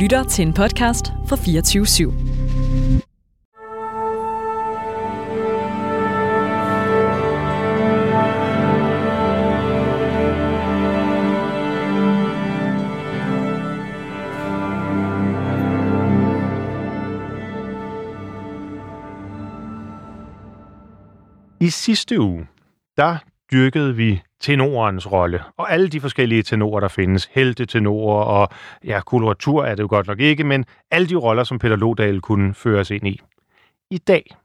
lytter 0.00 0.24
til 0.24 0.46
en 0.46 0.52
podcast 0.52 1.06
fra 1.28 1.36
24 1.36 1.84
/7. 1.84 2.12
I 21.60 21.70
sidste 21.70 22.20
uge, 22.20 22.46
der 22.96 23.16
dyrkede 23.52 23.96
vi 23.96 24.22
tenorens 24.40 25.12
rolle, 25.12 25.42
og 25.56 25.72
alle 25.72 25.88
de 25.88 26.00
forskellige 26.00 26.42
tenorer, 26.42 26.80
der 26.80 26.88
findes, 26.88 27.28
heldetenorer 27.32 28.24
og 28.24 28.48
ja, 28.84 29.00
koloratur 29.00 29.64
er 29.64 29.74
det 29.74 29.82
jo 29.82 29.88
godt 29.90 30.06
nok 30.06 30.20
ikke, 30.20 30.44
men 30.44 30.64
alle 30.90 31.08
de 31.08 31.14
roller, 31.14 31.44
som 31.44 31.58
Peter 31.58 31.76
Lodal 31.76 32.20
kunne 32.20 32.54
føres 32.54 32.90
ind 32.90 33.06
i. 33.06 33.20
I 33.90 33.98
dag, 33.98 34.36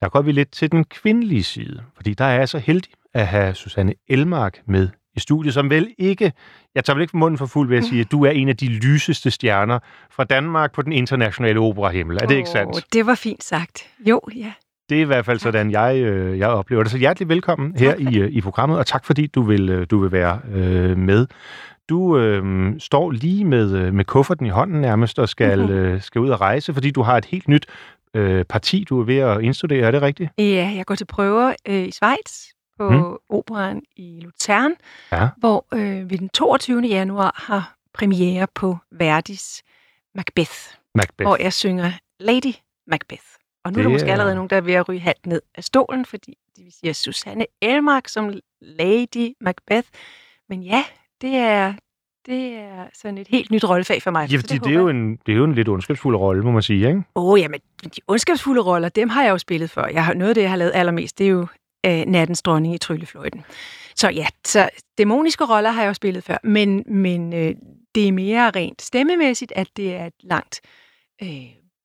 der 0.00 0.08
går 0.08 0.22
vi 0.22 0.32
lidt 0.32 0.50
til 0.50 0.72
den 0.72 0.84
kvindelige 0.84 1.42
side, 1.42 1.82
fordi 1.96 2.14
der 2.14 2.24
er 2.24 2.38
jeg 2.38 2.48
så 2.48 2.58
heldig 2.58 2.92
at 3.14 3.26
have 3.26 3.54
Susanne 3.54 3.94
Elmark 4.08 4.60
med 4.66 4.88
i 5.16 5.20
studiet, 5.20 5.54
som 5.54 5.70
vel 5.70 5.94
ikke, 5.98 6.32
jeg 6.74 6.84
tager 6.84 6.94
vel 6.94 7.02
ikke 7.02 7.10
for 7.10 7.18
munden 7.18 7.38
for 7.38 7.46
fuld 7.46 7.68
ved 7.68 7.78
at 7.78 7.84
sige, 7.84 8.00
at 8.00 8.10
du 8.10 8.24
er 8.24 8.30
en 8.30 8.48
af 8.48 8.56
de 8.56 8.68
lyseste 8.68 9.30
stjerner 9.30 9.78
fra 10.10 10.24
Danmark 10.24 10.72
på 10.72 10.82
den 10.82 10.92
internationale 10.92 11.60
operahimmel. 11.60 12.18
Er 12.22 12.26
det 12.26 12.36
ikke 12.36 12.48
sandt? 12.48 12.92
Det 12.92 13.06
var 13.06 13.14
fint 13.14 13.44
sagt. 13.44 13.88
Jo, 14.06 14.20
ja. 14.36 14.52
Det 14.88 14.96
er 14.98 15.00
i 15.02 15.04
hvert 15.04 15.24
fald 15.24 15.38
sådan, 15.38 15.70
jeg, 15.70 15.96
øh, 15.96 16.38
jeg 16.38 16.48
oplever 16.48 16.82
det. 16.82 16.92
Så 16.92 16.98
hjertelig 16.98 17.28
velkommen 17.28 17.76
her 17.76 17.94
i, 17.94 18.18
øh, 18.18 18.30
i 18.30 18.40
programmet, 18.40 18.78
og 18.78 18.86
tak 18.86 19.04
fordi 19.04 19.26
du 19.26 19.42
vil, 19.42 19.68
øh, 19.70 19.86
du 19.90 19.98
vil 19.98 20.12
være 20.12 20.40
øh, 20.52 20.98
med. 20.98 21.26
Du 21.88 22.18
øh, 22.18 22.72
står 22.80 23.10
lige 23.10 23.44
med, 23.44 23.76
øh, 23.76 23.94
med 23.94 24.04
kufferten 24.04 24.46
i 24.46 24.48
hånden 24.48 24.80
nærmest 24.80 25.18
og 25.18 25.28
skal, 25.28 25.58
Mhm. 25.62 25.70
øh, 25.70 26.02
skal 26.02 26.20
ud 26.20 26.28
og 26.28 26.40
rejse, 26.40 26.74
fordi 26.74 26.90
du 26.90 27.02
har 27.02 27.16
et 27.16 27.24
helt 27.24 27.48
nyt 27.48 27.66
øh, 28.14 28.44
parti, 28.44 28.84
du 28.88 29.00
er 29.00 29.04
ved 29.04 29.16
at 29.18 29.40
indstudere. 29.42 29.86
Er 29.86 29.90
det 29.90 30.02
rigtigt? 30.02 30.30
Ja, 30.38 30.72
jeg 30.76 30.84
går 30.86 30.94
til 30.94 31.04
prøver 31.04 31.54
øh, 31.68 31.74
i 31.88 31.90
Schweiz 31.90 32.44
på 32.78 32.90
mm. 32.90 33.36
operan 33.36 33.82
i 33.96 34.20
Luzern, 34.24 34.72
Ja. 35.12 35.28
hvor 35.36 35.66
øh, 35.74 36.10
vi 36.10 36.16
den 36.16 36.28
22. 36.28 36.80
januar 36.82 37.42
har 37.48 37.74
premiere 37.94 38.46
på 38.54 38.76
Verdis 38.92 39.62
Macbeth, 40.14 40.52
Macbeth. 40.94 41.26
hvor 41.28 41.36
jeg 41.42 41.52
synger 41.52 41.90
Lady 42.20 42.54
Macbeth. 42.86 43.22
Og 43.64 43.72
nu 43.72 43.78
er 43.78 43.82
der 43.82 43.88
Det 43.88 43.92
måske 43.92 44.08
er- 44.08 44.12
allerede 44.12 44.34
nogen, 44.34 44.50
der 44.50 44.56
er 44.56 44.60
ved 44.60 44.74
at 44.74 44.88
ryge 44.88 45.00
halvt 45.00 45.26
ned 45.26 45.42
af 45.54 45.64
stolen, 45.64 46.04
fordi 46.04 46.34
de 46.56 46.70
siger 46.80 46.92
Susanne 46.92 47.46
Elmark 47.62 48.08
som 48.08 48.32
Lady 48.60 49.34
Macbeth. 49.40 49.88
Men 50.48 50.62
ja, 50.62 50.84
det 51.20 51.34
er, 51.34 51.74
det 52.26 52.52
er 52.54 52.84
sådan 52.94 53.18
et 53.18 53.28
helt 53.28 53.50
nyt 53.50 53.64
rollefag 53.64 54.02
for 54.02 54.10
mig. 54.10 54.30
Ja, 54.30 54.36
fordi 54.36 54.54
det, 54.54 54.60
håber 54.60 54.70
er 54.76 54.80
jo 54.80 54.88
en, 54.88 55.16
det 55.26 55.32
er 55.32 55.36
jo 55.36 55.44
en 55.44 55.54
lidt 55.54 55.68
ondskabsfuld 55.68 56.16
rolle, 56.16 56.42
må 56.42 56.50
man 56.50 56.62
sige, 56.62 56.88
ikke? 56.88 57.02
Åh, 57.14 57.24
oh, 57.32 57.40
jamen, 57.40 57.60
de 57.84 58.00
ondskabsfulde 58.08 58.60
roller, 58.62 58.88
dem 58.88 59.08
har 59.08 59.22
jeg 59.22 59.30
jo 59.30 59.38
spillet 59.38 59.70
før. 59.70 59.86
Jeg 59.86 60.04
har, 60.04 60.14
noget 60.14 60.28
af 60.28 60.34
det, 60.34 60.42
jeg 60.42 60.50
har 60.50 60.56
lavet 60.56 60.72
allermest, 60.74 61.18
det 61.18 61.24
er 61.26 61.30
jo 61.30 61.46
øh, 61.86 62.04
Nattens 62.06 62.42
dronning 62.42 62.74
i 62.74 62.78
Tryllefløjten. 62.78 63.44
Så 63.96 64.08
ja, 64.10 64.26
så 64.44 64.68
dæmoniske 64.98 65.44
roller 65.44 65.70
har 65.70 65.82
jeg 65.82 65.88
jo 65.88 65.94
spillet 65.94 66.24
før, 66.24 66.38
men, 66.44 66.84
men 66.86 67.32
øh, 67.32 67.54
det 67.94 68.08
er 68.08 68.12
mere 68.12 68.50
rent 68.50 68.82
stemmemæssigt, 68.82 69.52
at 69.56 69.68
det 69.76 69.94
er 69.94 70.06
et 70.06 70.12
langt 70.22 70.60
øh, 71.22 71.28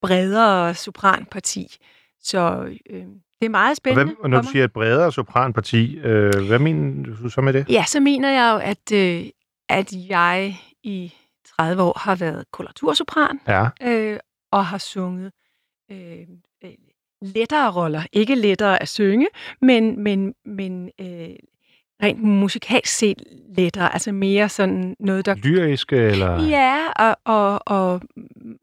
bredere 0.02 0.74
sopranparti. 0.74 1.78
Så 2.22 2.70
øh, 2.90 3.06
det 3.40 3.46
er 3.46 3.50
meget 3.50 3.72
Og, 3.72 3.78
spændende. 3.78 4.06
hvad, 4.06 4.24
og 4.24 4.30
når 4.30 4.42
du 4.42 4.48
siger 4.48 4.66
et 4.66 4.74
bredere 4.74 5.12
sopranparti, 5.12 5.98
øh, 5.98 6.34
hvad 6.48 6.60
mener 6.60 7.04
du 7.16 7.30
så 7.30 7.42
med 7.42 7.54
det? 7.54 7.66
Ja, 7.70 7.84
så 7.88 8.00
mener 8.00 8.32
jeg 8.32 8.52
jo, 8.54 8.60
at, 8.70 8.92
øh, 8.94 9.30
at 9.70 9.94
jeg 10.10 10.56
i 10.84 11.14
30 11.58 11.82
år 11.84 12.00
har 12.00 12.16
været 12.16 12.46
koloratursopran, 12.52 13.40
Ja. 13.48 13.68
øh, 13.84 14.20
og 14.52 14.66
har 14.66 14.78
sunget 14.78 15.32
øh, 15.92 16.18
øh, 16.64 16.72
lettere 17.22 17.72
roller. 17.76 18.02
Ikke 18.12 18.36
lettere 18.36 18.82
at 18.82 18.88
synge, 18.88 19.28
men, 19.62 20.04
men, 20.04 20.34
men 20.46 20.90
øh, 21.02 21.30
rent 22.04 22.24
musikalsk 22.24 22.94
set 22.98 23.24
lettere. 23.58 23.94
Altså 23.94 24.12
mere 24.12 24.50
sådan 24.50 24.96
noget, 25.00 25.26
der... 25.26 25.36
Lyriske, 25.36 25.96
eller... 25.96 26.44
Ja, 26.48 26.78
og, 26.96 27.16
og, 27.26 27.62
og 27.66 28.02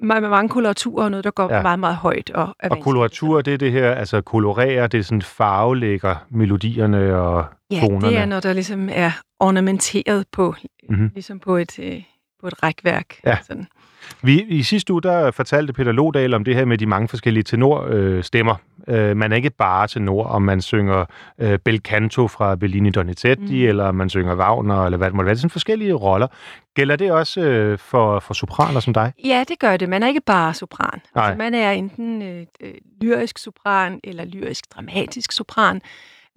med 0.01 0.21
mange 0.21 0.49
koloraturer 0.49 1.05
og 1.05 1.11
noget, 1.11 1.25
der 1.25 1.31
går 1.31 1.53
Ja. 1.55 1.63
meget, 1.63 1.79
meget 1.79 1.97
højt. 1.97 2.31
Og, 2.31 2.43
Og 2.43 2.55
vanskeligt. 2.63 2.85
koloratur, 2.85 3.41
det 3.43 3.55
er 3.55 3.59
det 3.59 3.73
her, 3.73 3.93
altså 3.93 4.21
kolorere, 4.21 4.87
det 4.87 4.99
er 4.99 5.03
sådan 5.05 5.23
farvelægger 5.23 6.27
melodierne 6.31 7.17
og 7.19 7.45
Ja, 7.71 7.81
tonerne. 7.81 8.07
det 8.09 8.17
er, 8.19 8.27
når 8.27 8.41
der 8.41 8.53
ligesom 8.53 8.89
er 8.93 9.11
ornamenteret 9.41 10.27
på, 10.33 10.55
Mhm. 10.89 10.93
mm-hmm. 10.99 11.11
ligesom 11.15 11.39
på 11.41 11.57
et, 11.57 11.79
øh, 11.79 12.03
på 12.41 12.47
et 12.47 12.63
rækværk. 12.63 13.15
Ja. 13.27 13.37
Sådan. 13.47 13.67
Vi, 14.23 14.43
I 14.43 14.63
sidste 14.63 14.93
uge, 14.93 15.03
der 15.03 15.31
fortalte 15.31 15.73
Peter 15.73 15.93
Lodal 15.93 16.35
om 16.35 16.45
det 16.45 16.55
her 16.55 16.65
med 16.65 16.79
de 16.79 16.87
mange 16.87 17.09
forskellige 17.09 17.43
tenorstemmer. 17.43 18.17
Øh, 18.17 18.25
stemmer. 18.25 18.55
øh, 18.89 19.17
man 19.17 19.33
er 19.33 19.37
ikke 19.37 19.51
bare 19.51 19.89
tenor, 19.89 20.25
om 20.25 20.43
man 20.43 20.61
synger 20.61 21.05
øh, 21.39 21.59
bel 21.59 21.79
canto 21.79 22.29
fra 22.29 22.57
Bellini 22.57 22.91
Donizetti, 22.91 23.63
mm. 23.63 23.69
Eller 23.69 23.85
om 23.85 23.95
man 23.95 24.09
synger 24.09 24.37
Wagner, 24.37 24.85
eller 24.85 24.99
hvad 24.99 25.07
det 25.07 25.15
måtte 25.15 25.27
være. 25.27 25.35
Det 25.35 25.39
er 25.39 25.41
sådan 25.41 25.51
forskellige 25.51 25.93
roller. 25.93 26.27
Gælder 26.75 26.97
det 26.97 27.13
også 27.13 27.41
øh, 27.41 27.79
for, 27.79 28.21
for 28.21 28.35
sopraner 28.35 28.81
som 28.81 28.95
dig? 28.95 29.13
Ja, 29.25 29.45
det 29.49 29.59
gør 29.59 29.77
det. 29.77 29.89
Man 29.89 30.03
er 30.03 30.09
ikke 30.09 30.21
bare 30.27 30.55
sopran. 30.55 31.01
Nej. 31.15 31.25
Altså, 31.25 31.39
man 31.39 31.55
er 31.55 31.71
enten 31.71 32.23
øh, 32.23 32.47
øh, 32.61 32.75
lyrisk 33.01 33.39
sopran 33.39 34.01
eller 34.05 34.25
lyrisk 34.25 34.65
dramatisk 34.75 35.33
sopran. 35.33 35.81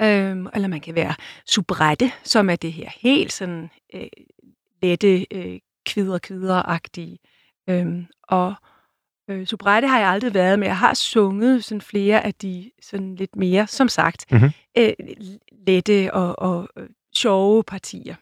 Øhm, 0.01 0.47
eller 0.53 0.67
man 0.67 0.81
kan 0.81 0.95
være 0.95 1.13
soubrette, 1.45 2.11
som 2.23 2.49
er 2.49 2.55
det 2.55 2.73
her 2.73 2.89
helt 3.01 3.33
sådan 3.33 3.69
øh, 3.93 4.07
lette, 4.81 5.25
øh, 5.33 5.59
kvider-kvider-agtige. 5.89 7.17
Øhm, 7.69 8.05
og 8.23 8.53
øh, 9.29 9.45
soubrette 9.45 9.87
har 9.87 9.99
jeg 9.99 10.07
aldrig 10.09 10.33
været, 10.33 10.59
men 10.59 10.67
jeg 10.67 10.77
har 10.77 10.93
sunget 10.93 11.63
sådan 11.63 11.81
flere 11.81 12.25
af 12.25 12.33
de 12.33 12.71
sådan 12.81 13.15
lidt 13.15 13.35
mere, 13.35 13.67
som 13.67 13.87
sagt, 13.87 14.25
Mhm. 14.31 14.49
øh, 14.77 14.89
lette 15.67 16.13
og, 16.13 16.39
og 16.39 16.67
øh, 16.77 16.87
sjove 17.15 17.63
partier. 17.63 18.15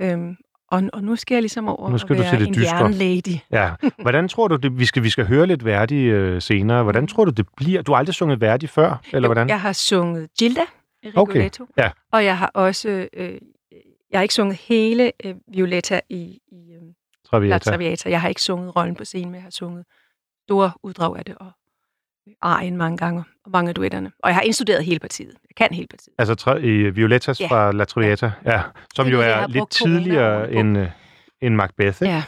Øhm, 0.00 0.36
og, 0.70 0.82
og 0.92 1.04
nu 1.04 1.16
skal 1.16 1.34
jeg 1.34 1.42
ligesom 1.42 1.68
over 1.68 1.90
Nu 1.90 1.98
skal 1.98 2.14
at 2.14 2.18
du 2.18 2.22
være 2.22 2.38
det 2.44 2.48
en 2.56 2.62
jernlady. 2.62 3.38
Ja. 3.50 3.70
Hvordan 3.98 4.28
tror 4.28 4.48
du, 4.48 4.56
det, 4.56 4.78
vi, 4.78 4.84
skal, 4.84 5.02
vi 5.02 5.10
skal 5.10 5.26
høre 5.26 5.46
lidt 5.46 5.64
værdig 5.64 6.04
øh, 6.06 6.42
senere. 6.42 6.82
Hvordan 6.82 7.06
tror 7.06 7.24
du, 7.24 7.30
det 7.30 7.46
bliver? 7.56 7.82
Du 7.82 7.92
har 7.92 7.98
aldrig 7.98 8.14
sunget 8.14 8.40
værdig 8.40 8.68
før, 8.68 9.00
eller 9.12 9.28
Jo, 9.28 9.28
hvordan? 9.28 9.48
Jeg 9.48 9.60
har 9.60 9.72
sunget 9.72 10.28
Gilda 10.38 10.60
i 11.02 11.10
Okay, 11.14 11.32
Rigoletto, 11.32 11.66
ja. 11.76 11.90
og 12.12 12.24
jeg 12.24 12.38
har 12.38 12.50
også, 12.54 13.08
øh, 13.12 13.38
jeg 14.10 14.18
har 14.18 14.22
ikke 14.22 14.34
sunget 14.34 14.56
hele 14.56 15.12
øh, 15.24 15.34
Violetta 15.52 16.00
i, 16.10 16.38
i 16.52 16.72
øh, 16.72 16.82
La 17.32 17.38
Traviata. 17.38 17.70
Traviata. 17.70 18.10
Jeg 18.10 18.20
har 18.20 18.28
ikke 18.28 18.42
sunget 18.42 18.76
rollen 18.76 18.94
på 18.96 19.04
scenen, 19.04 19.26
men 19.30 19.34
jeg 19.34 19.42
har 19.42 19.50
sunget 19.50 19.84
store 20.46 20.70
uddrag 20.82 21.18
af 21.18 21.24
det, 21.24 21.34
og 21.40 21.50
arien 22.40 22.76
mange 22.76 22.96
gange, 22.98 23.24
og 23.44 23.50
mange 23.50 23.68
af 23.68 23.74
duetterne. 23.74 24.12
Og 24.22 24.28
jeg 24.28 24.34
har 24.36 24.42
indstuderet 24.42 24.84
hele 24.84 24.98
partiet. 25.00 25.28
Jeg 25.28 25.54
kan 25.56 25.68
hele 25.76 25.86
partiet. 25.90 26.14
Altså 26.18 26.54
i 26.56 26.90
Violettas 26.90 27.40
Ja. 27.40 27.46
fra 27.46 27.72
La 27.72 27.84
Traviata, 27.84 28.32
ja. 28.44 28.62
Som 28.94 29.04
Det 29.06 29.12
jo 29.12 29.20
er 29.20 29.46
lidt 29.46 29.70
tidligere 29.70 30.52
end, 30.52 30.78
øh, 30.78 30.88
end 31.40 31.54
Macbeth, 31.54 32.02
ikke? 32.02 32.14
Ja. 32.14 32.22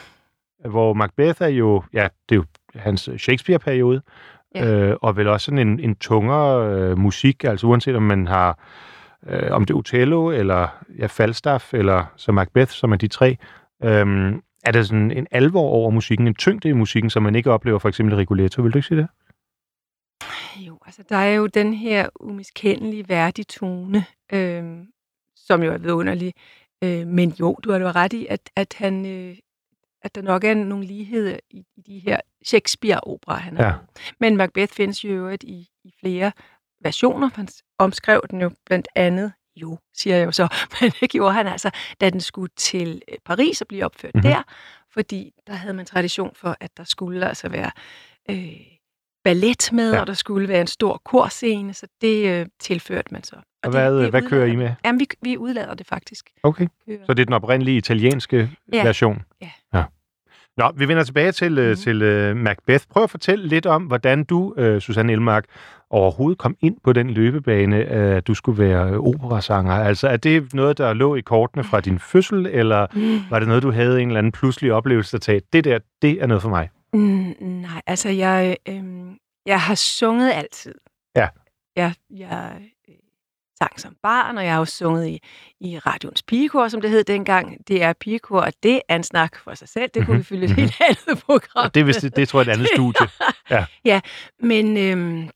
hvor 0.69 0.93
Macbeth 0.93 1.41
er 1.41 1.47
jo, 1.47 1.83
ja, 1.93 2.07
det 2.29 2.35
er 2.35 2.39
jo 2.39 2.45
hans 2.75 3.09
Shakespeare-periode, 3.17 4.01
Ja. 4.55 4.65
øh, 4.67 4.95
og 5.01 5.17
vel 5.17 5.27
også 5.27 5.45
sådan 5.45 5.59
en, 5.67 5.79
en 5.79 5.95
tungere 5.95 6.73
øh, 6.73 6.97
musik, 6.97 7.43
altså 7.43 7.67
uanset 7.67 7.95
om 7.95 8.03
man 8.03 8.27
har, 8.27 8.59
øh, 9.27 9.51
om 9.51 9.65
det 9.65 9.73
er 9.73 9.77
Otello, 9.77 10.29
eller 10.29 10.67
ja, 10.99 11.05
Falstaff, 11.05 11.73
eller 11.73 12.05
så 12.15 12.31
Macbeth, 12.31 12.71
som 12.71 12.91
er 12.91 12.95
de 12.95 13.07
tre, 13.07 13.37
øh, 13.83 14.33
er 14.65 14.71
der 14.71 14.83
sådan 14.83 15.11
en 15.11 15.27
alvor 15.31 15.69
over 15.69 15.89
musikken, 15.89 16.27
en 16.27 16.35
tyngde 16.35 16.69
i 16.69 16.73
musikken, 16.73 17.09
som 17.09 17.23
man 17.23 17.35
ikke 17.35 17.51
oplever 17.51 17.79
for 17.79 17.89
eksempel 17.89 18.13
i 18.13 18.17
Rigoletto, 18.17 18.61
vil 18.61 18.73
du 18.73 18.77
ikke 18.77 18.87
sige 18.87 18.97
det? 18.97 19.07
Jo, 20.67 20.79
altså 20.85 21.03
der 21.09 21.15
er 21.15 21.33
jo 21.33 21.47
den 21.47 21.73
her 21.73 22.09
umiskendelige 22.19 23.09
værdige 23.09 23.45
tone, 23.45 24.05
øh, 24.33 24.77
som 25.35 25.63
jo 25.63 25.73
er 25.73 25.77
vidunderlig. 25.77 26.33
Øh, 26.83 27.07
men 27.07 27.29
jo, 27.29 27.57
du 27.63 27.71
har 27.71 27.79
jo 27.79 27.87
ret 27.87 28.13
i, 28.13 28.27
at, 28.29 28.49
at, 28.55 28.75
han, 28.77 29.05
øh, 29.05 29.37
at 30.01 30.15
der 30.15 30.21
nok 30.21 30.43
er 30.43 30.53
nogle 30.53 30.85
ligheder 30.85 31.37
i, 31.49 31.65
i 31.75 31.81
de 31.81 31.99
her 31.99 32.19
Shakespeare-operaer, 32.45 33.39
han 33.39 33.57
har 33.57 33.65
Ja. 33.65 33.73
Men 34.19 34.37
Macbeth 34.37 34.73
findes 34.73 35.03
jo 35.03 35.09
i 35.09 35.13
øvrigt 35.13 35.43
i, 35.43 35.67
i 35.83 35.93
flere 35.99 36.31
versioner. 36.81 37.29
Han 37.35 37.47
omskrev 37.77 38.21
den 38.31 38.41
jo 38.41 38.51
blandt 38.65 38.87
andet, 38.95 39.31
jo, 39.55 39.77
siger 39.93 40.15
jeg 40.17 40.25
jo 40.25 40.31
så, 40.31 40.47
men 40.81 40.91
det 40.99 41.09
gjorde 41.09 41.33
han 41.33 41.47
altså, 41.47 41.69
da 42.01 42.09
den 42.09 42.21
skulle 42.21 42.51
til 42.57 43.01
øh, 43.11 43.17
Paris 43.25 43.61
og 43.61 43.67
blive 43.67 43.85
opført 43.85 44.15
Mhm. 44.15 44.23
mm-hmm. 44.23 44.35
der, 44.35 44.43
fordi 44.93 45.31
der 45.47 45.53
havde 45.53 45.73
man 45.73 45.85
tradition 45.85 46.31
for, 46.35 46.57
at 46.59 46.77
der 46.77 46.83
skulle 46.83 47.27
altså 47.27 47.49
være 47.49 47.71
øh, 48.29 48.47
ballet 49.23 49.69
med, 49.73 49.93
Ja. 49.93 49.99
og 50.01 50.07
der 50.07 50.13
skulle 50.13 50.47
være 50.47 50.61
en 50.61 50.67
stor 50.67 51.01
korscene, 51.05 51.73
så 51.73 51.87
det 52.01 52.27
øh, 52.27 52.45
tilførte 52.59 53.07
man 53.13 53.23
så. 53.23 53.35
Og 53.63 53.71
hvad, 53.71 54.09
hvad 54.09 54.21
kører 54.21 54.45
I 54.45 54.55
med? 54.55 54.71
Jamen, 54.85 54.99
vi, 54.99 55.07
vi 55.21 55.37
udlader 55.37 55.73
det 55.73 55.87
faktisk. 55.87 56.29
Okay. 56.43 56.67
Så 57.05 57.13
det 57.13 57.19
er 57.19 57.25
den 57.25 57.33
oprindelige 57.33 57.77
italienske 57.77 58.51
Ja. 58.73 58.83
version? 58.83 59.21
Ja. 59.41 59.51
ja. 59.73 59.83
Nå, 60.57 60.71
vi 60.75 60.87
vender 60.87 61.03
tilbage 61.03 61.31
til, 61.31 61.51
mm. 61.51 61.65
Mhm. 61.67 61.75
til 61.75 62.29
uh, 62.31 62.37
Macbeth. 62.37 62.85
Prøv 62.89 63.03
at 63.03 63.09
fortælle 63.09 63.47
lidt 63.47 63.65
om, 63.65 63.83
hvordan 63.83 64.23
du, 64.23 64.53
uh, 64.57 64.79
Susanne 64.79 65.11
Elmark, 65.11 65.45
overhovedet 65.89 66.37
kom 66.37 66.55
ind 66.61 66.77
på 66.83 66.93
den 66.93 67.09
løbebane, 67.09 67.77
at 67.85 68.27
du 68.27 68.33
skulle 68.33 68.63
være 68.63 68.89
øh, 68.89 68.99
operasanger. 68.99 69.73
Altså, 69.73 70.07
er 70.07 70.17
det 70.17 70.53
noget, 70.53 70.77
der 70.77 70.93
lå 70.93 71.15
i 71.15 71.21
kortene 71.21 71.63
fra 71.63 71.81
din 71.81 71.99
fødsel, 71.99 72.45
eller 72.45 72.87
Mm. 72.93 73.19
var 73.29 73.39
det 73.39 73.47
noget, 73.47 73.63
du 73.63 73.71
havde 73.71 74.01
en 74.01 74.07
eller 74.07 74.17
anden 74.17 74.31
pludselig 74.31 74.73
oplevelse, 74.73 75.17
sagde, 75.21 75.41
det 75.53 75.63
der, 75.63 75.79
det 76.01 76.11
er 76.23 76.27
noget 76.27 76.41
for 76.41 76.49
mig? 76.49 76.69
Mm, 76.93 77.33
nej, 77.39 77.81
altså 77.87 78.09
jeg, 78.09 78.57
øh, 78.69 78.83
jeg 79.45 79.61
har 79.61 79.75
sunget 79.75 80.31
altid. 80.33 80.75
Ja. 81.15 81.27
Jeg, 81.75 81.93
jeg 82.09 82.51
øh, 82.55 82.61
sang 83.57 83.79
som 83.79 83.95
barn, 84.03 84.37
og 84.37 84.45
jeg 84.45 84.53
har 84.53 84.59
også 84.59 84.75
sunget 84.77 85.07
i, 85.07 85.19
i 85.59 85.79
radioens 85.79 86.23
pigekor, 86.23 86.67
som 86.67 86.81
det 86.81 86.89
hed 86.89 87.03
dengang. 87.03 87.67
Det 87.67 87.83
er 87.83 87.93
pigekor, 87.93 88.41
og 88.41 88.53
det 88.63 88.81
er 88.89 88.95
en 88.95 89.03
snak 89.03 89.37
for 89.39 89.53
sig 89.53 89.69
selv. 89.69 89.89
Det 89.93 90.05
kunne 90.05 90.17
vi 90.17 90.23
fylde 90.23 90.43
et 90.45 90.49
Mhm. 90.49 90.59
helt 90.59 90.75
andet 90.81 91.23
program. 91.23 91.65
Og 91.65 91.75
det, 91.75 91.87
vist, 91.87 92.01
det 92.15 92.29
tror 92.29 92.39
jeg 92.41 92.47
er 92.47 92.51
et 92.51 92.55
andet 92.55 92.69
studie. 92.75 93.07
ja, 93.91 94.01
men 94.39 94.77
øhm, 94.77 95.29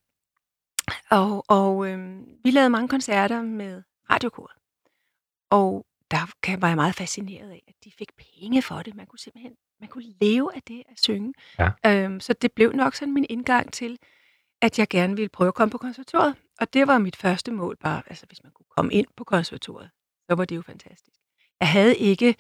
og, 1.10 1.44
og 1.48 1.88
øhm, 1.88 2.26
vi 2.44 2.52
lavede 2.52 2.70
mange 2.70 2.88
koncerter 2.88 3.42
med 3.42 3.84
radiokoret. 4.12 4.56
Og 5.52 5.86
der 6.12 6.58
var 6.58 6.68
jeg 6.68 6.76
meget 6.76 6.96
fascineret 6.96 7.50
af, 7.52 7.64
at 7.68 7.74
de 7.84 7.92
fik 7.98 8.10
penge 8.18 8.62
for 8.62 8.82
det. 8.82 8.96
Man 8.96 9.06
kunne 9.06 9.20
simpelthen 9.20 9.52
man 9.80 9.90
kunne 9.90 10.06
leve 10.22 10.56
af 10.56 10.62
det 10.68 10.84
at 10.92 11.00
synge. 11.04 11.34
Ja. 11.60 11.70
Øhm, 11.86 12.20
så 12.20 12.34
det 12.34 12.52
blev 12.52 12.72
nok 12.74 12.96
sådan 12.96 13.14
min 13.14 13.26
indgang 13.30 13.74
til, 13.74 13.98
at 14.62 14.80
jeg 14.80 14.88
gerne 14.88 15.16
ville 15.16 15.30
prøve 15.30 15.48
at 15.48 15.54
komme 15.54 15.72
på 15.72 15.78
konservatoriet. 15.78 16.36
Og 16.60 16.74
det 16.74 16.88
var 16.88 16.98
mit 16.98 17.16
første 17.16 17.52
mål, 17.52 17.78
bare 17.78 18.02
altså 18.08 18.26
hvis 18.26 18.44
man 18.44 18.52
kunne 18.52 18.66
komme 18.78 18.94
ind 18.94 19.08
på 19.18 19.24
konservatoriet, 19.24 19.90
så 20.30 20.36
var 20.36 20.46
det 20.46 20.56
jo 20.56 20.62
fantastisk. 20.62 21.20
Jeg 21.60 21.72
havde 21.72 21.98
ikke 21.98 22.36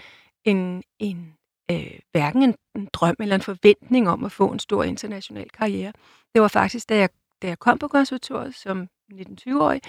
en, 0.45 0.83
en 0.99 1.33
øh, 1.71 1.99
hverken 2.11 2.43
en, 2.43 2.55
en 2.75 2.89
drøm 2.93 3.15
eller 3.19 3.35
en 3.35 3.41
forventning 3.41 4.09
om 4.09 4.23
at 4.25 4.31
få 4.31 4.51
en 4.51 4.59
stor 4.59 4.83
international 4.83 5.49
karriere. 5.49 5.93
Det 6.33 6.41
var 6.41 6.47
faktisk, 6.47 6.89
da 6.89 6.97
jeg, 6.97 7.09
da 7.41 7.47
jeg 7.47 7.59
kom 7.59 7.77
på 7.77 7.87
konservatoriet 7.87 8.55
som 8.55 8.89
19-20-årig, 9.13 9.81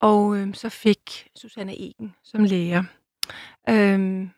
og 0.00 0.36
øh, 0.36 0.54
så 0.54 0.68
fik 0.68 1.28
Susanne 1.36 1.72
Egen 1.72 2.14
som 2.22 2.44
lærer. 2.44 2.84
Øhm, 3.68 4.30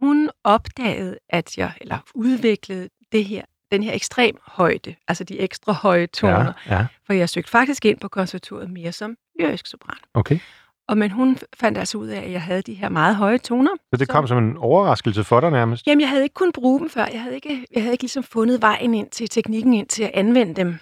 hun 0.00 0.30
opdagede, 0.44 1.18
at 1.28 1.58
jeg, 1.58 1.72
eller 1.80 1.98
udviklede 2.14 2.90
det 3.12 3.24
her, 3.24 3.44
den 3.72 3.82
her 3.82 3.92
ekstrem 3.94 4.36
højde, 4.46 4.94
altså 5.08 5.24
de 5.24 5.40
ekstra 5.40 5.72
høje 5.72 6.06
toner, 6.06 6.52
Ja, 6.66 6.76
ja, 6.76 6.86
for 7.06 7.12
jeg 7.12 7.28
søgte 7.28 7.50
faktisk 7.50 7.84
ind 7.84 7.98
på 8.00 8.08
konservatoriet 8.08 8.70
mere 8.70 8.92
som 8.92 9.16
lyrisk 9.40 9.66
sopran. 9.66 9.98
okay. 10.14 10.38
Og 10.88 10.98
men 10.98 11.10
hun 11.10 11.38
fandt 11.54 11.78
altså 11.78 11.98
ud 11.98 12.06
af, 12.08 12.20
at 12.22 12.32
jeg 12.32 12.42
havde 12.42 12.62
de 12.62 12.74
her 12.74 12.88
meget 12.88 13.16
høje 13.16 13.38
toner. 13.38 13.70
Så 13.92 13.96
det 13.98 14.08
kom 14.08 14.26
som 14.26 14.38
en 14.38 14.56
overraskelse 14.56 15.24
for 15.24 15.40
dig 15.40 15.50
nærmest? 15.50 15.86
Jamen, 15.86 16.00
jeg 16.00 16.08
havde 16.08 16.22
ikke 16.22 16.34
kunnet 16.34 16.54
bruge 16.54 16.80
dem 16.80 16.90
før. 16.90 17.06
Jeg 17.06 17.22
havde 17.22 17.34
ikke, 17.34 17.66
jeg 17.74 17.82
havde 17.82 17.92
ikke 17.94 18.02
ligesom 18.02 18.22
fundet 18.22 18.62
vejen 18.62 18.94
ind 18.94 19.10
til 19.10 19.28
teknikken 19.28 19.74
ind 19.74 19.88
til 19.88 20.02
at 20.02 20.10
anvende 20.14 20.54
dem. 20.54 20.78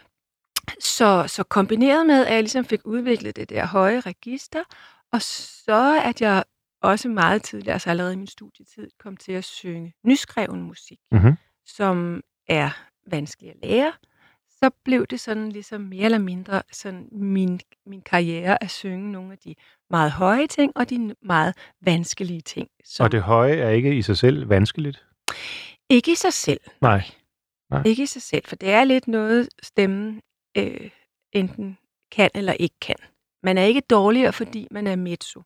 Så, 0.80 1.24
så 1.26 1.42
kombineret 1.42 2.06
med, 2.06 2.26
at 2.26 2.34
jeg 2.34 2.42
ligesom 2.42 2.64
fik 2.64 2.80
udviklet 2.84 3.36
det 3.36 3.50
der 3.50 3.66
høje 3.66 4.00
register, 4.00 4.60
og 5.12 5.22
så 5.22 6.00
at 6.04 6.20
jeg 6.20 6.44
også 6.82 7.08
meget 7.08 7.42
tidligere, 7.42 7.72
altså 7.72 7.90
allerede 7.90 8.12
i 8.12 8.16
min 8.16 8.26
studietid, 8.26 8.88
kom 9.02 9.16
til 9.16 9.32
at 9.32 9.44
synge 9.44 9.94
nyskreven 10.04 10.62
musik, 10.62 10.98
Mhm. 11.12 11.34
som 11.66 12.20
er 12.48 12.70
vanskelig 13.06 13.50
at 13.50 13.56
lære, 13.62 13.92
så 14.48 14.70
blev 14.84 15.06
det 15.06 15.20
sådan 15.20 15.52
ligesom 15.52 15.80
mere 15.80 16.04
eller 16.04 16.18
mindre 16.18 16.62
sådan 16.72 17.08
min, 17.12 17.60
min 17.86 18.02
karriere 18.02 18.62
at 18.62 18.70
synge 18.70 19.12
nogle 19.12 19.32
af 19.32 19.38
de 19.38 19.54
meget 19.90 20.12
høje 20.12 20.46
ting, 20.46 20.72
og 20.76 20.90
de 20.90 21.14
meget 21.22 21.54
vanskelige 21.80 22.40
ting. 22.40 22.68
Som 22.84 23.04
Og 23.04 23.12
det 23.12 23.22
høje 23.22 23.56
er 23.56 23.70
ikke 23.70 23.96
i 23.96 24.02
sig 24.02 24.16
selv 24.16 24.48
vanskeligt? 24.48 25.04
Ikke 25.90 26.12
i 26.12 26.14
sig 26.14 26.32
selv. 26.32 26.60
Nej. 26.80 27.02
Nej. 27.70 27.82
Ikke 27.86 28.02
i 28.02 28.06
sig 28.06 28.22
selv, 28.22 28.42
for 28.46 28.56
det 28.56 28.70
er 28.70 28.84
lidt 28.84 29.08
noget, 29.08 29.48
stemmen 29.62 30.20
øh, 30.56 30.90
enten 31.32 31.78
kan 32.12 32.30
eller 32.34 32.52
ikke 32.52 32.76
kan. 32.80 32.96
Man 33.42 33.58
er 33.58 33.62
ikke 33.62 33.80
dårligere, 33.80 34.32
fordi 34.32 34.68
man 34.70 34.86
er 34.86 34.96
mezzo. 34.96 35.42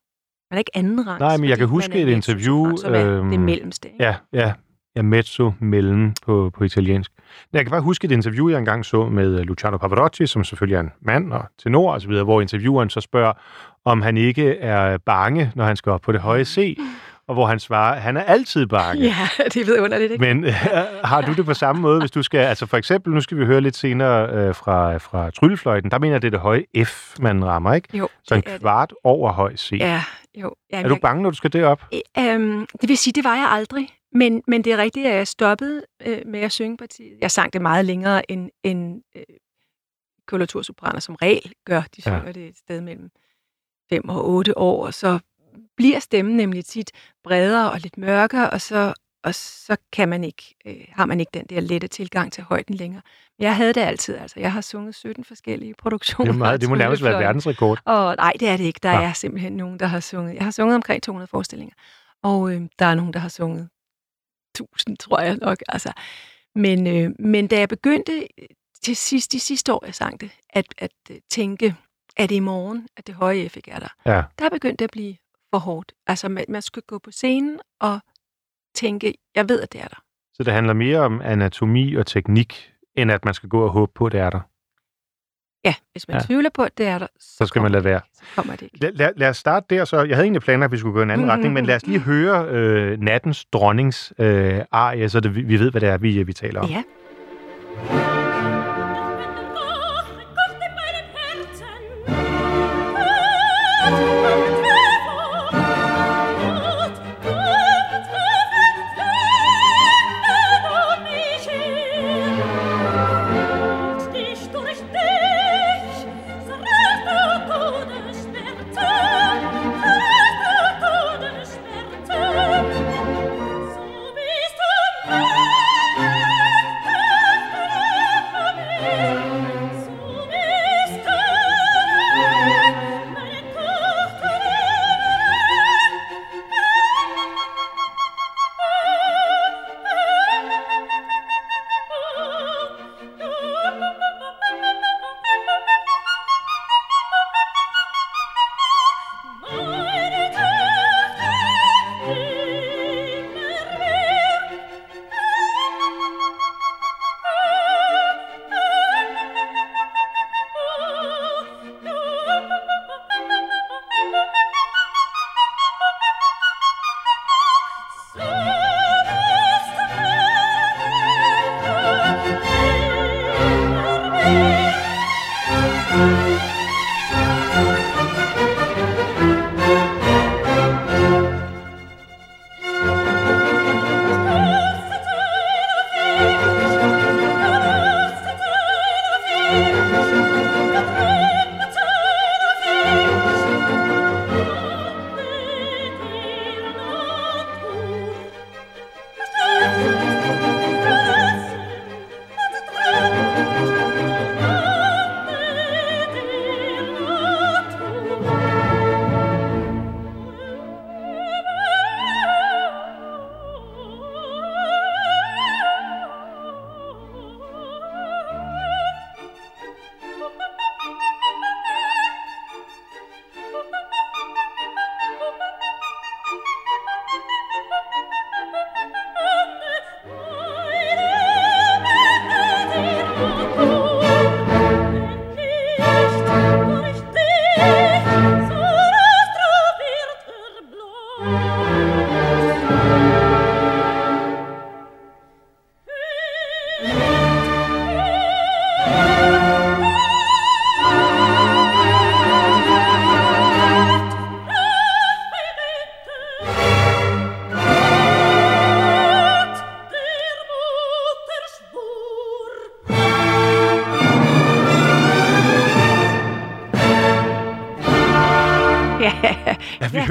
Man 0.50 0.56
er 0.56 0.58
ikke 0.58 0.76
anden 0.76 1.06
rangs, 1.06 1.20
Nej, 1.20 1.36
men 1.36 1.48
jeg 1.48 1.58
kan 1.58 1.68
huske 1.68 2.02
et 2.02 2.08
interview, 2.08 2.76
Som 2.76 2.94
er 2.94 3.06
øhm, 3.06 3.30
det 3.30 3.40
mellemste. 3.40 3.92
Ikke? 3.92 4.04
Ja, 4.04 4.16
ja. 4.32 4.52
Ja, 4.96 5.02
mezzo 5.02 5.52
mellem 5.60 6.12
på, 6.26 6.50
på 6.58 6.64
italiensk. 6.64 7.10
Jeg 7.52 7.64
kan 7.64 7.70
bare 7.70 7.80
huske 7.80 8.04
et 8.04 8.12
interview, 8.12 8.48
jeg 8.48 8.58
engang 8.58 8.84
så 8.84 9.06
med 9.06 9.38
øh, 9.40 9.46
Luciano 9.46 9.76
Pavarotti, 9.76 10.26
som 10.26 10.44
selvfølgelig 10.44 10.76
er 10.76 10.80
en 10.80 10.90
mand 11.00 11.32
og 11.32 11.44
tenor 11.62 11.92
osv., 11.94 12.10
hvor 12.12 12.40
intervieweren 12.40 12.90
så 12.90 13.00
spørger, 13.00 13.32
om 13.84 14.02
han 14.02 14.16
ikke 14.16 14.58
er 14.58 14.98
bange, 14.98 15.52
når 15.54 15.64
han 15.64 15.76
skal 15.76 15.92
op 15.92 16.00
på 16.00 16.12
det 16.12 16.20
høje 16.20 16.44
C, 16.44 16.78
og 17.28 17.34
hvor 17.34 17.46
han 17.46 17.58
svarer, 17.60 18.00
han 18.00 18.16
er 18.16 18.22
altid 18.22 18.66
bange. 18.66 19.02
Ja, 19.02 19.28
det 19.54 19.56
er 19.56 19.64
vidunderligt, 19.64 20.12
ikke? 20.12 20.34
Men 20.34 20.44
øh, 20.44 20.52
har 21.04 21.20
du 21.20 21.32
det 21.32 21.44
på 21.44 21.54
samme 21.54 21.82
måde, 21.82 22.00
hvis 22.00 22.10
du 22.10 22.22
skal, 22.22 22.38
altså 22.38 22.66
for 22.66 22.76
eksempel, 22.76 23.12
nu 23.12 23.20
skal 23.20 23.38
vi 23.38 23.44
høre 23.44 23.60
lidt 23.60 23.76
senere 23.76 24.28
øh, 24.30 24.54
fra, 24.54 24.96
fra 24.96 25.30
tryllefløjten, 25.30 25.90
der 25.90 25.98
mener 25.98 26.14
jeg, 26.14 26.22
det 26.22 26.26
er 26.28 26.30
det 26.30 26.40
høje 26.40 26.64
F, 26.84 27.14
man 27.20 27.44
rammer, 27.44 27.74
ikke? 27.74 27.98
Jo, 27.98 28.08
Så 28.24 28.34
en 28.34 28.40
det. 28.40 28.60
kvart 28.60 28.92
over 29.04 29.32
høj 29.32 29.56
C. 29.56 29.72
Ja, 29.80 30.02
jo. 30.42 30.54
Ja, 30.72 30.82
Er 30.82 30.88
du 30.88 30.96
bange, 31.02 31.22
når 31.22 31.30
du 31.30 31.36
skal 31.36 31.52
derop? 31.52 31.82
Øhm, 32.18 32.66
det 32.80 32.88
vil 32.88 32.96
sige, 32.98 33.12
det 33.12 33.24
var 33.24 33.34
jeg 33.34 33.48
aldrig. 33.50 33.88
Men, 34.14 34.42
men 34.46 34.64
det 34.64 34.72
er 34.72 34.76
rigtigt, 34.76 35.06
at 35.06 35.14
jeg 35.14 35.28
stoppede 35.28 35.82
øh, 36.06 36.22
med 36.26 36.40
at 36.40 36.52
synge 36.52 36.76
partiet. 36.76 37.18
Jeg 37.20 37.30
sang 37.30 37.52
det 37.52 37.62
meget 37.62 37.84
længere, 37.84 38.30
end, 38.30 38.50
end 38.62 39.02
øh, 39.16 39.22
koloratursopraner 40.26 41.00
som 41.00 41.14
regel 41.14 41.52
gør. 41.66 41.80
De 41.80 41.86
Ja. 42.06 42.18
synger 42.18 42.32
det 42.32 42.46
et 42.46 42.58
sted 42.58 42.80
mellem 42.80 43.10
5 43.90 44.08
og 44.08 44.28
8 44.28 44.58
år, 44.58 44.86
og 44.86 44.94
så 44.94 45.18
bliver 45.76 45.98
stemmen 45.98 46.36
nemlig 46.36 46.64
tit 46.64 46.90
bredere 47.24 47.70
og 47.72 47.80
lidt 47.80 47.98
mørkere, 47.98 48.50
og 48.50 48.60
så, 48.60 48.94
og 49.24 49.34
så 49.34 49.76
kan 49.92 50.08
man 50.08 50.24
ikke, 50.24 50.54
øh, 50.66 50.84
har 50.92 51.06
man 51.06 51.20
ikke 51.20 51.30
den 51.34 51.44
der 51.50 51.60
lette 51.60 51.88
tilgang 51.88 52.32
til 52.32 52.44
højden 52.44 52.74
længere. 52.74 53.02
Men 53.38 53.44
jeg 53.44 53.56
havde 53.56 53.72
det 53.72 53.80
altid. 53.80 54.16
Altså, 54.16 54.40
jeg 54.40 54.52
har 54.52 54.60
sunget 54.60 54.94
17 54.94 55.24
forskellige 55.24 55.74
produktioner. 55.78 56.32
Det, 56.32 56.36
er 56.36 56.38
meget, 56.38 56.60
det 56.60 56.68
må 56.68 56.74
nærmest 56.74 57.02
være 57.02 57.18
verdensrekord. 57.18 57.78
Og 57.84 58.16
nej, 58.16 58.32
det 58.40 58.48
er 58.48 58.56
det 58.56 58.64
ikke. 58.64 58.80
Der 58.82 58.92
Nå. 58.92 59.00
er 59.02 59.12
simpelthen 59.12 59.52
nogen, 59.52 59.78
der 59.80 59.86
har 59.86 60.00
sunget. 60.00 60.34
Jeg 60.34 60.44
har 60.44 60.50
sunget 60.50 60.74
omkring 60.74 61.02
200 61.02 61.26
forestillinger. 61.28 61.74
Og 62.22 62.52
øh, 62.54 62.62
der 62.78 62.86
er 62.86 62.94
nogen, 62.94 63.12
der 63.12 63.18
har 63.20 63.28
sunget 63.28 63.68
1000, 64.54 64.96
tror 64.96 65.20
jeg 65.20 65.36
nok. 65.36 65.58
Altså. 65.68 65.92
Men, 66.54 66.86
øh, 66.86 67.10
men 67.18 67.46
da 67.46 67.58
jeg 67.58 67.68
begyndte 67.68 68.12
øh, 68.38 68.46
til 68.82 68.96
sidst, 68.96 69.32
de 69.32 69.40
sidste 69.40 69.72
år, 69.72 69.82
jeg 69.86 69.94
sang 69.94 70.20
det, 70.20 70.30
at, 70.50 70.66
at 70.78 70.90
øh, 71.10 71.16
tænke, 71.30 71.74
at 72.16 72.28
det 72.28 72.34
i 72.34 72.40
morgen, 72.40 72.88
at 72.96 73.06
det 73.06 73.14
høje 73.14 73.48
F 73.48 73.56
ikke 73.56 73.70
er 73.70 73.78
der, 73.78 73.88
Ja. 74.06 74.22
der 74.38 74.48
begyndte 74.50 74.76
det 74.76 74.84
at 74.84 74.90
blive 74.90 75.16
for 75.50 75.58
hårdt. 75.58 75.92
Altså, 76.06 76.28
man, 76.28 76.44
man 76.48 76.62
skulle 76.62 76.84
gå 76.86 76.98
på 76.98 77.10
scenen 77.10 77.60
og 77.80 78.00
tænke, 78.74 79.14
jeg 79.34 79.48
ved, 79.48 79.60
at 79.60 79.72
det 79.72 79.80
er 79.80 79.88
der. 79.88 80.02
Så 80.34 80.42
det 80.42 80.52
handler 80.52 80.72
mere 80.72 80.98
om 80.98 81.20
anatomi 81.20 81.94
og 81.94 82.06
teknik, 82.06 82.72
end 82.96 83.10
at 83.12 83.24
man 83.24 83.34
skal 83.34 83.48
gå 83.48 83.64
og 83.64 83.70
håbe 83.70 83.92
på, 83.94 84.06
at 84.06 84.12
det 84.12 84.20
er 84.20 84.30
der. 84.30 84.40
Ja, 85.64 85.74
hvis 85.92 86.08
man 86.08 86.16
Ja. 86.16 86.22
tvivler 86.26 86.50
på, 86.54 86.62
at 86.62 86.78
det 86.78 86.86
er 86.86 86.98
der, 86.98 87.06
så, 87.20 87.36
Så 87.38 87.46
skal 87.46 87.62
man 87.62 87.72
lade 87.72 87.84
være. 87.84 88.00
Så 88.14 88.22
kommer 88.36 88.52
det 88.52 88.62
ikke. 88.62 88.78
Lad, 88.80 88.92
lad, 88.92 89.10
lad 89.16 89.28
os 89.28 89.36
starte 89.36 89.66
der 89.76 89.84
så. 89.84 89.96
Jeg 90.02 90.16
havde 90.16 90.24
egentlig 90.24 90.42
planer, 90.42 90.64
at 90.64 90.72
vi 90.72 90.78
skulle 90.78 90.92
gå 90.92 91.00
i 91.00 91.02
en 91.02 91.10
anden 91.10 91.24
Mhm. 91.26 91.30
retning, 91.30 91.54
men 91.54 91.66
lad 91.66 91.76
os 91.76 91.86
lige 91.86 91.98
høre 91.98 92.46
øh, 92.48 93.00
nattens 93.00 93.44
dronnings 93.44 94.12
øh, 94.18 94.60
arie, 94.72 95.08
så 95.08 95.20
det, 95.20 95.34
vi 95.34 95.42
vi 95.42 95.56
ved, 95.60 95.70
hvad 95.70 95.80
det 95.80 95.88
er, 95.88 95.98
vi, 95.98 96.22
vi 96.22 96.32
taler 96.32 96.60
om. 96.60 96.68
Ja. 96.68 96.82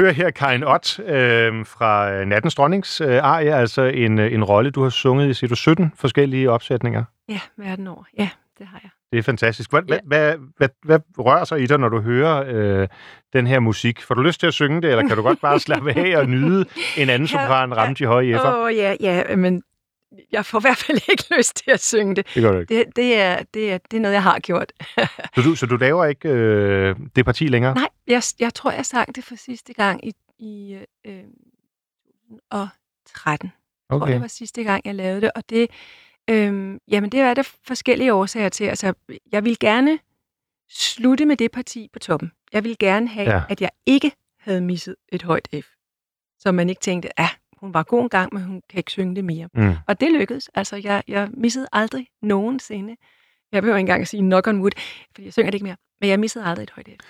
Ja. 0.02 0.06
hører 0.06 0.14
her 0.14 0.32
Karin 0.32 0.64
Ott 0.64 1.00
øh, 1.00 1.66
fra 1.66 2.12
øh, 2.12 2.26
Nattens 2.26 2.56
Dronnings 2.56 3.02
øh, 3.02 3.18
arie, 3.24 3.56
altså 3.56 3.82
en, 3.82 4.20
øh, 4.20 4.34
en 4.34 4.44
rolle, 4.44 4.72
du 4.72 4.84
har 4.84 4.90
sunget 4.90 5.30
i, 5.30 5.34
siger 5.34 5.50
du, 5.50 5.56
17 5.56 5.94
forskellige 5.96 6.52
opsætninger. 6.52 7.04
Ja, 7.30 7.40
verden 7.58 7.88
over. 7.88 8.04
Ja, 8.18 8.30
det 8.60 8.68
har 8.68 8.80
jeg. 8.84 8.90
Det 9.12 9.20
er 9.20 9.24
fantastisk. 9.24 9.70
Hvad, 9.70 9.82
Ja. 9.90 9.98
hvad, 10.06 10.36
hvad, 10.58 10.70
hvad, 10.84 11.00
rører 11.18 11.44
sig 11.44 11.62
i 11.62 11.66
dig, 11.66 11.78
når 11.80 11.90
du 11.90 12.02
hører 12.02 12.44
øh, 12.48 12.88
den 13.34 13.48
her 13.48 13.60
musik? 13.60 14.02
Får 14.02 14.16
du 14.16 14.22
lyst 14.22 14.40
til 14.40 14.48
at 14.48 14.54
synge 14.54 14.82
det, 14.82 14.90
eller 14.90 15.08
kan 15.08 15.18
du 15.18 15.24
godt 15.24 15.42
bare 15.42 15.60
slappe 15.60 15.94
af 16.00 16.18
og 16.18 16.30
nyde 16.30 16.66
en 16.98 17.10
anden 17.10 17.28
sopran 17.34 17.78
ramme 17.78 17.96
de 18.00 18.06
høje 18.06 18.36
F'er? 18.36 18.48
Åh, 18.48 18.64
oh, 18.64 18.76
ja, 18.76 18.96
ja, 19.00 19.36
men 19.36 19.64
jeg 20.32 20.46
får 20.46 20.60
i 20.60 20.62
hvert 20.62 20.78
fald 20.78 21.00
ikke 21.10 21.24
lyst 21.38 21.56
til 21.56 21.72
at 21.72 21.82
synge 21.84 22.16
det. 22.16 22.28
Det 22.36 22.44
gør 22.44 22.52
du 22.52 22.60
ikke. 22.60 22.76
Det, 22.76 22.96
det, 22.96 23.16
er, 23.16 23.44
det, 23.54 23.72
er, 23.74 23.78
det 23.78 23.98
er 23.98 24.02
noget, 24.02 24.14
jeg 24.14 24.24
har 24.24 24.40
gjort. 24.40 24.72
Så 25.36 25.42
du, 25.46 25.56
så 25.56 25.66
du 25.66 25.78
laver 25.78 26.06
ikke 26.06 26.30
øh, 26.30 26.96
det 27.16 27.26
parti 27.26 27.48
længere? 27.48 27.74
Nej, 27.74 27.90
jeg, 28.08 28.24
jeg 28.40 28.54
tror, 28.54 28.72
jeg 28.72 28.86
sang 28.86 29.16
det 29.16 29.24
for 29.24 29.36
sidste 29.36 29.74
gang 29.74 30.08
i, 30.08 30.14
i 30.40 30.80
øh, 31.06 31.24
2013. 32.52 33.52
Jeg 33.90 34.00
tror, 34.00 34.02
Okay. 34.02 34.14
det 34.14 34.22
var 34.22 34.28
sidste 34.28 34.64
gang, 34.64 34.82
jeg 34.86 34.96
lavede 34.96 35.22
det. 35.22 35.32
Og 35.36 35.44
det, 35.50 35.70
øh, 36.30 36.78
jamen, 36.88 37.10
det 37.10 37.20
er 37.20 37.34
der 37.34 37.44
forskellige 37.68 38.14
årsager 38.14 38.50
til. 38.50 38.64
Altså, 38.64 38.94
jeg 39.32 39.44
vil 39.46 39.60
gerne 39.60 40.00
slutte 40.70 41.26
med 41.26 41.38
det 41.38 41.52
parti 41.52 41.90
på 41.94 42.00
toppen. 42.00 42.32
Jeg 42.54 42.64
vil 42.64 42.78
gerne 42.80 43.08
have, 43.08 43.30
ja. 43.32 43.42
at 43.50 43.62
jeg 43.62 43.70
ikke 43.86 44.12
havde 44.40 44.62
misset 44.62 44.96
et 45.10 45.22
højt 45.24 45.48
F. 45.62 45.68
Så 46.40 46.52
man 46.52 46.70
ikke 46.70 46.82
tænkte, 46.82 47.20
ah, 47.20 47.30
hun 47.62 47.74
var 47.74 47.84
god 47.84 48.02
en 48.02 48.10
gang, 48.10 48.34
men 48.34 48.44
hun 48.44 48.62
kan 48.70 48.78
ikke 48.78 48.92
synge 48.92 49.16
det 49.16 49.26
mere. 49.26 49.48
Mm. 49.54 49.74
Og 49.88 50.02
det 50.02 50.12
lykkedes. 50.12 50.50
Altså, 50.56 50.82
jeg, 50.84 51.04
jeg 51.08 51.30
missede 51.34 51.68
aldrig 51.72 52.08
nogensinde. 52.22 52.96
Jeg 53.52 53.62
behøver 53.62 53.78
ikke 53.78 53.84
engang 53.84 54.02
at 54.02 54.08
sige 54.08 54.22
knock 54.22 54.48
on 54.48 54.60
wood, 54.60 54.72
fordi 55.16 55.26
jeg 55.26 55.34
synger 55.34 55.52
det 55.52 55.56
ikke 55.56 55.66
mere. 55.66 55.76
Men 56.02 56.10
jeg 56.10 56.20
missede 56.20 56.46
aldrig 56.46 56.64
et 56.64 56.72
højt 56.76 56.88
F. 56.88 57.06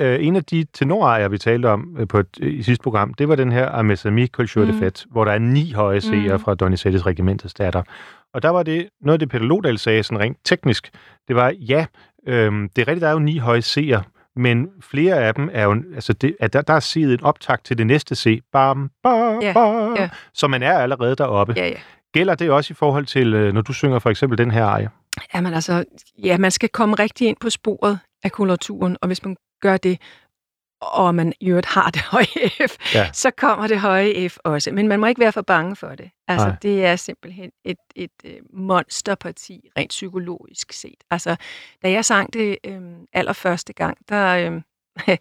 Øh, 0.00 0.26
en 0.26 0.36
af 0.36 0.44
de 0.44 0.64
tenorejer, 0.72 1.28
vi 1.28 1.38
talte 1.38 1.66
om 1.66 1.96
øh, 1.98 2.08
på 2.08 2.18
et, 2.18 2.38
i 2.38 2.62
sidste 2.62 2.82
program, 2.82 3.14
det 3.14 3.28
var 3.28 3.36
den 3.36 3.52
her 3.52 3.68
Amesami 3.70 4.26
Culture 4.26 4.64
mm. 4.64 4.72
de. 4.72 4.86
Fête, 4.86 5.04
hvor 5.10 5.24
der 5.24 5.32
er 5.32 5.38
ni 5.38 5.72
høje 5.72 5.98
C'er. 5.98 6.32
Mm. 6.32 6.40
fra 6.40 6.54
Donizettis 6.54 7.06
regimentets 7.06 7.54
datter. 7.54 7.82
Og 8.34 8.42
der 8.42 8.48
var 8.48 8.62
det, 8.62 8.88
noget 9.00 9.14
af 9.14 9.18
det 9.18 9.28
Peter 9.28 9.44
Lodal 9.44 9.78
sagde 9.78 10.02
sådan 10.02 10.20
rent 10.20 10.38
teknisk, 10.44 10.90
det 11.28 11.36
var, 11.36 11.54
ja, 11.60 11.86
øhm, 12.26 12.68
det 12.68 12.82
er 12.82 12.88
rigtigt, 12.88 13.00
der 13.00 13.08
er 13.08 13.12
jo 13.12 13.18
ni 13.18 13.38
høje 13.38 13.60
C'er, 13.60 14.00
men 14.36 14.68
flere 14.80 15.14
af 15.14 15.34
dem 15.34 15.50
er 15.52 15.64
jo, 15.64 15.82
altså 15.94 16.12
det, 16.12 16.36
at 16.40 16.52
der, 16.52 16.62
der 16.62 16.74
er 16.74 16.80
C'et 16.80 17.12
en 17.12 17.22
optakt 17.22 17.64
til 17.64 17.78
det 17.78 17.86
næste 17.86 18.14
C, 18.14 18.40
bam, 18.52 18.90
bam, 19.02 19.40
Ja, 19.42 19.52
bam, 19.52 19.94
ja. 19.96 20.08
så 20.34 20.48
man 20.48 20.62
er 20.62 20.78
allerede 20.78 21.16
deroppe. 21.16 21.54
Ja, 21.56 21.66
ja. 21.68 21.78
Gælder 22.12 22.34
det 22.34 22.50
også 22.50 22.72
i 22.72 22.74
forhold 22.74 23.06
til, 23.06 23.34
øh, 23.34 23.52
når 23.54 23.60
du 23.60 23.72
synger 23.72 23.98
for 23.98 24.10
eksempel 24.10 24.38
den 24.38 24.50
her 24.50 24.64
arie? 24.64 24.88
Jamen 25.34 25.54
altså, 25.54 25.84
ja, 26.24 26.38
man 26.38 26.50
skal 26.50 26.68
komme 26.68 26.94
rigtig 26.94 27.28
ind 27.28 27.36
på 27.40 27.50
sporet 27.50 27.98
af 28.24 28.32
koloraturen, 28.32 28.96
og 29.02 29.06
hvis 29.06 29.24
man 29.24 29.36
gør 29.62 29.76
det, 29.76 30.00
og 30.80 31.14
man 31.14 31.32
i 31.40 31.48
øvrigt 31.48 31.66
har 31.66 31.90
det 31.90 32.02
høje 32.12 32.48
F, 32.68 32.94
Ja. 32.94 33.12
så 33.12 33.30
kommer 33.30 33.66
det 33.66 33.80
høje 33.80 34.28
F 34.28 34.38
også. 34.44 34.70
Men 34.72 34.88
man 34.88 35.00
må 35.00 35.06
ikke 35.06 35.20
være 35.20 35.32
for 35.32 35.42
bange 35.42 35.76
for 35.76 35.88
det. 35.94 36.10
Altså, 36.28 36.46
Nej. 36.46 36.56
det 36.62 36.84
er 36.84 36.96
simpelthen 36.96 37.50
et, 37.64 37.76
et, 37.96 38.10
et 38.24 38.40
monsterparti, 38.52 39.70
rent 39.78 39.88
psykologisk 39.90 40.72
set. 40.72 41.04
Altså, 41.10 41.36
da 41.82 41.90
jeg 41.90 42.04
sang 42.04 42.32
det 42.32 42.58
øhm, 42.64 43.06
allerførste 43.12 43.72
gang, 43.72 43.98
der... 44.08 44.46
Øhm, 44.46 44.62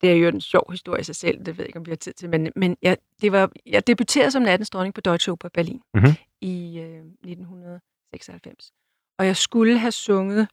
det 0.00 0.10
er 0.10 0.14
jo 0.14 0.28
en 0.28 0.40
sjov 0.40 0.70
historie 0.70 1.00
i 1.00 1.04
sig 1.04 1.16
selv, 1.16 1.38
det 1.38 1.46
ved 1.46 1.64
jeg 1.64 1.66
ikke, 1.68 1.78
om 1.78 1.86
vi 1.86 1.90
har 1.90 1.96
tid 1.96 2.12
til, 2.12 2.28
men, 2.30 2.52
men 2.56 2.76
jeg, 2.82 2.96
det 3.20 3.32
var, 3.32 3.50
jeg 3.66 3.86
debuterede 3.86 4.30
som 4.30 4.42
nattens 4.42 4.70
dronning 4.70 4.94
på 4.94 5.00
Deutsche 5.00 5.32
Oper 5.32 5.48
Berlin 5.48 5.80
Mhm. 5.94 6.10
i 6.40 6.78
øh, 6.78 6.98
1996. 7.24 8.72
Og 9.18 9.26
jeg 9.26 9.36
skulle 9.36 9.78
have 9.78 9.92
sunget 9.92 10.40
øh, 10.40 10.46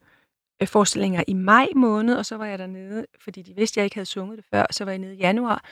Øh, 0.61 0.67
forestillinger 0.67 1.23
i 1.27 1.33
maj 1.33 1.67
måned, 1.75 2.15
og 2.15 2.25
så 2.25 2.37
var 2.37 2.45
jeg 2.45 2.59
dernede, 2.59 3.05
fordi 3.19 3.41
de 3.41 3.55
vidste, 3.55 3.73
at 3.73 3.77
jeg 3.77 3.85
ikke 3.85 3.95
havde 3.95 4.05
sunget 4.05 4.37
det 4.37 4.45
før, 4.45 4.65
så 4.71 4.85
var 4.85 4.91
jeg 4.91 4.99
nede 4.99 5.15
i 5.15 5.17
januar 5.17 5.65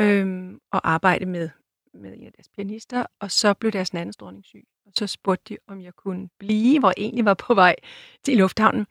øhm, 0.00 0.60
og 0.72 0.90
arbejde 0.90 1.26
med, 1.26 1.48
med 1.94 2.14
en 2.18 2.26
af 2.26 2.32
deres 2.32 2.48
pianister, 2.48 3.06
og 3.20 3.30
så 3.30 3.54
blev 3.54 3.72
deres 3.72 3.90
anden 3.94 4.14
dronning 4.20 4.44
syg. 4.44 4.64
Og 4.86 4.92
så 4.98 5.06
spurgte 5.06 5.54
de, 5.54 5.58
om 5.68 5.80
jeg 5.80 5.94
kunne 5.94 6.28
blive, 6.38 6.78
hvor 6.78 6.88
jeg 6.88 7.04
egentlig 7.04 7.24
var 7.24 7.34
på 7.34 7.54
vej 7.54 7.76
til 8.24 8.36
lufthavnen, 8.38 8.86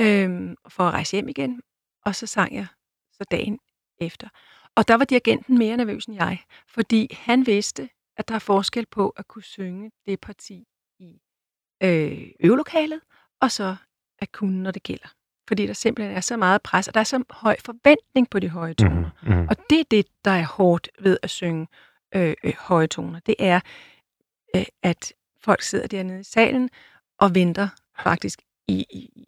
øhm, 0.00 0.56
for 0.68 0.84
at 0.84 0.92
rejse 0.92 1.16
hjem 1.16 1.28
igen. 1.28 1.62
Og 2.04 2.14
så 2.14 2.26
sang 2.26 2.54
jeg 2.54 2.66
så 3.12 3.24
dagen 3.30 3.58
efter. 4.00 4.28
Og 4.74 4.88
der 4.88 4.94
var 4.94 5.04
dirigenten 5.04 5.58
mere 5.58 5.76
nervøs 5.76 6.04
end 6.04 6.16
jeg, 6.16 6.38
fordi 6.68 7.14
han 7.14 7.46
vidste, 7.46 7.88
at 8.16 8.28
der 8.28 8.34
er 8.34 8.38
forskel 8.38 8.86
på 8.86 9.08
at 9.08 9.28
kunne 9.28 9.42
synge 9.42 9.90
det 10.06 10.20
parti 10.20 10.64
i 10.98 11.20
øh, 11.82 12.30
øvelokalet, 12.40 13.00
og 13.40 13.50
så 13.50 13.76
at 14.20 14.32
kunne, 14.32 14.62
når 14.62 14.70
det 14.70 14.82
gælder. 14.82 15.08
Fordi 15.48 15.66
der 15.66 15.72
simpelthen 15.72 16.16
er 16.16 16.20
så 16.20 16.36
meget 16.36 16.62
pres, 16.62 16.88
og 16.88 16.94
der 16.94 17.00
er 17.00 17.04
så 17.04 17.22
høj 17.30 17.56
forventning 17.64 18.30
på 18.30 18.38
de 18.38 18.48
høje 18.48 18.74
toner. 18.74 19.10
Mm-hmm. 19.22 19.32
Mm-hmm. 19.34 19.48
Og 19.50 19.56
det 19.70 19.80
er 19.80 19.84
det, 19.90 20.06
der 20.24 20.30
er 20.30 20.44
hårdt 20.44 20.88
ved 21.00 21.18
at 21.22 21.30
synge 21.30 21.66
øh, 22.14 22.34
øh, 22.44 22.52
høje 22.58 22.86
toner. 22.86 23.20
Det 23.26 23.34
er, 23.38 23.60
øh, 24.56 24.64
at 24.82 25.12
folk 25.44 25.62
sidder 25.62 25.86
dernede 25.86 26.20
i 26.20 26.24
salen 26.24 26.70
og 27.18 27.34
venter 27.34 27.68
faktisk 27.98 28.42
i, 28.68 28.86
i 28.90 29.24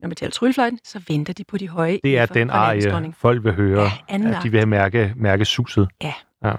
når 0.00 0.08
man 0.08 0.16
taler 0.16 0.30
tryllefløjten, 0.30 0.78
så 0.84 1.02
venter 1.08 1.32
de 1.32 1.44
på 1.44 1.58
de 1.58 1.68
høje 1.68 2.00
Det 2.04 2.18
er 2.18 2.26
F'er 2.26 2.32
den 2.32 2.50
arie, 2.50 3.12
folk 3.12 3.44
vil 3.44 3.54
høre, 3.54 3.90
Ja, 4.08 4.14
at 4.14 4.42
de 4.42 4.50
vil 4.50 4.68
mærke, 4.68 5.12
mærke 5.16 5.44
suset. 5.44 5.88
Ja. 6.02 6.14
ja. 6.44 6.54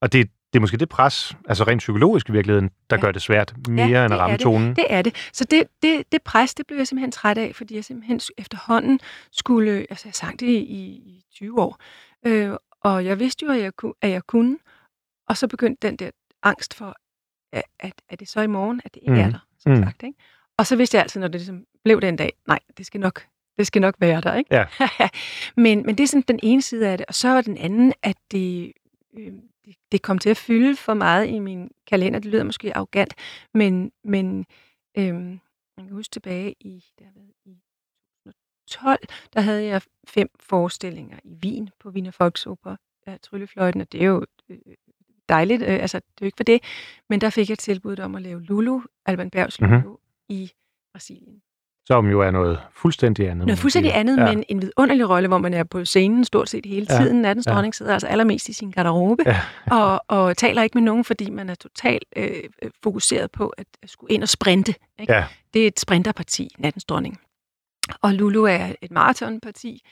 Og 0.00 0.12
det, 0.12 0.30
det 0.54 0.58
er 0.58 0.60
måske 0.60 0.76
det 0.76 0.88
pres, 0.88 1.36
altså 1.48 1.64
rent 1.64 1.78
psykologisk 1.78 2.28
i 2.28 2.32
virkeligheden, 2.32 2.70
der 2.90 2.96
Ja. 2.96 3.00
gør 3.02 3.12
det 3.12 3.22
svært 3.22 3.54
mere 3.68 3.86
Ja, 3.86 3.86
end 3.86 3.92
det 3.94 4.04
at 4.04 4.10
er 4.12 4.16
ramme 4.16 4.36
det. 4.36 4.42
tonen. 4.42 4.76
Det 4.76 4.86
er 4.90 5.02
det. 5.02 5.14
Så 5.32 5.44
det, 5.44 5.64
det, 5.82 6.12
det 6.12 6.22
pres, 6.22 6.54
det 6.54 6.66
blev 6.66 6.78
jeg 6.78 6.86
simpelthen 6.88 7.12
træt 7.12 7.38
af, 7.38 7.54
fordi 7.54 7.74
jeg 7.74 7.84
simpelthen 7.84 8.20
efterhånden 8.38 9.00
skulle, 9.32 9.86
altså 9.90 10.08
jeg 10.08 10.14
sang 10.14 10.40
det 10.40 10.46
i, 10.46 10.58
i 10.90 11.24
20 11.34 11.60
år, 11.60 11.78
øh, 12.26 12.50
og 12.80 13.04
jeg 13.04 13.18
vidste 13.18 13.44
jo, 13.46 13.52
at 13.52 13.60
jeg, 13.60 13.76
kunne, 13.76 13.92
at 14.02 14.10
jeg 14.10 14.22
kunne, 14.26 14.58
og 15.28 15.36
så 15.36 15.48
begyndte 15.48 15.88
den 15.88 15.96
der 15.96 16.10
angst 16.42 16.74
for, 16.74 16.96
at, 17.52 17.62
at, 18.10 18.20
det 18.20 18.28
så 18.28 18.40
i 18.40 18.46
morgen, 18.46 18.80
at 18.84 18.94
det 18.94 19.00
ikke 19.02 19.12
Mhm. 19.12 19.20
er 19.20 19.30
der, 19.30 19.38
som 19.58 19.72
Mhm. 19.72 19.82
sagt. 19.84 20.02
Ikke? 20.02 20.18
Og 20.58 20.66
så 20.66 20.76
vidste 20.76 20.96
jeg 20.96 21.02
altid, 21.02 21.20
når 21.20 21.28
det 21.28 21.40
ligesom 21.40 21.64
blev 21.84 22.00
den 22.00 22.16
dag, 22.16 22.32
nej, 22.48 22.58
det 22.78 22.86
skal 22.86 23.00
nok, 23.00 23.22
det 23.58 23.66
skal 23.66 23.80
nok 23.82 23.94
være 23.98 24.20
der. 24.20 24.34
Ikke? 24.34 24.54
Ja. 24.54 24.64
men, 25.64 25.82
men 25.86 25.98
det 25.98 26.04
er 26.04 26.08
sådan 26.08 26.24
den 26.28 26.40
ene 26.42 26.62
side 26.62 26.88
af 26.88 26.98
det, 26.98 27.06
og 27.06 27.14
så 27.14 27.28
var 27.28 27.40
den 27.40 27.56
anden, 27.56 27.92
at 28.02 28.16
det, 28.30 28.72
øh, 29.18 29.32
det, 29.64 29.76
det 29.92 30.02
kom 30.02 30.18
til 30.18 30.30
at 30.30 30.36
fylde 30.36 30.76
for 30.76 30.94
meget 30.94 31.28
i 31.28 31.38
min 31.38 31.70
kalender. 31.86 32.18
Det 32.18 32.30
lyder 32.30 32.44
måske 32.44 32.76
arrogant, 32.76 33.14
men, 33.54 33.92
men 34.04 34.46
øhm, 34.98 35.30
jeg 35.76 35.84
kan 35.84 35.92
huske 35.92 36.12
tilbage 36.12 36.54
i, 36.60 36.84
har 37.00 37.12
været 37.14 37.32
i 37.44 37.58
2012, 38.24 38.98
der 39.32 39.40
havde 39.40 39.64
jeg 39.64 39.82
fem 40.08 40.28
forestillinger 40.40 41.18
i 41.24 41.34
Wien 41.44 41.70
på 41.78 41.88
Wiener 41.88 42.12
Volksoper 42.18 42.76
af 43.06 43.20
Tryllefløjten, 43.20 43.80
og 43.80 43.92
det 43.92 44.02
er 44.02 44.06
jo 44.06 44.26
øh, 44.48 44.58
dejligt, 45.28 45.62
øh, 45.62 45.68
altså 45.82 45.98
det 45.98 46.04
er 46.20 46.24
jo 46.24 46.26
ikke 46.26 46.36
for 46.36 46.44
det, 46.44 46.62
men 47.08 47.20
der 47.20 47.30
fik 47.30 47.50
jeg 47.50 47.58
tilbuddet 47.58 48.04
om 48.04 48.14
at 48.14 48.22
lave 48.22 48.42
Lulu, 48.42 48.80
Alban 49.06 49.30
Bergs 49.30 49.60
Mhm. 49.60 49.70
Lulu, 49.70 49.80
mm-hmm. 49.88 49.98
i 50.28 50.52
Brasilien. 50.92 51.42
Som 51.86 52.06
jo 52.10 52.20
er 52.20 52.30
noget 52.30 52.60
fuldstændig 52.72 53.30
andet. 53.30 53.46
Noget 53.46 53.58
fuldstændig 53.58 53.90
sige. 53.90 53.98
andet, 54.00 54.16
ja. 54.18 54.24
men 54.24 54.44
en 54.48 54.62
vidunderlig 54.62 55.08
rolle, 55.08 55.28
hvor 55.28 55.38
man 55.38 55.54
er 55.54 55.64
på 55.64 55.84
scenen 55.84 56.24
stort 56.24 56.48
set 56.48 56.66
hele 56.66 56.86
Ja, 56.90 56.96
tiden. 56.96 57.22
Nattens 57.22 57.46
ja. 57.46 57.52
dronning 57.52 57.74
sidder 57.74 57.92
altså 57.92 58.06
allermest 58.06 58.48
i 58.48 58.52
sin 58.52 58.70
garderobe, 58.70 59.22
Ja. 59.26 59.40
og, 59.70 60.04
og 60.08 60.36
taler 60.36 60.62
ikke 60.62 60.78
med 60.78 60.82
nogen, 60.82 61.04
fordi 61.04 61.30
man 61.30 61.50
er 61.50 61.54
totalt 61.54 62.04
øh, 62.16 62.30
øh, 62.62 62.70
fokuseret 62.82 63.30
på 63.30 63.48
at, 63.58 63.66
skulle 63.86 64.14
ind 64.14 64.22
og 64.22 64.28
sprinte. 64.28 64.74
Ikke? 65.00 65.12
Ja. 65.12 65.24
Det 65.54 65.62
er 65.62 65.66
et 65.66 65.80
sprinterparti, 65.80 66.48
Nattens 66.58 66.84
dronning. 66.84 67.20
Og 68.02 68.14
Lulu 68.14 68.42
er 68.44 68.72
et 68.82 68.90
maratonparti. 68.90 69.82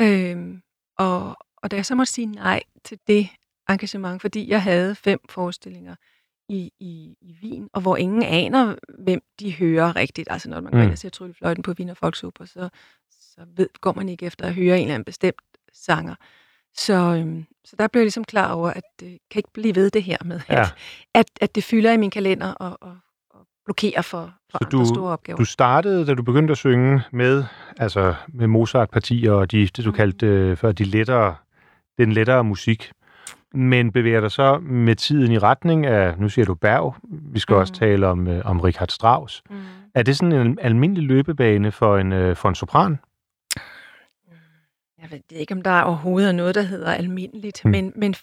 Øhm, 0.00 0.60
og, 0.98 1.36
og 1.62 1.70
da 1.70 1.76
jeg 1.76 1.86
så 1.86 1.94
måtte 1.94 2.12
sige 2.12 2.26
nej 2.26 2.62
til 2.84 2.98
det 3.06 3.28
engagement, 3.68 4.20
fordi 4.22 4.50
jeg 4.50 4.62
havde 4.62 4.94
fem 4.94 5.20
forestillinger 5.30 5.94
i, 6.48 6.70
i, 6.80 7.16
i 7.20 7.34
Wien, 7.42 7.68
og 7.72 7.80
hvor 7.80 7.96
ingen 7.96 8.22
aner, 8.22 8.74
hvem 8.98 9.20
de 9.40 9.52
hører 9.54 9.96
rigtigt. 9.96 10.28
Altså 10.30 10.50
når 10.50 10.60
man 10.60 10.72
går 10.72 10.78
Mm. 10.78 10.84
ind 10.84 10.92
og 10.92 10.98
ser 10.98 11.08
Tryllefløjten 11.08 11.62
på 11.62 11.70
Wiener 11.78 11.94
Volksoper, 12.02 12.44
så, 12.44 12.68
så 13.10 13.40
ved, 13.56 13.68
går 13.80 13.92
man 13.92 14.08
ikke 14.08 14.26
efter 14.26 14.46
at 14.46 14.54
høre 14.54 14.76
en 14.76 14.82
eller 14.82 14.94
anden 14.94 15.04
bestemt 15.04 15.40
sanger. 15.72 16.14
Så, 16.76 16.94
øhm, 16.94 17.44
så 17.64 17.76
der 17.78 17.86
blev 17.88 18.00
jeg 18.00 18.04
ligesom 18.04 18.24
klar 18.24 18.52
over, 18.52 18.70
at 18.70 18.82
det 19.00 19.18
kan 19.30 19.38
ikke 19.38 19.52
blive 19.54 19.74
ved 19.74 19.90
det 19.90 20.02
her 20.02 20.16
med, 20.24 20.40
Ja. 20.50 20.60
at, 20.62 20.74
at, 21.14 21.26
at 21.40 21.54
det 21.54 21.64
fylder 21.64 21.92
i 21.92 21.96
min 21.96 22.10
kalender 22.10 22.52
og, 22.52 22.78
og, 22.80 22.96
og 23.30 23.46
blokerer 23.64 24.02
for, 24.02 24.34
for 24.50 24.58
Så 24.58 24.64
andre 24.64 24.78
du- 24.78 24.94
store 24.94 25.12
opgaver. 25.12 25.36
Du 25.36 25.44
startede, 25.44 26.06
da 26.06 26.14
du 26.14 26.22
begyndte 26.22 26.52
at 26.52 26.58
synge 26.58 27.02
med, 27.12 27.44
altså 27.76 28.14
med 28.28 28.46
Mozart-partier 28.46 29.32
og 29.32 29.50
de, 29.50 29.60
det, 29.66 29.76
du 29.84 29.90
Mhm. 29.90 29.96
kaldte 29.96 30.26
øh, 30.26 30.56
før 30.56 30.72
de 30.72 30.84
lettere, 30.84 31.36
den 31.98 32.12
lettere 32.12 32.44
musik. 32.44 32.92
Men 33.56 33.92
bevæger 33.92 34.20
dig 34.20 34.30
så 34.30 34.58
med 34.58 34.96
tiden 34.96 35.32
i 35.32 35.38
retning 35.38 35.86
af, 35.86 36.18
nu 36.18 36.28
siger 36.28 36.44
du 36.44 36.54
Berg, 36.54 36.96
vi 37.02 37.38
skal 37.38 37.54
mm. 37.54 37.60
også 37.60 37.72
tale 37.72 38.06
om, 38.06 38.28
øh, 38.28 38.42
om 38.44 38.60
Richard 38.60 38.88
Strauss. 38.88 39.42
Mm. 39.50 39.56
Er 39.94 40.02
det 40.02 40.16
sådan 40.16 40.32
en 40.32 40.58
almindelig 40.62 41.04
løbebane 41.04 41.72
for 41.72 41.98
en, 41.98 42.12
øh, 42.12 42.36
for 42.36 42.48
en 42.48 42.54
sopran? 42.54 42.98
Jeg 45.02 45.10
ved 45.10 45.20
ikke, 45.30 45.54
om 45.54 45.62
der 45.62 45.80
overhovedet 45.80 46.28
er 46.28 46.32
noget, 46.32 46.54
der 46.54 46.62
hedder 46.62 46.92
almindeligt, 46.92 47.64
mm. 47.64 47.70
men, 47.70 47.92
men 47.96 48.14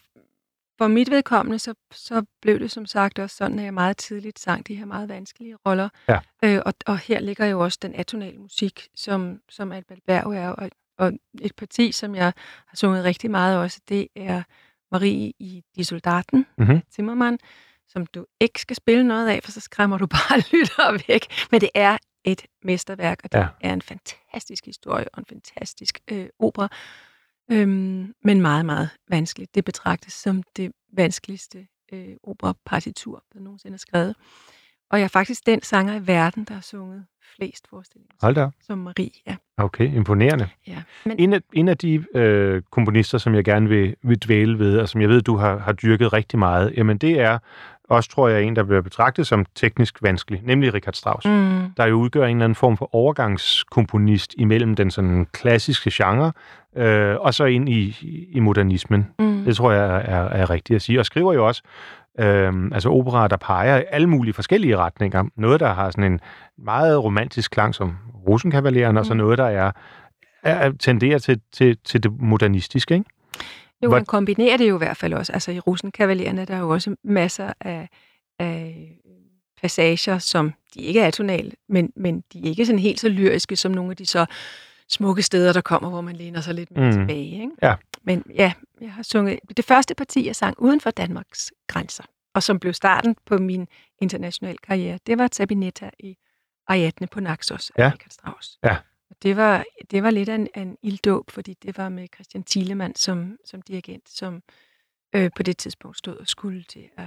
for 0.78 0.88
mit 0.88 1.12
vedkommende, 1.12 1.60
så, 1.60 1.74
så 1.92 2.26
blev 2.42 2.60
det 2.60 2.72
som 2.72 2.86
sagt 2.86 3.20
også 3.20 3.36
sådan, 3.36 3.60
at 3.60 3.66
jeg 3.66 3.74
meget 3.74 3.98
tidligt 3.98 4.40
sang 4.40 4.68
de 4.68 4.76
her 4.76 4.86
meget 4.86 5.10
vanskelige 5.10 5.56
roller. 5.66 5.90
Ja. 6.10 6.20
Øh, 6.44 6.62
og, 6.66 6.74
og 6.86 6.98
her 6.98 7.20
ligger 7.20 7.46
jo 7.46 7.60
også 7.60 7.80
den 7.82 7.96
atonale 7.96 8.38
musik, 8.38 8.88
som, 8.96 9.40
som 9.50 9.72
Albert 9.72 10.00
Berg 10.08 10.34
er, 10.34 10.50
og, 10.50 10.70
og 10.98 11.12
et 11.42 11.56
parti, 11.56 11.92
som 11.92 12.16
jeg 12.16 12.34
har 12.66 12.76
sunget 12.76 13.04
rigtig 13.04 13.32
meget 13.32 13.58
også, 13.58 13.80
det 13.90 14.08
er 14.16 14.44
Marie 14.94 15.34
i 15.40 15.64
De 15.76 15.86
Soldaten, 15.86 16.46
Mhm. 16.58 16.82
Zimmermann, 16.92 17.38
som 17.88 18.06
du 18.06 18.26
ikke 18.40 18.62
skal 18.62 18.76
spille 18.76 19.04
noget 19.04 19.28
af, 19.28 19.40
for 19.44 19.52
så 19.52 19.60
skræmmer 19.60 19.98
du 19.98 20.08
bare 20.18 20.40
lyttere 20.52 21.00
væk. 21.08 21.26
Men 21.52 21.62
det 21.62 21.70
er 21.76 21.98
et 22.24 22.46
mesterværk, 22.64 23.20
og 23.24 23.32
det 23.32 23.38
ja. 23.38 23.48
er 23.62 23.74
en 23.74 23.82
fantastisk 23.82 24.66
historie 24.66 25.06
og 25.14 25.20
en 25.20 25.26
fantastisk 25.30 26.00
øh, 26.12 26.28
opera. 26.40 26.68
Øhm, 27.52 28.14
men 28.24 28.42
meget, 28.42 28.66
meget 28.66 28.90
vanskeligt. 29.10 29.56
Det 29.56 29.66
betragtes 29.66 30.14
som 30.14 30.44
det 30.56 30.72
vanskeligste 30.94 31.68
øh, 31.94 32.16
operapartitur, 32.24 33.24
der 33.34 33.40
nogensinde 33.40 33.76
er 33.76 33.80
skrevet. 33.80 34.16
Og 34.90 35.00
jeg 35.00 35.04
er 35.04 35.08
faktisk 35.10 35.46
den 35.46 35.62
sanger 35.62 35.96
i 35.96 36.08
verden, 36.08 36.44
der 36.44 36.54
har 36.54 36.62
sunget 36.62 37.06
flest 37.36 37.68
forestillinger, 37.70 38.14
Hold 38.22 38.36
da 38.36 38.50
som 38.68 38.78
Marie. 38.78 39.10
Ja. 39.28 39.36
Okay, 39.58 39.94
imponerende. 39.96 40.50
ja. 40.68 40.82
Men, 41.06 41.16
En 41.20 41.34
af, 41.34 41.40
en 41.54 41.68
af 41.68 41.78
de 41.78 42.04
øh, 42.16 42.62
komponister, 42.72 43.18
som 43.18 43.36
jeg 43.36 43.44
gerne 43.44 43.70
vil, 43.70 43.96
vil 44.04 44.18
dvæle 44.18 44.60
ved, 44.60 44.80
og 44.80 44.90
som 44.90 45.02
jeg 45.02 45.10
ved, 45.10 45.22
du 45.22 45.36
har, 45.36 45.58
har 45.58 45.72
dyrket 45.72 46.14
rigtig 46.14 46.40
meget, 46.40 46.74
jamen 46.78 46.98
det 46.98 47.20
er 47.20 47.38
også, 47.90 48.10
tror 48.10 48.28
jeg, 48.28 48.44
en, 48.44 48.56
der 48.56 48.64
bliver 48.64 48.82
betragtet 48.82 49.28
som 49.28 49.46
teknisk 49.56 49.98
vanskelig, 50.04 50.42
nemlig 50.44 50.74
Richard 50.74 50.94
Strauss. 50.94 51.26
mm, 51.26 51.72
der 51.78 51.86
jo 51.86 51.96
udgør 51.96 52.26
en 52.26 52.38
eller 52.38 52.44
anden 52.46 52.56
form 52.56 52.78
for 52.78 52.96
overgangskomponist 52.96 54.36
imellem 54.38 54.76
den 54.76 54.92
sådan 54.92 55.28
klassiske 55.32 55.92
genre, 55.94 56.32
øh, 56.76 57.16
og 57.20 57.34
så 57.34 57.46
ind 57.46 57.70
i, 57.70 57.98
i 58.32 58.40
modernismen. 58.40 59.08
mm, 59.20 59.44
Det 59.46 59.56
tror 59.56 59.72
jeg 59.72 59.86
er, 59.86 60.00
er, 60.00 60.30
er 60.30 60.50
rigtigt 60.50 60.76
at 60.76 60.82
sige. 60.82 61.00
Og 61.00 61.06
skriver 61.06 61.34
jo 61.34 61.48
også 61.48 61.62
øh, 62.20 62.54
altså 62.72 62.90
operaer, 62.90 63.28
der 63.28 63.38
peger 63.38 63.78
i 63.80 63.84
alle 63.92 64.08
mulige 64.08 64.34
forskellige 64.34 64.78
retninger. 64.78 65.24
Noget, 65.38 65.60
der 65.60 65.74
har 65.74 65.92
sådan 65.92 66.12
en 66.12 66.20
meget 66.58 67.04
romantisk 67.04 67.52
klang 67.52 67.76
som 67.76 67.96
Rosenkavaleren, 68.28 68.98
og 68.98 69.06
så 69.06 69.14
Mm. 69.14 69.18
noget, 69.18 69.38
der 69.38 69.46
er, 69.46 69.72
er 70.44 70.72
tenderer 70.80 71.20
til, 71.20 71.42
til, 71.54 71.78
til 71.86 72.04
det 72.04 72.12
modernistiske, 72.20 72.94
ikke? 72.94 73.06
jo, 73.84 73.88
Hvor- 73.88 73.98
han 73.98 74.06
kombinerer 74.06 74.58
det 74.58 74.70
jo 74.70 74.76
i 74.76 74.78
hvert 74.78 74.98
fald 74.98 75.14
også. 75.14 75.34
Altså 75.34 75.52
i 75.52 75.60
Rosenkavalerne, 75.60 76.46
der 76.46 76.56
er 76.56 76.60
jo 76.60 76.70
også 76.70 76.96
masser 77.04 77.54
af, 77.62 77.90
af 78.40 78.90
passager, 79.62 80.18
som 80.18 80.54
de 80.76 80.80
ikke 80.82 81.00
er 81.00 81.08
atonale, 81.08 81.52
men, 81.70 81.90
men 81.96 82.24
de 82.34 82.40
er 82.40 82.50
ikke 82.50 82.66
sådan 82.66 82.80
helt 82.80 83.00
så 83.00 83.10
lyriske 83.10 83.56
som 83.56 83.72
nogle 83.72 83.92
af 83.92 83.98
de 83.98 84.06
så 84.06 84.26
smukke 84.90 85.22
steder, 85.22 85.54
der 85.54 85.62
kommer, 85.62 85.90
hvor 85.90 86.02
man 86.02 86.16
læner 86.16 86.42
sig 86.42 86.54
lidt 86.54 86.72
mere 86.72 86.80
Mm. 86.82 86.86
mm. 86.86 86.92
tilbage. 87.08 87.26
Ikke? 87.26 87.50
Ja. 87.64 87.74
Men 88.04 88.24
ja, 88.36 88.52
jeg 88.84 88.94
har 88.94 89.04
sunget 89.04 89.40
det 89.58 89.66
første 89.66 89.96
parti, 89.96 90.26
jeg 90.28 90.36
sang 90.36 90.56
uden 90.60 90.82
for 90.82 90.92
Danmarks 90.92 91.52
grænser, 91.68 92.04
og 92.36 92.44
som 92.44 92.60
blev 92.60 92.74
starten 92.74 93.16
på 93.26 93.38
min 93.38 93.68
internationale 94.02 94.58
karriere, 94.58 95.00
det 95.08 95.18
var 95.18 95.28
Tabinetta 95.28 95.90
i 96.00 96.18
Ariadne 96.68 97.08
på 97.08 97.20
Naxos 97.20 97.70
af 97.76 97.84
Ja. 97.84 97.90
Richard 97.94 98.10
Strauss. 98.10 98.60
Ja. 98.64 98.78
Det 99.24 99.38
var, 99.38 99.64
det 99.92 100.04
var 100.04 100.10
lidt 100.12 100.30
af 100.30 100.36
en, 100.36 100.48
af 100.54 100.62
en 100.62 100.78
ilddåb, 100.84 101.32
fordi 101.32 101.54
det 101.54 101.78
var 101.78 101.90
med 101.90 102.08
Christian 102.14 102.44
Thielemann 102.44 102.96
som, 102.96 103.38
som 103.46 103.62
dirigent, 103.62 104.10
som 104.10 104.42
øh, 105.16 105.30
på 105.36 105.44
det 105.44 105.58
tidspunkt 105.58 105.98
stod 105.98 106.16
og 106.18 106.28
skulle 106.28 106.64
til 106.64 106.90
at... 106.98 107.06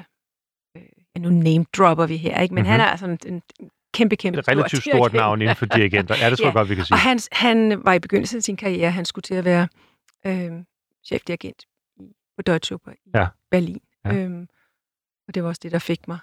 Øh, 0.76 0.82
ja, 1.16 1.20
nu 1.20 1.28
name-dropper 1.30 2.06
vi 2.06 2.16
her, 2.16 2.40
ikke? 2.40 2.54
men 2.54 2.62
Mhm. 2.62 2.66
mm-hmm. 2.68 2.70
han 2.70 2.80
er 2.80 2.84
altså 2.84 3.06
en, 3.06 3.18
en 3.26 3.42
kæmpe, 3.94 4.16
kæmpe 4.16 4.38
Et 4.38 4.48
relativt 4.48 4.82
stor 4.82 4.90
stort 4.90 4.92
dirigent. 5.12 5.14
navn 5.20 5.42
inden 5.42 5.56
for 5.56 5.66
dirigenter. 5.76 6.14
Ja, 6.20 6.30
det 6.30 6.38
tror 6.38 6.46
jeg 6.46 6.54
Ja. 6.54 6.58
godt, 6.58 6.68
vi 6.70 6.74
kan 6.74 6.84
sige. 6.84 6.94
Og 6.94 6.98
han, 6.98 7.18
han 7.32 7.84
var 7.84 7.92
i 7.92 7.98
begyndelsen 7.98 8.36
af 8.36 8.42
sin 8.42 8.56
karriere, 8.56 8.90
han 8.90 9.04
skulle 9.04 9.22
til 9.22 9.34
at 9.34 9.44
være 9.44 9.68
øh, 10.26 10.52
chefdirigent 11.06 11.64
på 12.36 12.42
Deutsche 12.42 12.74
Oper 12.74 12.90
i 12.90 13.10
Ja. 13.14 13.26
Berlin. 13.50 13.80
Ja. 14.04 14.14
Øhm, 14.14 14.48
og 15.28 15.34
det 15.34 15.42
var 15.42 15.48
også 15.48 15.60
det, 15.62 15.72
der 15.72 15.78
fik 15.78 16.08
mig. 16.08 16.18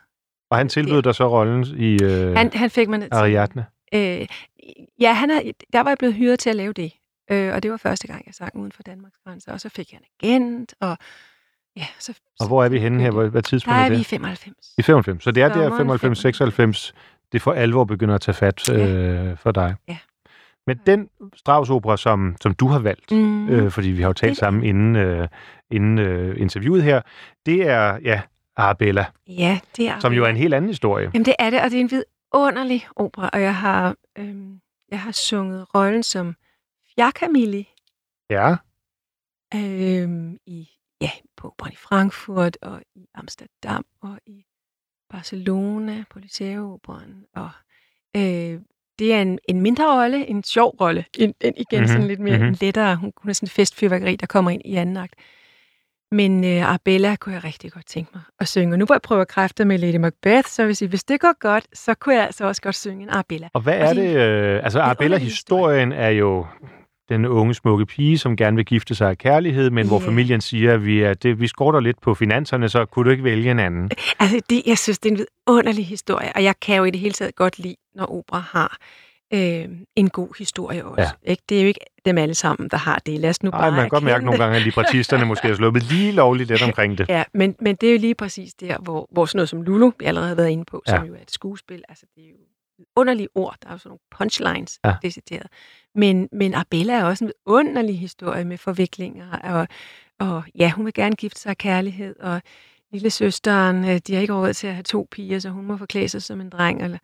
Og 0.50 0.58
han 0.58 0.69
tilbød 0.69 1.02
dig 1.02 1.15
så 1.15 1.28
rollen 1.30 1.63
i 1.78 2.04
øh, 2.04 2.36
Han, 2.36 2.52
han 2.54 2.69
fik 2.69 2.89
mig 2.89 3.00
ned 3.00 3.10
til... 3.10 3.15
Ariadne. 3.17 3.65
Øh, 3.93 4.28
ja, 5.00 5.13
han 5.13 5.30
er, 5.30 5.41
der 5.74 5.80
var 5.84 5.89
jeg 5.89 5.98
blevet 5.98 6.15
hyret 6.15 6.39
til 6.39 6.50
at 6.50 6.56
lave 6.56 6.74
det. 6.74 6.93
Øh, 7.32 7.54
og 7.54 7.63
det 7.63 7.72
var 7.72 7.78
første 7.78 8.08
gang, 8.08 8.24
jeg 8.26 8.34
sang 8.34 8.56
uden 8.56 8.72
for 8.72 8.84
Danmarks 8.84 9.17
grænser. 9.26 9.52
Og 9.54 9.62
så 9.62 9.69
fik 9.69 9.91
jeg 9.91 9.98
en 10.00 10.06
agent, 10.30 10.74
og 10.80 10.98
ja, 11.76 11.86
så... 12.00 12.19
Og 12.39 12.48
hvor 12.48 12.63
er 12.63 12.69
vi 12.69 12.80
henne 12.80 13.02
her? 13.04 13.12
Hvad, 13.12 13.30
hvad 13.30 13.41
Der 13.41 13.48
tidspunkt 13.50 13.78
er 13.78 13.82
er 13.82 13.89
vi 13.89 13.96
i 13.96 13.98
det? 13.98 14.06
95. 14.06 14.74
I 14.78 14.82
95. 14.82 15.24
Så 15.24 15.32
det 15.32 15.43
er 15.43 15.48
der 15.50 15.78
Sommeren 15.78 16.72
95-96, 16.76 16.91
det 17.32 17.41
for 17.41 17.54
alvor 17.54 17.84
begynder 17.84 18.15
at 18.15 18.22
tage 18.22 18.36
fat 18.36 18.69
øh, 18.69 19.38
for 19.38 19.52
dig. 19.52 19.76
Ja. 19.88 19.98
Men 20.67 20.80
den 20.86 21.10
Strauss-opera, 21.36 21.97
som, 21.97 22.36
som 22.41 22.54
du 22.56 22.67
har 22.67 22.80
valgt, 22.80 23.12
mm. 23.12 23.17
Mm. 23.17 23.49
øh, 23.49 23.71
fordi 23.71 23.88
vi 23.89 24.02
har 24.02 24.10
jo 24.10 24.13
talt 24.13 24.30
Det- 24.30 24.38
sammen 24.38 24.63
inden, 24.63 24.95
øh, 24.95 25.28
inden 25.71 25.97
øh, 25.99 26.41
interviewet 26.41 26.84
her, 26.84 27.02
det 27.45 27.67
er, 27.67 27.99
ja, 28.04 28.21
Arabella, 28.56 29.06
ja, 29.28 29.60
det 29.78 29.88
er 29.88 29.99
som 29.99 30.13
jo 30.13 30.23
er 30.23 30.28
en 30.30 30.36
helt 30.38 30.54
anden 30.54 30.69
historie. 30.69 31.12
Jamen 31.13 31.26
det 31.26 31.36
er 31.39 31.49
det, 31.49 31.62
og 31.62 31.71
det 31.71 31.78
er 31.78 31.82
en 31.82 31.91
vidunderlig 31.91 32.86
opera, 32.95 33.30
og 33.34 33.41
jeg 33.41 33.56
har, 33.56 33.95
øhm, 34.17 34.60
jeg 34.91 34.99
har 35.02 35.12
sunget 35.12 35.76
rollen 35.76 36.04
som 36.04 36.36
Fjerkamili 36.95 37.69
Ja, 38.30 38.56
øhm, 39.56 40.38
i, 40.45 40.69
ja, 41.02 41.10
på 41.38 41.47
operan 41.47 41.71
i 41.73 41.76
Frankfurt, 41.76 42.58
og 42.62 42.82
i 42.95 43.06
Amsterdam, 43.15 43.86
og 44.02 44.19
i 44.26 44.45
Barcelona, 45.10 46.04
på 46.10 46.19
Liceo-operaen, 46.19 47.26
og 47.36 47.49
øh, 48.17 48.60
det 49.00 49.14
er 49.14 49.22
en, 49.22 49.40
en 49.50 49.62
mindre 49.62 50.02
rolle, 50.02 50.28
en 50.30 50.44
sjov 50.44 50.76
rolle, 50.82 51.06
en, 51.20 51.34
en, 51.42 51.54
igen 51.58 51.66
mm-hmm. 51.72 51.88
sådan 51.88 52.02
Mhm, 52.02 52.08
lidt 52.08 52.20
mere 52.20 52.38
mhm. 52.38 52.44
mm-hmm. 52.44 52.58
lettere, 52.62 52.96
hun, 52.96 53.12
hun 53.22 53.30
er 53.30 53.34
sådan 53.34 53.46
en 53.46 53.50
festfyrværkeri, 53.50 54.16
der 54.16 54.26
kommer 54.28 54.52
ind 54.52 54.62
i 54.66 54.76
anden 54.76 54.98
akt. 54.98 55.14
Men 56.12 56.44
øh, 56.44 56.72
Arbella 56.74 57.16
kunne 57.16 57.36
jeg 57.36 57.44
rigtig 57.44 57.72
godt 57.72 57.86
tænke 57.88 58.12
mig 58.14 58.24
at 58.40 58.48
synge. 58.48 58.74
Og 58.74 58.80
nu 58.80 58.86
hvor 58.86 58.96
jeg 58.96 59.02
prøver 59.02 59.24
kræfter 59.24 59.66
med 59.66 59.78
Lady 59.78 59.96
Macbeth, 59.96 60.48
så 60.48 60.62
vil 60.64 60.70
jeg 60.70 60.78
sige, 60.78 60.90
hvis 60.90 61.04
det 61.04 61.20
går 61.20 61.40
godt, 61.40 61.66
så 61.74 61.94
kunne 61.94 62.16
jeg 62.16 62.24
altså 62.26 62.46
også 62.46 62.62
godt 62.62 62.76
synge 62.76 63.04
en 63.04 63.10
Arbella. 63.10 63.50
og 63.54 63.62
hvad 63.62 63.74
Og 63.74 63.80
er 63.80 63.94
det 63.94 64.08
er 64.08 64.42
det? 64.42 64.56
Øh, 64.58 64.64
altså, 64.64 64.80
en 64.80 64.86
Arabella-historien 64.86 65.92
er 65.92 66.10
jo 66.10 66.46
den 67.10 67.26
unge, 67.26 67.54
smukke 67.54 67.86
pige, 67.86 68.18
som 68.18 68.36
gerne 68.38 68.56
vil 68.56 68.66
gifte 68.66 68.96
sig 68.96 69.10
af 69.10 69.18
kærlighed, 69.18 69.70
men 69.70 69.88
hvor 69.88 70.00
Ja. 70.02 70.08
familien 70.08 70.42
siger, 70.42 70.74
at 70.74 70.86
vi, 70.86 71.02
er, 71.02 71.14
det, 71.14 71.40
vi 71.40 71.48
skorter 71.48 71.80
lidt 71.80 72.02
på 72.02 72.14
finanserne, 72.14 72.70
så 72.70 72.86
kunne 72.86 73.06
du 73.06 73.10
ikke 73.12 73.24
vælge 73.24 73.52
en 73.52 73.60
anden. 73.60 73.90
Altså, 74.20 74.42
det, 74.50 74.62
jeg 74.66 74.78
synes, 74.78 75.00
det 75.00 75.10
er 75.10 75.14
en 75.14 75.26
vidunderlig 75.48 75.86
historie, 75.88 76.32
og 76.36 76.44
jeg 76.44 76.56
kan 76.62 76.78
jo 76.78 76.84
i 76.84 76.92
det 76.92 77.00
hele 77.00 77.14
taget 77.14 77.36
godt 77.36 77.60
lide, 77.60 77.76
når 77.96 78.06
opera 78.06 78.40
har 78.40 78.78
øh, 79.34 79.70
en 79.96 80.10
god 80.10 80.38
historie 80.38 80.86
også. 80.86 81.14
Ja. 81.26 81.32
Ikke? 81.32 81.44
Det 81.50 81.58
er 81.58 81.62
jo 81.62 81.68
ikke 81.68 81.80
dem 82.06 82.18
alle 82.18 82.36
sammen, 82.36 82.70
der 82.70 82.78
har 82.78 83.02
det. 83.06 83.20
Lad 83.20 83.30
os 83.30 83.44
nu 83.44 83.50
Nej, 83.50 83.60
bare 83.62 83.72
man 83.72 83.80
kan 83.80 83.90
godt 83.90 84.04
mærke 84.04 84.26
nogle 84.26 84.40
gange, 84.44 84.58
at 84.58 84.64
librettisterne 84.64 85.26
måske 85.26 85.48
har 85.48 85.56
sluppet 85.56 85.84
lige 85.84 86.12
lovligt 86.12 86.50
lidt 86.50 86.62
omkring 86.70 86.98
det. 86.98 87.10
Ja, 87.10 87.24
men, 87.34 87.56
men 87.60 87.76
det 87.76 87.90
er 87.90 87.94
jo 87.94 88.00
lige 88.00 88.16
præcis 88.16 88.54
der, 88.54 88.78
hvor, 88.78 89.08
hvor 89.12 89.26
sådan 89.26 89.38
noget 89.38 89.50
som 89.50 89.62
Lulu, 89.62 89.92
vi 90.00 90.06
allerede 90.06 90.28
har 90.28 90.36
været 90.36 90.50
inde 90.50 90.66
på, 90.66 90.84
som 90.88 91.04
Ja. 91.04 91.08
jo 91.08 91.14
er 91.14 91.22
et 91.22 91.32
skuespil, 91.32 91.84
altså 91.90 92.06
det 92.16 92.24
er 92.24 92.30
jo 92.30 92.36
underlige 92.96 93.28
ord, 93.36 93.56
der 93.64 93.68
er 93.70 93.74
jo 93.74 93.78
sådan 93.78 93.90
nogle 93.90 94.00
punchlines 94.18 94.80
Ja. 94.84 94.90
ja. 94.90 94.96
decideret. 95.04 95.48
Men, 95.96 96.30
men 96.32 96.54
Arbella 96.54 96.94
er 96.94 97.04
også 97.04 97.26
en 97.26 97.32
underlig 97.46 98.00
historie 98.00 98.46
med 98.46 98.58
forviklinger, 98.58 99.38
og, 99.44 99.68
og 100.20 100.44
ja, 100.60 100.70
hun 100.72 100.86
vil 100.86 100.94
gerne 100.94 101.16
gifte 101.16 101.42
sig 101.42 101.50
af 101.50 101.58
kærlighed, 101.58 102.16
og 102.20 102.42
lille 102.92 103.10
søsteren, 103.10 103.86
øh, 103.90 103.98
de 104.08 104.14
har 104.14 104.22
ikke 104.22 104.34
råd 104.34 104.54
til 104.54 104.68
at 104.68 104.74
have 104.74 104.84
to 104.84 105.08
piger, 105.12 105.40
så 105.40 105.50
hun 105.50 105.66
må 105.66 105.78
forklæde 105.78 106.10
sig 106.10 106.22
som 106.24 106.42
en 106.42 106.50
dreng, 106.50 106.84
eller, 106.84 106.98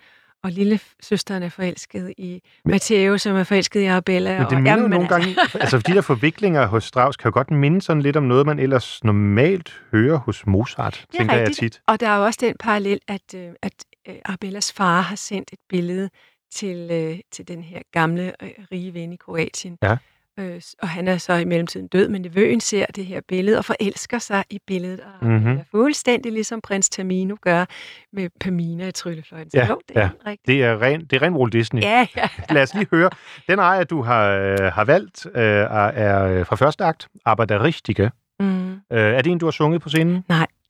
og 0.44 0.52
lille 0.52 0.80
søsteren 1.02 1.44
er 1.44 1.50
forelsket 1.50 2.14
i 2.18 2.42
Matteo, 2.66 3.18
som 3.18 3.36
er 3.36 3.44
forelsket 3.44 3.82
i 3.82 3.86
Arbella. 3.86 4.32
Men 4.32 4.40
det 4.40 4.48
og, 4.48 4.56
minder 4.56 4.72
jamen, 4.72 4.90
nogle 4.90 5.08
gange, 5.08 5.36
altså 5.54 5.78
de 5.78 5.94
der 5.94 6.02
forviklinger 6.02 6.66
hos 6.66 6.84
Strauss 6.84 7.18
kan 7.18 7.30
jo 7.30 7.34
godt 7.34 7.52
minde 7.52 7.82
sådan 7.82 8.02
lidt 8.02 8.16
om 8.18 8.24
noget, 8.24 8.46
man 8.46 8.60
ellers 8.60 9.04
normalt 9.04 9.82
hører 9.92 10.18
hos 10.18 10.46
Mozart, 10.48 10.94
Det 11.12 11.16
er 11.16 11.18
tænker 11.18 11.36
rigtigt. 11.40 11.62
jeg 11.62 11.72
tit. 11.72 11.82
Og 11.88 12.00
der 12.00 12.08
er 12.10 12.18
jo 12.18 12.26
også 12.26 12.38
den 12.42 12.56
parallel, 12.60 13.00
at, 13.08 13.34
øh, 13.36 13.50
at 13.62 13.74
øh, 14.08 14.16
Arbellas 14.26 14.74
far 14.74 15.02
har 15.02 15.16
sendt 15.16 15.50
et 15.54 15.60
billede 15.70 16.10
til, 16.54 16.90
øh, 16.92 17.20
til 17.32 17.48
den 17.48 17.64
her 17.64 17.80
gamle, 17.92 18.34
rige 18.72 18.94
ven 18.94 19.14
i 19.14 19.16
Kroatien. 19.16 19.78
Ja. 19.84 19.98
Øh, 20.40 20.62
og 20.82 20.90
han 20.90 21.08
er 21.08 21.18
så 21.18 21.34
i 21.34 21.46
mellemtiden 21.46 21.88
død, 21.88 22.10
men 22.10 22.22
nevøen 22.22 22.60
ser 22.60 22.86
det 22.86 23.06
her 23.06 23.22
billede 23.28 23.58
og 23.58 23.66
forelsker 23.66 24.20
sig 24.20 24.44
i 24.50 24.60
billedet. 24.68 25.00
Og 25.00 25.28
Mhm. 25.28 25.34
mm-hmm. 25.34 25.60
fuldstændig 25.72 26.32
ligesom 26.32 26.62
prins 26.62 26.90
Tamino 26.90 27.36
gør 27.42 27.66
med 28.14 28.30
Pamina 28.40 28.88
i 28.88 28.92
Tryllefløjten. 28.92 29.52
Ja, 29.54 29.68
jo, 29.68 29.80
det 29.90 29.98
er 29.98 30.02
ja. 30.02 30.08
helt 30.08 30.22
rigtigt. 30.26 30.48
Det 30.48 30.64
er 30.64 30.82
ren, 30.82 31.02
det 31.06 31.14
er 31.14 31.22
ren 31.22 31.34
Walt 31.34 31.54
Disney. 31.54 31.82
Ja, 31.82 32.08
ja. 32.16 32.28
Lad 32.54 32.64
os 32.64 32.74
lige 32.74 32.88
høre. 32.92 33.10
Den 33.50 33.60
ejer, 33.60 33.84
du 33.84 34.02
har, 34.02 34.30
øh, 34.30 34.60
har 34.60 34.84
valgt, 34.86 35.26
øh, 35.26 35.32
er- 35.44 35.68
er 35.88 36.40
øh, 36.40 36.46
fra 36.46 36.56
første 36.56 36.84
akt, 36.84 37.08
Aber 37.26 37.46
der 37.46 37.64
Richtige. 37.64 38.12
Mm. 38.40 38.72
Øh, 38.74 38.80
er 38.92 39.22
det 39.22 39.32
en, 39.32 39.38
du 39.38 39.46
har 39.46 39.52
sunget 39.52 39.82
på 39.82 39.90
scenen? 39.90 40.26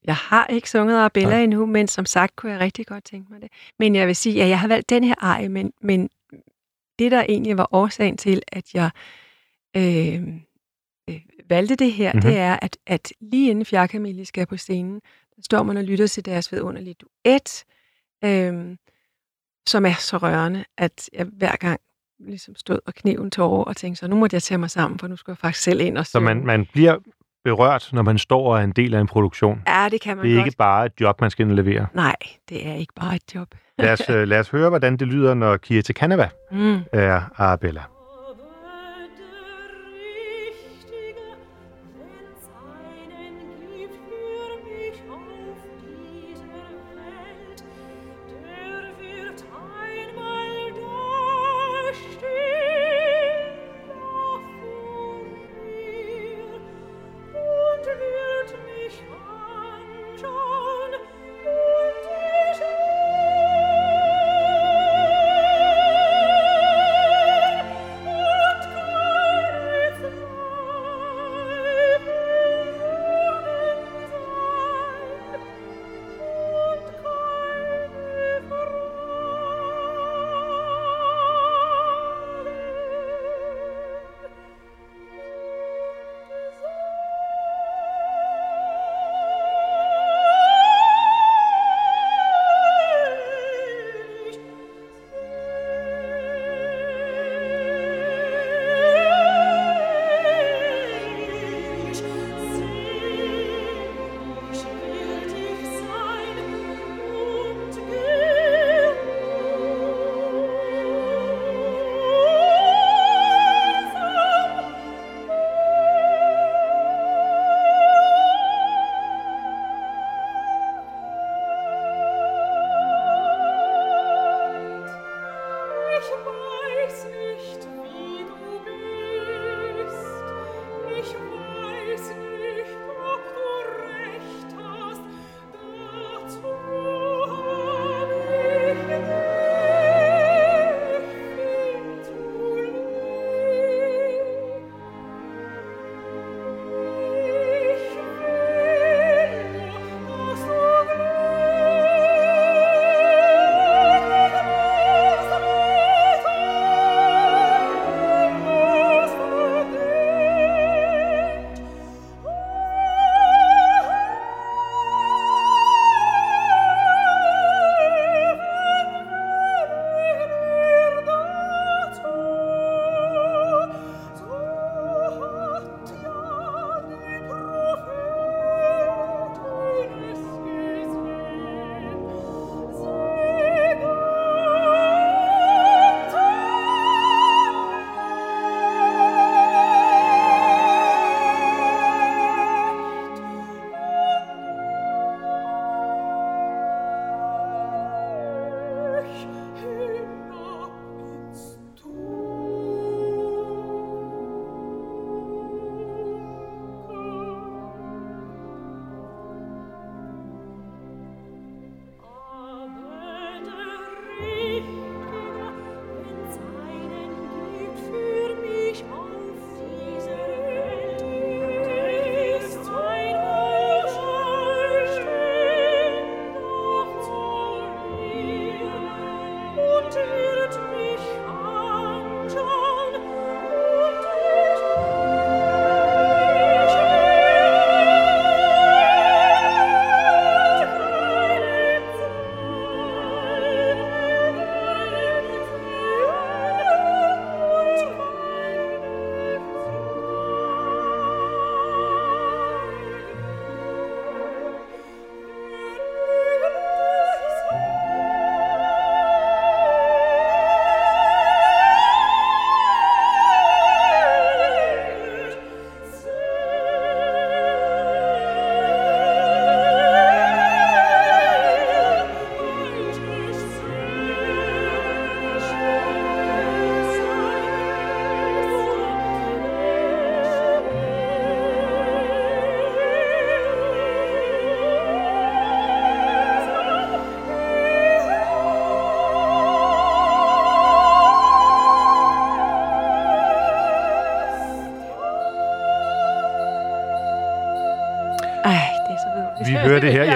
Jeg 0.06 0.16
har 0.16 0.46
ikke 0.48 0.70
sunget 0.70 0.98
Arbella 0.98 1.30
Nej. 1.30 1.44
endnu, 1.44 1.66
men 1.66 1.88
som 1.88 2.06
sagt 2.06 2.36
kunne 2.36 2.52
jeg 2.52 2.60
rigtig 2.60 2.86
godt 2.88 3.04
tænke 3.04 3.28
mig 3.34 3.42
det. 3.42 3.50
Men 3.80 3.96
jeg 3.96 4.08
vil 4.08 4.16
sige, 4.16 4.44
at 4.44 4.50
jeg 4.50 4.60
har 4.60 4.68
valgt 4.68 4.90
den 4.90 5.04
her 5.04 5.16
ej, 5.22 5.48
men, 5.48 5.72
men 5.82 6.10
det, 7.00 7.12
der 7.12 7.24
egentlig 7.30 7.58
var 7.58 7.68
årsagen 7.72 8.18
til, 8.18 8.42
at 8.48 8.74
jeg 8.74 8.90
øh, 9.78 10.28
øh, 11.10 11.22
valgte 11.50 11.76
det 11.76 11.94
her, 11.94 12.12
Mhm. 12.14 12.18
mm-hmm. 12.18 12.32
det 12.32 12.40
er, 12.40 12.58
at, 12.62 12.78
at 12.88 13.12
lige 13.22 13.50
inden 13.50 13.66
Fjerkamille 13.66 14.26
skal 14.26 14.46
på 14.46 14.58
scenen, 14.58 15.02
der 15.36 15.42
står 15.44 15.64
man 15.64 15.78
og 15.78 15.84
lytter 15.84 16.08
til 16.08 16.26
deres 16.26 16.52
vidunderlige 16.52 16.96
duet, 17.02 17.64
øh, 18.26 18.76
som 19.68 19.86
er 19.86 19.94
så 19.94 20.18
rørende, 20.18 20.66
at 20.78 21.10
jeg 21.14 21.26
hver 21.26 21.56
gang 21.56 21.80
ligesom 22.20 22.56
stod 22.56 22.80
og 22.86 22.94
knev 22.94 23.22
en 23.22 23.32
tårer 23.32 23.64
og 23.64 23.76
tænkte 23.78 24.00
så, 24.00 24.08
nu 24.08 24.16
måtte 24.16 24.34
jeg 24.34 24.44
tage 24.44 24.58
mig 24.58 24.70
sammen, 24.70 25.00
for 25.00 25.08
nu 25.08 25.16
skal 25.16 25.32
jeg 25.32 25.38
faktisk 25.38 25.64
selv 25.64 25.82
ind 25.82 25.98
og 25.98 26.06
Så 26.06 26.10
synge. 26.12 26.26
man, 26.26 26.46
man 26.46 26.66
bliver 26.74 26.98
berørt, 27.44 27.90
når 27.94 28.02
man 28.02 28.18
står 28.18 28.52
og 28.54 28.60
er 28.60 28.64
en 28.64 28.72
del 28.72 28.94
af 28.94 29.00
en 29.02 29.08
produktion. 29.08 29.62
Ja, 29.68 29.88
det 29.92 30.02
kan 30.02 30.18
man 30.18 30.26
Det 30.26 30.32
er 30.34 30.38
godt. 30.38 30.48
ikke 30.48 30.58
bare 30.58 30.86
et 30.86 30.92
job, 31.02 31.22
man 31.22 31.32
skal 31.32 31.48
levere. 31.48 31.88
Nej, 31.94 32.16
det 32.50 32.68
er 32.68 32.74
ikke 32.74 32.94
bare 32.94 33.16
et 33.16 33.36
job. 33.36 33.48
Lad 33.78 33.94
os, 33.94 34.10
øh, 34.10 34.28
lad 34.28 34.40
os 34.40 34.50
høre, 34.50 34.70
hvordan 34.70 34.98
det 34.98 35.08
lyder, 35.08 35.34
når 35.34 35.58
Kirte 35.58 35.94
Canava 35.94 36.30
Mm. 36.52 36.80
er 36.94 37.22
Arabella. 37.42 37.82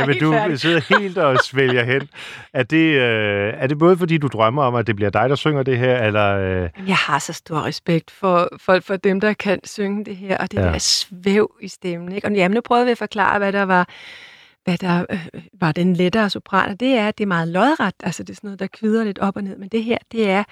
Men 0.08 0.20
du 0.20 0.32
færdig. 0.32 0.60
sidder 0.60 1.00
helt 1.00 1.18
og 1.18 1.38
svælger 1.44 1.84
hen. 1.84 2.10
Er 2.54 2.64
det, 2.64 2.78
øh, 3.00 3.54
er 3.58 3.68
det 3.68 3.80
både 3.80 3.98
fordi, 3.98 4.18
du 4.18 4.28
drømmer 4.28 4.64
om, 4.64 4.76
at 4.76 4.88
det 4.88 4.96
bliver 4.96 5.10
dig, 5.12 5.30
der 5.30 5.36
synger 5.36 5.64
det 5.64 5.78
her, 5.78 6.04
eller... 6.04 6.38
Øh, 6.38 6.70
Jeg 6.88 6.96
har 6.96 7.20
så 7.20 7.34
stor 7.34 7.62
respekt 7.66 8.12
for, 8.12 8.50
for, 8.58 8.80
for 8.80 8.96
dem, 8.96 9.20
der 9.20 9.34
kan 9.34 9.60
synge 9.64 10.06
det 10.06 10.16
her, 10.18 10.38
og 10.38 10.52
det 10.52 10.58
Ja. 10.60 10.64
der 10.66 10.78
svæv 10.78 11.56
i 11.62 11.68
stemmen. 11.68 12.12
Ikke? 12.12 12.28
Og 12.28 12.34
jamen, 12.34 12.56
nu 12.56 12.62
prøvede 12.62 12.86
vi 12.86 12.92
at 12.92 12.98
forklare, 12.98 13.38
hvad 13.40 13.54
der 13.54 13.64
var, 13.64 13.88
hvad 14.64 14.78
der 14.78 15.06
øh, 15.10 15.28
var 15.60 15.72
den 15.72 15.94
lettere 15.96 16.30
sopran, 16.30 16.70
og 16.72 16.80
det 16.80 16.88
er, 16.94 17.08
at 17.08 17.18
det 17.18 17.24
er 17.24 17.28
meget 17.28 17.48
lodret, 17.48 17.94
altså 18.04 18.24
det 18.24 18.30
er 18.30 18.36
sådan 18.36 18.48
noget, 18.48 18.60
der 18.60 18.68
kvider 18.68 19.04
lidt 19.04 19.20
op 19.20 19.36
og 19.36 19.44
ned, 19.44 19.58
men 19.58 19.70
det 19.70 19.84
her, 19.84 19.98
det 20.12 20.30
er, 20.30 20.44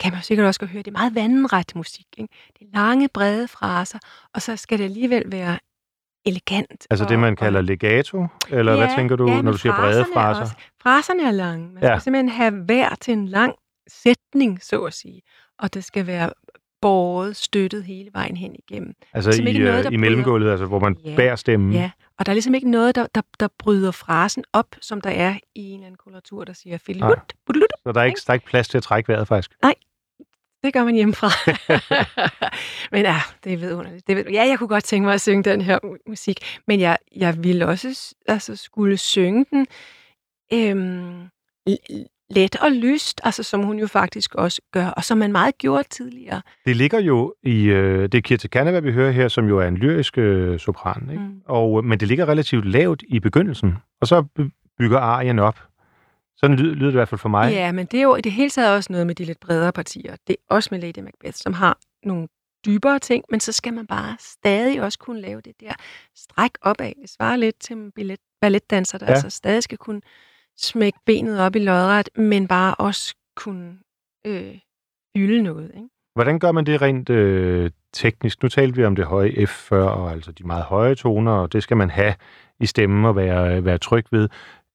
kan 0.00 0.12
man 0.12 0.18
jo 0.20 0.24
sikkert 0.24 0.46
også 0.46 0.60
godt 0.60 0.70
høre, 0.70 0.82
det 0.82 0.88
er 0.94 0.98
meget 0.98 1.14
vandret 1.14 1.72
musik. 1.76 2.06
Ikke? 2.18 2.34
Det 2.58 2.66
er 2.72 2.78
lange, 2.78 3.08
brede 3.08 3.48
fraser, 3.48 3.98
og 4.34 4.42
så 4.42 4.56
skal 4.56 4.78
det 4.78 4.84
alligevel 4.84 5.22
være 5.26 5.58
elegant. 6.28 6.86
altså 6.90 7.04
det, 7.04 7.12
og- 7.14 7.20
man 7.20 7.32
og- 7.32 7.38
kalder 7.38 7.60
legato? 7.60 8.26
Eller 8.50 8.76
hvad 8.76 8.88
tænker 8.96 9.16
du, 9.16 9.28
ja, 9.30 9.42
når 9.42 9.52
du 9.52 9.58
siger 9.58 9.76
brede 9.76 10.00
er 10.00 10.04
fraser? 10.14 10.40
Også, 10.40 10.54
fraserne 10.82 11.22
er 11.28 11.30
lange. 11.30 11.68
Man 11.74 11.82
Ja. 11.82 11.88
skal 11.88 12.00
simpelthen 12.00 12.28
have 12.28 12.50
hver 12.64 12.94
til 13.00 13.12
en 13.12 13.28
lang 13.28 13.54
sætning, 13.88 14.62
så 14.62 14.80
at 14.84 14.94
sige. 14.94 15.22
Og 15.58 15.74
det 15.74 15.84
skal 15.84 16.06
være 16.06 16.30
båret, 16.82 17.36
støttet 17.36 17.84
hele 17.84 18.10
vejen 18.14 18.36
hen 18.36 18.56
igennem. 18.68 18.94
Altså 19.14 19.30
ligesom 19.30 19.46
i, 19.46 19.50
ikke 19.50 19.64
noget, 19.64 19.78
øh, 19.78 19.84
der 19.84 19.90
i 19.90 19.96
mellemgulvet, 19.96 20.50
altså 20.50 20.66
hvor 20.66 20.78
man 20.78 20.96
Ja. 21.04 21.16
bærer 21.16 21.36
stemmen? 21.36 21.72
Ja, 21.72 21.90
og 22.18 22.26
der 22.26 22.32
er 22.32 22.34
ligesom 22.34 22.54
ikke 22.54 22.70
noget, 22.70 22.94
der, 22.94 23.06
der, 23.14 23.20
der 23.40 23.48
bryder 23.58 23.90
frasen 23.90 24.44
op, 24.52 24.66
som 24.80 25.00
der 25.00 25.10
er 25.10 25.34
i 25.54 25.60
en 25.68 25.74
eller 25.74 25.86
anden 25.86 25.98
koloratur, 26.04 26.44
der 26.44 26.52
siger 26.52 26.72
Nej. 26.74 26.78
filut, 26.86 27.32
bulut. 27.46 27.62
Så 27.86 27.92
der 27.92 28.00
er, 28.00 28.04
ikke, 28.04 28.20
der 28.26 28.30
er 28.30 28.34
ikke 28.34 28.46
plads 28.46 28.68
til 28.68 28.76
at 28.78 28.82
trække 28.82 29.08
vejret, 29.08 29.28
faktisk? 29.28 29.52
Det 30.64 30.72
gør 30.72 30.84
man 30.84 30.94
hjemmefra. 30.94 31.28
men 32.92 33.02
ja, 33.02 33.16
det 33.44 33.52
er 33.52 33.56
vidunderligt. 33.56 34.06
Det 34.06 34.16
ved, 34.16 34.24
ja, 34.32 34.46
jeg 34.46 34.58
kunne 34.58 34.68
godt 34.68 34.84
tænke 34.84 35.04
mig 35.06 35.14
at 35.14 35.20
synge 35.20 35.42
den 35.42 35.60
her 35.60 35.78
mu- 35.84 36.02
musik, 36.08 36.58
men 36.66 36.80
jeg, 36.80 36.98
jeg 37.16 37.44
ville 37.44 37.66
også 37.66 38.14
altså, 38.28 38.56
skulle 38.56 38.96
synge 38.96 39.46
den 39.50 39.66
øhm, 40.52 41.28
let 42.30 42.56
og 42.56 42.72
lyst, 42.72 43.20
altså 43.24 43.42
som 43.42 43.62
hun 43.62 43.78
jo 43.78 43.86
faktisk 43.86 44.34
også 44.34 44.62
gør, 44.72 44.86
og 44.86 45.04
som 45.04 45.18
man 45.18 45.32
meget 45.32 45.58
gjorde 45.58 45.88
tidligere. 45.90 46.42
Det 46.66 46.76
ligger 46.76 47.00
jo 47.00 47.34
i... 47.42 47.64
Øh, 47.64 48.02
det 48.02 48.14
er 48.14 48.20
Kirte 48.20 48.48
Kaneva, 48.48 48.78
vi 48.78 48.92
hører 48.92 49.10
her, 49.10 49.28
som 49.28 49.48
jo 49.48 49.58
er 49.58 49.66
en 49.68 49.76
lyrisk 49.76 50.18
øh, 50.18 50.58
sopran. 50.58 51.08
Ikke? 51.10 51.22
Mm. 51.22 51.40
Og, 51.46 51.84
men 51.84 52.00
det 52.00 52.08
ligger 52.08 52.28
relativt 52.28 52.64
lavt 52.64 53.02
i 53.08 53.20
begyndelsen, 53.20 53.76
og 54.00 54.06
så 54.06 54.22
by- 54.22 54.50
bygger 54.78 54.98
arien 54.98 55.38
op. 55.38 55.67
Sådan 56.40 56.56
lyder, 56.56 56.74
lyder 56.74 56.86
det 56.86 56.92
i 56.92 56.96
hvert 56.96 57.08
fald 57.08 57.18
for 57.18 57.28
mig. 57.28 57.52
Ja, 57.52 57.72
men 57.72 57.86
det 57.86 57.98
er 57.98 58.02
jo 58.02 58.16
i 58.16 58.20
det 58.20 58.32
hele 58.32 58.50
taget 58.50 58.76
også 58.76 58.92
noget 58.92 59.06
med 59.06 59.14
de 59.14 59.24
lidt 59.24 59.40
bredere 59.40 59.72
partier. 59.72 60.16
Det 60.26 60.36
er 60.50 60.54
også 60.54 60.68
med 60.72 60.80
Lady 60.80 60.98
Macbeth, 60.98 61.34
som 61.36 61.52
har 61.52 61.78
nogle 62.02 62.28
dybere 62.66 62.98
ting, 62.98 63.24
men 63.30 63.40
så 63.40 63.52
skal 63.52 63.72
man 63.74 63.86
bare 63.86 64.16
stadig 64.20 64.82
også 64.82 64.98
kunne 64.98 65.20
lave 65.20 65.40
det 65.40 65.52
der 65.60 65.72
stræk 66.16 66.50
opad. 66.62 66.92
Det 67.02 67.10
svarer 67.10 67.36
lidt 67.36 67.60
til 67.60 67.76
en 67.76 67.90
ballet, 67.92 68.18
balletdanser, 68.40 68.98
der 68.98 69.06
Ja. 69.06 69.12
altså 69.12 69.30
stadig 69.30 69.62
skal 69.62 69.78
kunne 69.78 70.00
smække 70.56 70.98
benet 71.06 71.40
op 71.40 71.56
i 71.56 71.58
lodret, 71.58 72.08
men 72.16 72.48
bare 72.48 72.74
også 72.74 73.14
kunne 73.36 73.78
øh, 74.26 74.54
fylde 75.16 75.42
noget. 75.42 75.70
Ikke? 75.74 75.88
Hvordan 76.14 76.38
gør 76.38 76.52
man 76.52 76.66
det 76.66 76.82
rent 76.82 77.10
øh, 77.10 77.70
teknisk? 77.94 78.42
Nu 78.42 78.48
talte 78.48 78.76
vi 78.76 78.84
om 78.84 78.96
det 78.96 79.04
høje 79.04 79.46
F 79.46 79.50
før, 79.50 79.84
og 79.88 80.12
altså 80.12 80.32
de 80.32 80.46
meget 80.46 80.64
høje 80.64 80.94
toner, 80.94 81.32
og 81.32 81.52
det 81.52 81.62
skal 81.62 81.76
man 81.76 81.90
have 81.90 82.14
i 82.60 82.66
stemmen 82.66 83.04
og 83.04 83.16
være, 83.16 83.64
være 83.64 83.78
tryg 83.78 84.04
ved. 84.10 84.28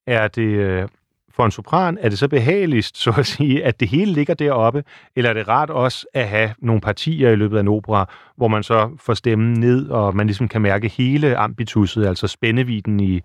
Er 0.07 0.27
det 0.27 0.41
øh, 0.47 0.87
for 1.35 1.45
en 1.45 1.51
sopran, 1.51 1.97
er 2.01 2.09
det 2.09 2.19
så 2.19 2.27
behageligst, 2.27 2.97
så 2.97 3.13
at 3.17 3.25
sige, 3.25 3.63
at 3.63 3.79
det 3.79 3.87
hele 3.87 4.11
ligger 4.11 4.33
deroppe, 4.33 4.83
eller 5.15 5.29
er 5.29 5.33
det 5.33 5.47
rart 5.47 5.69
også 5.69 6.07
at 6.13 6.27
have 6.27 6.53
nogle 6.59 6.81
partier 6.81 7.29
i 7.29 7.35
løbet 7.35 7.57
af 7.57 7.61
en 7.61 7.67
opera, 7.67 8.13
hvor 8.35 8.47
man 8.47 8.63
så 8.63 8.97
får 8.99 9.13
stemmen 9.13 9.53
ned, 9.53 9.89
og 9.89 10.15
man 10.15 10.27
ligesom 10.27 10.47
kan 10.47 10.61
mærke 10.61 10.87
hele 10.87 11.37
ambitusset, 11.37 12.05
altså 12.05 12.27
spændeviden 12.27 12.99
i, 12.99 13.21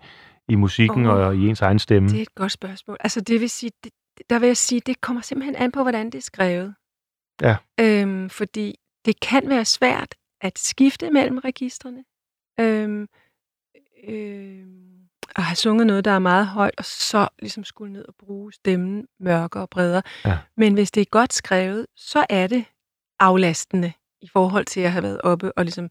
i 0.49 0.55
musikken 0.55 1.05
Åh. 1.05 1.13
og 1.13 1.35
i 1.35 1.47
ens 1.47 1.61
egen 1.61 1.79
stemme? 1.79 2.09
Det 2.09 2.17
er 2.17 2.21
et 2.21 2.35
godt 2.35 2.51
spørgsmål. 2.51 2.97
Altså 2.99 3.21
det 3.21 3.41
vil 3.41 3.49
sige, 3.49 3.71
det, 3.83 3.91
der 4.29 4.39
vil 4.39 4.47
jeg 4.47 4.57
sige, 4.57 4.81
det 4.85 5.01
kommer 5.01 5.21
simpelthen 5.21 5.55
an 5.55 5.71
på, 5.71 5.81
hvordan 5.81 6.05
det 6.05 6.15
er 6.15 6.21
skrevet. 6.21 6.75
Ja. 7.41 7.55
Øhm, 7.79 8.29
fordi 8.29 8.75
det 9.05 9.19
kan 9.19 9.49
være 9.49 9.65
svært 9.65 10.15
at 10.41 10.59
skifte 10.59 11.11
mellem 11.11 11.37
registrene. 11.37 12.03
Øhm, 12.59 13.07
øhm, 14.07 14.88
at 15.35 15.43
have 15.43 15.55
sunget 15.55 15.87
noget, 15.87 16.05
der 16.05 16.11
er 16.11 16.19
meget 16.19 16.47
højt, 16.47 16.73
og 16.77 16.85
så 16.85 17.27
ligesom 17.39 17.63
skulle 17.63 17.93
ned 17.93 18.05
og 18.07 18.13
bruge 18.25 18.53
stemmen 18.53 19.05
mørkere 19.19 19.63
og 19.63 19.69
bredere. 19.69 20.01
Ja. 20.25 20.37
Men 20.57 20.73
hvis 20.73 20.91
det 20.91 21.01
er 21.01 21.05
godt 21.11 21.33
skrevet, 21.33 21.85
så 21.95 22.25
er 22.29 22.47
det 22.47 22.65
aflastende 23.19 23.93
i 24.21 24.27
forhold 24.33 24.65
til 24.65 24.81
at 24.81 24.91
have 24.91 25.03
været 25.03 25.21
oppe 25.21 25.57
og 25.57 25.63
ligesom 25.65 25.89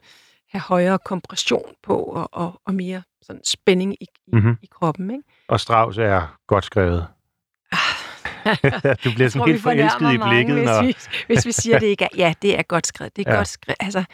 have 0.50 0.60
højere 0.60 0.98
kompression 0.98 1.72
på 1.82 1.98
og, 2.02 2.28
og, 2.32 2.60
og 2.66 2.74
mere 2.74 3.02
sådan 3.22 3.44
spænding 3.44 3.92
i, 3.92 3.96
i, 4.26 4.30
Mhm. 4.32 4.56
i 4.62 4.66
kroppen. 4.66 5.10
Ikke? 5.10 5.22
Og 5.48 5.60
Strauss 5.60 5.98
er 5.98 6.36
godt 6.46 6.64
skrevet. 6.64 7.06
du 9.04 9.10
bliver 9.14 9.28
sådan 9.28 9.40
tror, 9.40 9.46
helt 9.46 9.62
forelsket 9.62 10.12
i 10.12 10.16
mange, 10.16 10.28
blikket, 10.28 10.54
hvis, 10.56 10.66
når... 10.66 10.82
vi, 10.82 10.96
hvis 11.26 11.46
vi 11.46 11.52
siger, 11.52 11.78
det 11.78 11.86
ikke 11.86 12.04
er. 12.04 12.08
Ja, 12.16 12.34
det 12.42 12.58
er 12.58 12.62
godt 12.62 12.86
skrevet. 12.86 13.16
Det 13.16 13.26
er 13.26 13.30
ja. 13.32 13.36
godt 13.36 13.48
skrevet. 13.48 13.76
Altså, 13.80 14.04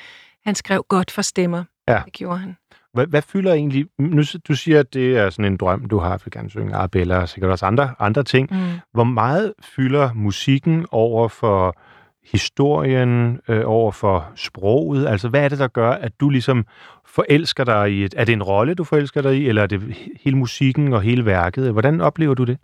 han 0.45 0.55
skrev 0.55 0.85
godt 0.89 1.11
for 1.11 1.23
stemmer. 1.23 1.65
Ja. 1.89 2.03
Det 2.05 2.13
gjorde 2.13 2.39
han. 2.39 2.57
Hvad, 2.95 3.07
hvad 3.07 3.23
fylder 3.23 3.53
egentlig... 3.53 3.87
Nu, 3.99 4.23
du 4.49 4.55
siger, 4.55 4.81
at 4.81 4.95
det 4.95 5.17
er 5.17 5.31
sådan 5.31 5.45
en 5.53 5.57
drøm, 5.57 5.89
du 5.89 5.99
har, 5.99 6.19
for 6.19 6.31
gerne 6.31 6.51
synge 6.51 6.75
Arabella 6.75 7.17
og 7.19 7.29
sikkert 7.29 7.51
også 7.51 7.67
andre, 7.67 7.95
andre 7.99 8.23
ting. 8.23 8.49
Mm. 8.51 8.59
Hvor 8.93 9.05
meget 9.05 9.53
fylder 9.63 10.13
musikken 10.15 10.87
over 10.91 11.29
for 11.29 11.77
historien, 12.25 13.41
øh, 13.49 13.63
over 13.65 13.93
for 13.93 14.33
sproget? 14.37 15.07
Altså, 15.07 15.29
hvad 15.29 15.45
er 15.45 15.49
det, 15.49 15.59
der 15.59 15.69
gør, 15.69 15.91
at 15.91 16.21
du 16.21 16.29
ligesom 16.31 16.67
forelsker 17.07 17.65
dig 17.65 17.93
i 17.93 18.05
et... 18.05 18.15
Er 18.17 18.25
det 18.25 18.33
en 18.33 18.43
rolle, 18.43 18.75
du 18.75 18.85
forelsker 18.85 19.23
dig 19.23 19.37
i, 19.37 19.49
eller 19.49 19.63
er 19.63 19.67
det 19.67 19.81
he- 19.81 20.17
hele 20.21 20.37
musikken 20.37 20.93
og 20.93 21.03
hele 21.03 21.25
værket? 21.25 21.73
Hvordan 21.73 22.01
oplever 22.01 22.35
du 22.35 22.45
det? 22.45 22.59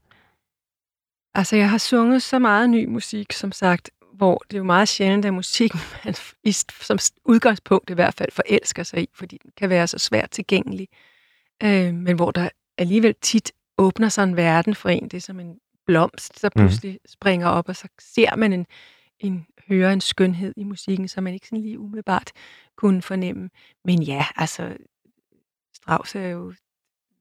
Altså, 1.35 1.57
jeg 1.57 1.71
har 1.71 1.79
sunget 1.79 2.23
så 2.23 2.38
meget 2.38 2.71
ny 2.71 2.87
musik, 2.88 3.33
som 3.33 3.53
sagt, 3.53 3.90
hvor 4.21 4.43
det 4.51 4.57
er 4.57 4.59
jo 4.59 4.65
meget 4.65 4.89
sjældent, 4.89 5.25
at 5.25 5.35
musik, 5.35 5.73
man 6.05 6.15
som 6.81 6.99
udgangspunkt 7.25 7.91
i 7.91 7.95
hvert 7.95 8.15
fald 8.15 8.33
forelsker 8.33 8.83
sig 8.83 9.03
i, 9.03 9.09
fordi 9.15 9.39
den 9.43 9.51
kan 9.57 9.71
være 9.71 9.87
så 9.87 9.99
svært 9.99 10.31
tilgængelig. 10.31 10.89
Øh, 11.63 11.95
men 11.95 12.17
hvor 12.17 12.31
der 12.31 12.49
alligevel 12.79 13.15
tit 13.23 13.53
åbner 13.79 14.09
sig 14.09 14.23
en 14.25 14.37
verden 14.37 14.75
for 14.75 14.89
en. 14.89 15.03
Det 15.05 15.15
er 15.15 15.21
som 15.21 15.41
en 15.41 15.59
blomst, 15.87 16.43
der 16.43 16.51
Mhm. 16.55 16.61
pludselig 16.61 16.93
mm. 16.93 16.99
springer 17.09 17.47
op, 17.49 17.69
og 17.69 17.77
så 17.77 17.89
ser 17.99 18.37
man 18.37 18.53
en, 18.53 18.67
en, 19.19 19.47
hører 19.69 19.93
en 19.93 20.01
skønhed 20.01 20.55
i 20.57 20.65
musikken, 20.65 21.09
som 21.09 21.25
man 21.25 21.35
ikke 21.35 21.47
sådan 21.47 21.63
lige 21.63 21.79
umiddelbart 21.79 22.33
kunne 22.77 23.03
fornemme. 23.03 23.51
Men 23.85 24.03
ja, 24.03 24.27
altså, 24.37 24.77
Strauss 25.75 26.15
er 26.15 26.27
jo 26.29 26.55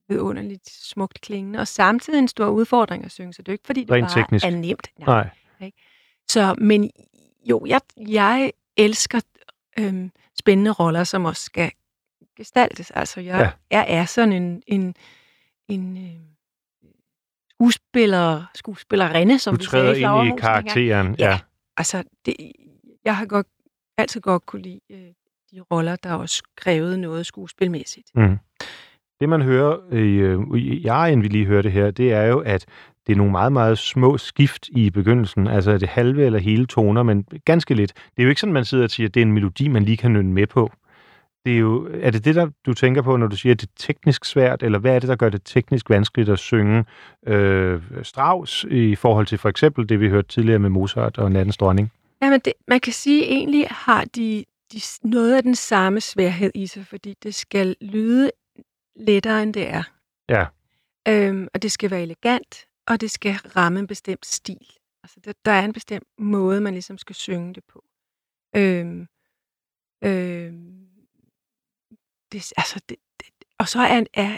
vidunderligt 0.10 0.70
smukt 0.70 1.22
klingende, 1.22 1.60
og 1.60 1.68
samtidig 1.68 2.20
en 2.20 2.28
stor 2.28 2.48
udfordring 2.48 3.06
at 3.06 3.12
synge, 3.12 3.34
så 3.34 3.42
det 3.42 3.48
er 3.48 3.52
jo 3.52 3.56
ikke, 3.56 3.66
fordi 3.66 3.82
det 3.82 3.92
Rent 3.92 4.08
bare 4.08 4.22
teknisk. 4.24 4.46
er 4.46 4.50
nemt. 4.50 4.88
Nej. 5.00 5.30
Nej. 5.60 5.72
Så, 6.30 6.56
men 6.58 6.92
jo, 7.46 7.66
jeg, 7.66 7.82
jeg 7.98 8.52
elsker 8.78 9.20
øhm, 9.80 10.12
spændende 10.40 10.72
roller, 10.72 11.04
som 11.04 11.26
også 11.26 11.44
skal 11.44 11.72
gestaltes. 12.38 12.92
Altså, 12.92 13.22
jeg, 13.22 13.54
ja. 13.72 13.78
jeg 13.78 13.86
er 13.90 14.06
sådan 14.06 14.34
en, 14.34 14.64
en, 14.68 14.96
en 15.68 15.98
øh, 15.98 16.90
skuespiller, 17.50 18.44
skuespillerinde, 18.56 19.40
som 19.40 19.56
Du 19.56 19.60
vi 19.60 19.66
træder 19.66 19.94
sagde 19.94 20.26
i 20.26 20.28
ind 20.28 20.40
i 20.40 20.42
karakteren. 20.42 21.16
Ja. 21.20 21.30
Ja. 21.30 21.40
Altså, 21.78 22.04
det, 22.26 22.36
jeg 23.06 23.18
har 23.18 23.26
godt, 23.26 23.48
altid 23.98 24.22
godt 24.22 24.46
kunne 24.46 24.62
lide 24.62 24.80
øh, 24.90 25.14
de 25.52 25.60
roller, 25.60 25.96
der 25.96 26.14
også 26.14 26.44
krævede 26.56 26.98
noget 26.98 27.26
skuespilmæssigt. 27.26 28.12
Mm. 28.16 28.38
Det, 29.20 29.30
man 29.30 29.42
hører 29.42 29.94
i, 29.94 30.16
øh, 30.16 30.58
i 30.58 30.88
Arjen, 30.88 31.24
vi 31.24 31.28
lige 31.28 31.46
hørte 31.46 31.70
her, 31.70 31.92
det 31.92 32.14
er 32.14 32.24
jo, 32.24 32.40
at 32.40 32.66
det 33.10 33.16
er 33.16 33.18
nogle 33.18 33.32
meget, 33.32 33.54
meget 33.54 33.78
små 33.78 34.18
skift 34.18 34.70
i 34.72 34.90
begyndelsen. 34.90 35.48
Altså 35.48 35.72
er 35.72 35.78
det 35.78 35.90
halve 35.90 36.26
eller 36.26 36.40
hele 36.40 36.66
toner, 36.66 37.04
men 37.04 37.26
ganske 37.46 37.74
lidt. 37.74 37.94
Det 37.94 38.22
er 38.22 38.24
jo 38.24 38.30
ikke 38.30 38.42
sådan, 38.42 38.54
man 38.54 38.66
sidder 38.66 38.84
og 38.84 38.90
siger, 38.90 39.08
at 39.08 39.14
det 39.14 39.22
er 39.22 39.26
en 39.26 39.32
melodi, 39.32 39.68
man 39.68 39.84
lige 39.84 39.98
kan 39.98 40.14
nynne 40.14 40.34
med 40.34 40.48
på. 40.48 40.72
Det 41.46 41.54
er, 41.54 41.58
jo, 41.58 41.90
er 42.02 42.12
det 42.12 42.26
det, 42.26 42.36
der 42.36 42.50
du 42.66 42.74
tænker 42.74 43.02
på, 43.02 43.18
når 43.18 43.28
du 43.28 43.38
siger, 43.38 43.54
at 43.54 43.62
det 43.62 43.68
er 43.68 43.72
teknisk 43.78 44.26
svært, 44.26 44.64
eller 44.64 44.80
hvad 44.80 44.96
er 44.96 45.00
det, 45.00 45.10
der 45.10 45.16
gør 45.16 45.30
det 45.30 45.42
teknisk 45.46 45.90
vanskeligt 45.90 46.30
at 46.30 46.40
synge 46.40 46.86
øh, 47.28 47.82
Strauss 48.04 48.66
i 48.72 48.96
forhold 48.96 49.26
til 49.26 49.38
for 49.38 49.50
eksempel 49.50 49.90
det, 49.90 50.00
vi 50.00 50.10
hørte 50.10 50.28
tidligere 50.28 50.60
med 50.60 50.70
Mozart 50.70 51.18
og 51.18 51.32
Nattens 51.32 51.58
Dronning? 51.58 51.92
Jamen, 52.22 52.40
det, 52.46 52.54
man 52.68 52.80
kan 52.80 52.94
sige, 52.94 53.26
at 53.26 53.32
egentlig 53.32 53.68
har 53.70 54.06
de, 54.16 54.46
de 54.74 54.82
noget 55.04 55.36
af 55.36 55.44
den 55.44 55.56
samme 55.56 56.02
sværhed 56.02 56.52
i 56.56 56.68
sig, 56.68 56.86
fordi 56.86 57.16
det 57.24 57.36
skal 57.36 57.76
lyde 57.82 58.32
lettere, 58.96 59.44
end 59.44 59.54
det 59.54 59.70
er. 59.70 59.84
Ja. 60.30 60.46
Øhm, 61.08 61.48
og 61.54 61.62
det 61.62 61.72
skal 61.72 61.92
være 61.92 62.02
elegant, 62.02 62.66
og 62.90 63.02
det 63.02 63.12
skal 63.12 63.34
ramme 63.34 63.80
en 63.80 63.88
bestemt 63.88 64.26
stil. 64.26 64.68
Altså, 65.04 65.20
der, 65.26 65.34
der 65.46 65.52
er 65.52 65.66
en 65.66 65.74
bestemt 65.74 66.08
måde, 66.18 66.62
man 66.62 66.74
ligesom 66.74 66.98
skal 66.98 67.16
synge 67.16 67.54
det 67.54 67.64
på. 67.64 67.86
Øhm, 68.56 69.08
øhm, 70.04 70.88
det, 72.32 72.54
altså, 72.58 72.82
det, 72.90 72.98
det, 73.20 73.28
og 73.60 73.68
så 73.68 73.80
er, 73.80 74.04
er, 74.14 74.38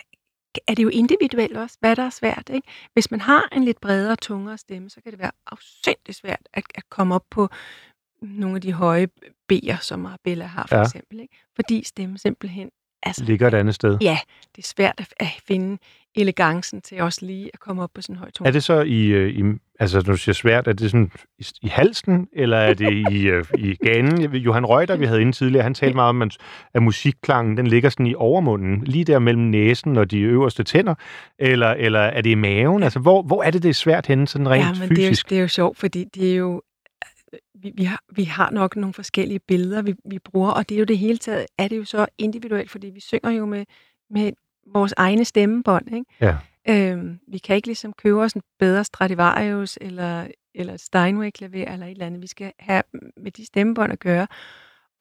er 0.67 0.73
det 0.75 0.83
jo 0.83 0.89
individuelt 0.89 1.57
også, 1.57 1.77
hvad 1.79 1.95
der 1.95 2.03
er 2.03 2.09
svært. 2.09 2.49
Ikke? 2.53 2.67
Hvis 2.93 3.11
man 3.11 3.21
har 3.21 3.49
en 3.51 3.63
lidt 3.63 3.81
bredere, 3.81 4.15
tungere 4.15 4.57
stemme, 4.57 4.89
så 4.89 5.01
kan 5.01 5.11
det 5.11 5.19
være 5.19 5.31
afsindig 5.47 6.15
svært 6.15 6.49
at, 6.53 6.63
at 6.75 6.89
komme 6.89 7.15
op 7.15 7.25
på 7.29 7.49
nogle 8.21 8.55
af 8.55 8.61
de 8.61 8.73
høje 8.73 9.07
B'er, 9.53 9.81
som 9.81 10.05
Arabella 10.05 10.45
har 10.45 10.67
for 10.67 10.75
Ja. 10.75 10.81
eksempel. 10.83 11.19
Ikke? 11.19 11.37
Fordi 11.55 11.83
stemmen 11.83 12.17
simpelthen 12.17 12.71
altså, 13.03 13.23
Ligger 13.23 13.47
et 13.47 13.53
andet 13.53 13.75
sted? 13.75 13.97
Ja, 14.01 14.19
det 14.55 14.63
er 14.63 14.67
svært 14.67 15.13
at 15.19 15.27
finde 15.47 15.77
elegancen 16.15 16.81
til 16.81 17.01
også 17.01 17.25
lige 17.25 17.49
at 17.53 17.59
komme 17.59 17.83
op 17.83 17.89
på 17.93 18.01
sådan 18.01 18.15
en 18.15 18.19
høj 18.19 18.31
tone. 18.31 18.47
Er 18.47 18.51
det 18.51 18.63
så 18.63 18.81
i, 18.81 19.05
øh, 19.05 19.29
i 19.29 19.43
altså 19.79 19.97
når 19.97 20.13
du 20.13 20.17
siger 20.17 20.33
svært, 20.33 20.67
er 20.67 20.73
det 20.73 20.91
sådan 20.91 21.11
i, 21.39 21.45
i 21.61 21.67
halsen, 21.67 22.27
eller 22.33 22.57
er 22.57 22.73
det 22.73 23.11
i, 23.11 23.27
øh, 23.33 23.45
i 23.57 23.75
ganen? 23.75 24.35
Johan 24.35 24.65
Reuter, 24.65 24.95
vi 24.95 25.05
havde 25.05 25.21
inde 25.21 25.31
tidligere, 25.31 25.63
han 25.63 25.73
talte 25.73 25.95
meget 25.95 26.09
om, 26.09 26.21
at, 26.73 26.83
musikklangen, 26.83 27.57
den 27.57 27.67
ligger 27.67 27.89
sådan 27.89 28.07
i 28.07 28.15
overmunden, 28.15 28.83
lige 28.83 29.05
der 29.05 29.19
mellem 29.19 29.43
næsen 29.43 29.97
og 29.97 30.11
de 30.11 30.19
øverste 30.19 30.63
tænder, 30.63 30.95
eller, 31.39 31.67
eller 31.67 31.99
er 31.99 32.21
det 32.21 32.29
i 32.29 32.35
maven? 32.35 32.83
Altså, 32.83 32.99
hvor, 32.99 33.21
hvor 33.21 33.43
er 33.43 33.51
det, 33.51 33.63
det 33.63 33.69
er 33.69 33.73
svært 33.73 34.07
henne, 34.07 34.27
sådan 34.27 34.49
rent 34.49 34.65
ja, 34.65 34.73
men 34.79 34.89
det 34.89 34.97
er, 34.99 35.03
jo, 35.03 35.09
fysisk? 35.09 35.29
det 35.29 35.37
er 35.37 35.41
jo 35.41 35.47
sjovt, 35.47 35.77
fordi 35.77 36.05
det 36.15 36.31
er 36.31 36.35
jo, 36.35 36.61
vi, 37.55 37.71
vi, 37.77 37.83
har, 37.83 38.03
vi 38.15 38.23
har 38.23 38.51
nok 38.51 38.75
nogle 38.75 38.93
forskellige 38.93 39.39
billeder, 39.39 39.81
vi, 39.81 39.93
vi 40.05 40.19
bruger, 40.19 40.51
og 40.51 40.69
det 40.69 40.75
er 40.75 40.79
jo 40.79 40.85
det 40.85 40.97
hele 40.97 41.17
taget, 41.17 41.45
er 41.57 41.67
det 41.67 41.77
jo 41.77 41.85
så 41.85 42.05
individuelt, 42.17 42.71
fordi 42.71 42.89
vi 42.89 42.99
synger 42.99 43.31
jo 43.31 43.45
med, 43.45 43.65
med 44.09 44.31
vores 44.67 44.93
egne 44.97 45.25
stemmebånd, 45.25 45.95
ikke? 45.95 46.05
Ja. 46.21 46.37
Øhm, 46.69 47.19
vi 47.27 47.37
kan 47.37 47.55
ikke 47.55 47.67
ligesom 47.67 47.93
købe 47.93 48.21
os 48.21 48.33
en 48.33 48.41
bedre 48.59 48.83
Stradivarius 48.83 49.77
eller, 49.81 50.27
eller 50.55 50.73
et 50.73 50.81
Steinway-klaver 50.81 51.73
eller 51.73 51.85
et 51.85 51.91
eller 51.91 52.05
andet. 52.05 52.21
Vi 52.21 52.27
skal 52.27 52.51
have 52.59 52.83
med 53.17 53.31
de 53.31 53.45
stemmebånd 53.45 53.91
at 53.91 53.99
gøre, 53.99 54.27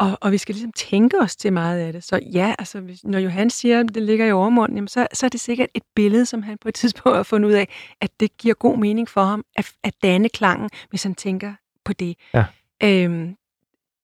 og, 0.00 0.18
og 0.20 0.32
vi 0.32 0.38
skal 0.38 0.54
ligesom 0.54 0.72
tænke 0.72 1.18
os 1.20 1.36
til 1.36 1.52
meget 1.52 1.80
af 1.80 1.92
det. 1.92 2.04
Så 2.04 2.20
ja, 2.32 2.54
altså, 2.58 2.80
hvis, 2.80 3.04
når 3.04 3.18
Johan 3.18 3.50
siger, 3.50 3.80
at 3.80 3.94
det 3.94 4.02
ligger 4.02 4.26
i 4.26 4.32
overmunden, 4.32 4.76
jamen, 4.76 4.88
så, 4.88 5.06
så 5.12 5.26
er 5.26 5.30
det 5.30 5.40
sikkert 5.40 5.68
et 5.74 5.82
billede, 5.94 6.26
som 6.26 6.42
han 6.42 6.58
på 6.58 6.68
et 6.68 6.74
tidspunkt 6.80 7.16
har 7.16 7.22
fundet 7.22 7.48
ud 7.48 7.52
af, 7.52 7.68
at 8.00 8.10
det 8.20 8.36
giver 8.36 8.54
god 8.54 8.78
mening 8.78 9.08
for 9.08 9.24
ham 9.24 9.44
at, 9.56 9.72
at 9.82 9.94
danne 10.02 10.28
klangen, 10.28 10.70
hvis 10.90 11.02
han 11.02 11.14
tænker 11.14 11.54
på 11.84 11.92
det. 11.92 12.16
Ja. 12.34 12.44
Øhm, 12.82 13.36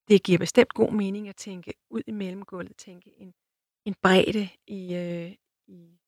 det 0.09 0.23
giver 0.23 0.39
bestemt 0.39 0.75
god 0.75 0.93
mening 0.93 1.29
at 1.29 1.37
tænke 1.37 1.73
ud 1.91 2.03
i 2.07 2.13
mellemgulvet, 2.13 2.77
tænke 2.79 3.11
en, 3.19 3.33
en 3.85 3.95
bredde 4.03 4.49
i, 4.67 4.95
øh, 4.95 5.33
i 5.69 5.99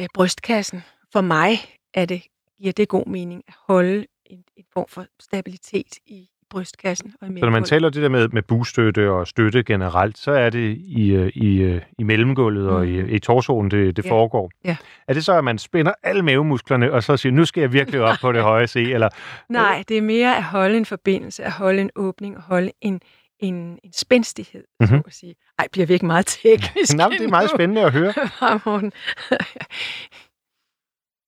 øh, 0.00 0.06
brystkassen. 0.14 0.82
For 1.12 1.20
mig 1.20 1.58
er 1.94 2.04
det, 2.04 2.22
giver 2.58 2.72
det 2.72 2.88
god 2.88 3.06
mening 3.06 3.42
at 3.48 3.54
holde 3.68 4.06
en, 4.26 4.44
en 4.56 4.64
form 4.72 4.86
for 4.88 5.06
stabilitet 5.20 5.98
i 6.06 6.28
brystkassen 6.50 7.14
og 7.20 7.28
i 7.28 7.38
Så 7.38 7.44
når 7.44 7.50
man 7.52 7.64
taler 7.64 7.90
det 7.90 8.02
der 8.02 8.08
med, 8.08 8.28
med 8.28 8.42
bugstøtte 8.42 9.10
og 9.10 9.26
støtte 9.26 9.64
generelt, 9.64 10.18
så 10.18 10.30
er 10.32 10.50
det 10.50 10.76
i, 10.78 11.10
øh, 11.12 11.28
i, 11.34 11.56
øh, 11.56 11.82
i 11.98 12.02
mellemgulvet 12.02 12.68
og 12.68 12.86
i, 12.86 13.02
Mhm. 13.02 13.14
i 13.14 13.18
torsoen, 13.18 13.70
det, 13.70 13.96
det 13.96 14.04
Ja. 14.04 14.10
foregår. 14.10 14.50
Ja. 14.64 14.76
Er 15.08 15.12
det 15.14 15.24
så, 15.24 15.38
at 15.38 15.44
man 15.44 15.58
spænder 15.58 15.92
alle 16.02 16.22
mavemusklerne, 16.22 16.92
og 16.92 17.02
så 17.02 17.16
siger, 17.16 17.32
nu 17.32 17.44
skal 17.44 17.60
jeg 17.60 17.72
virkelig 17.72 18.00
op 18.00 18.16
på 18.20 18.32
det 18.32 18.42
høje 18.42 18.66
C, 18.66 18.76
eller 18.76 19.08
Nej, 19.48 19.84
det 19.88 19.98
er 19.98 20.02
mere 20.02 20.36
at 20.36 20.44
holde 20.44 20.76
en 20.76 20.84
forbindelse, 20.86 21.44
at 21.44 21.52
holde 21.52 21.80
en 21.80 21.90
åbning 21.96 22.36
og 22.36 22.42
holde 22.42 22.72
en, 22.80 23.00
en, 23.40 23.78
en 23.84 23.92
spændstighed, 23.92 24.64
mm-hmm. 24.80 24.94
Mhm. 24.94 25.02
så 25.02 25.06
at 25.06 25.14
sige. 25.14 25.34
Ej, 25.58 25.66
bliver 25.72 25.86
vi 25.86 25.92
ikke 25.92 26.06
meget 26.06 26.26
teknisk 26.26 26.96
Nå, 26.96 27.08
men 27.08 27.18
det 27.18 27.24
er 27.24 27.30
meget 27.30 27.50
spændende 27.50 27.82
at 27.82 27.92
høre. 27.92 28.14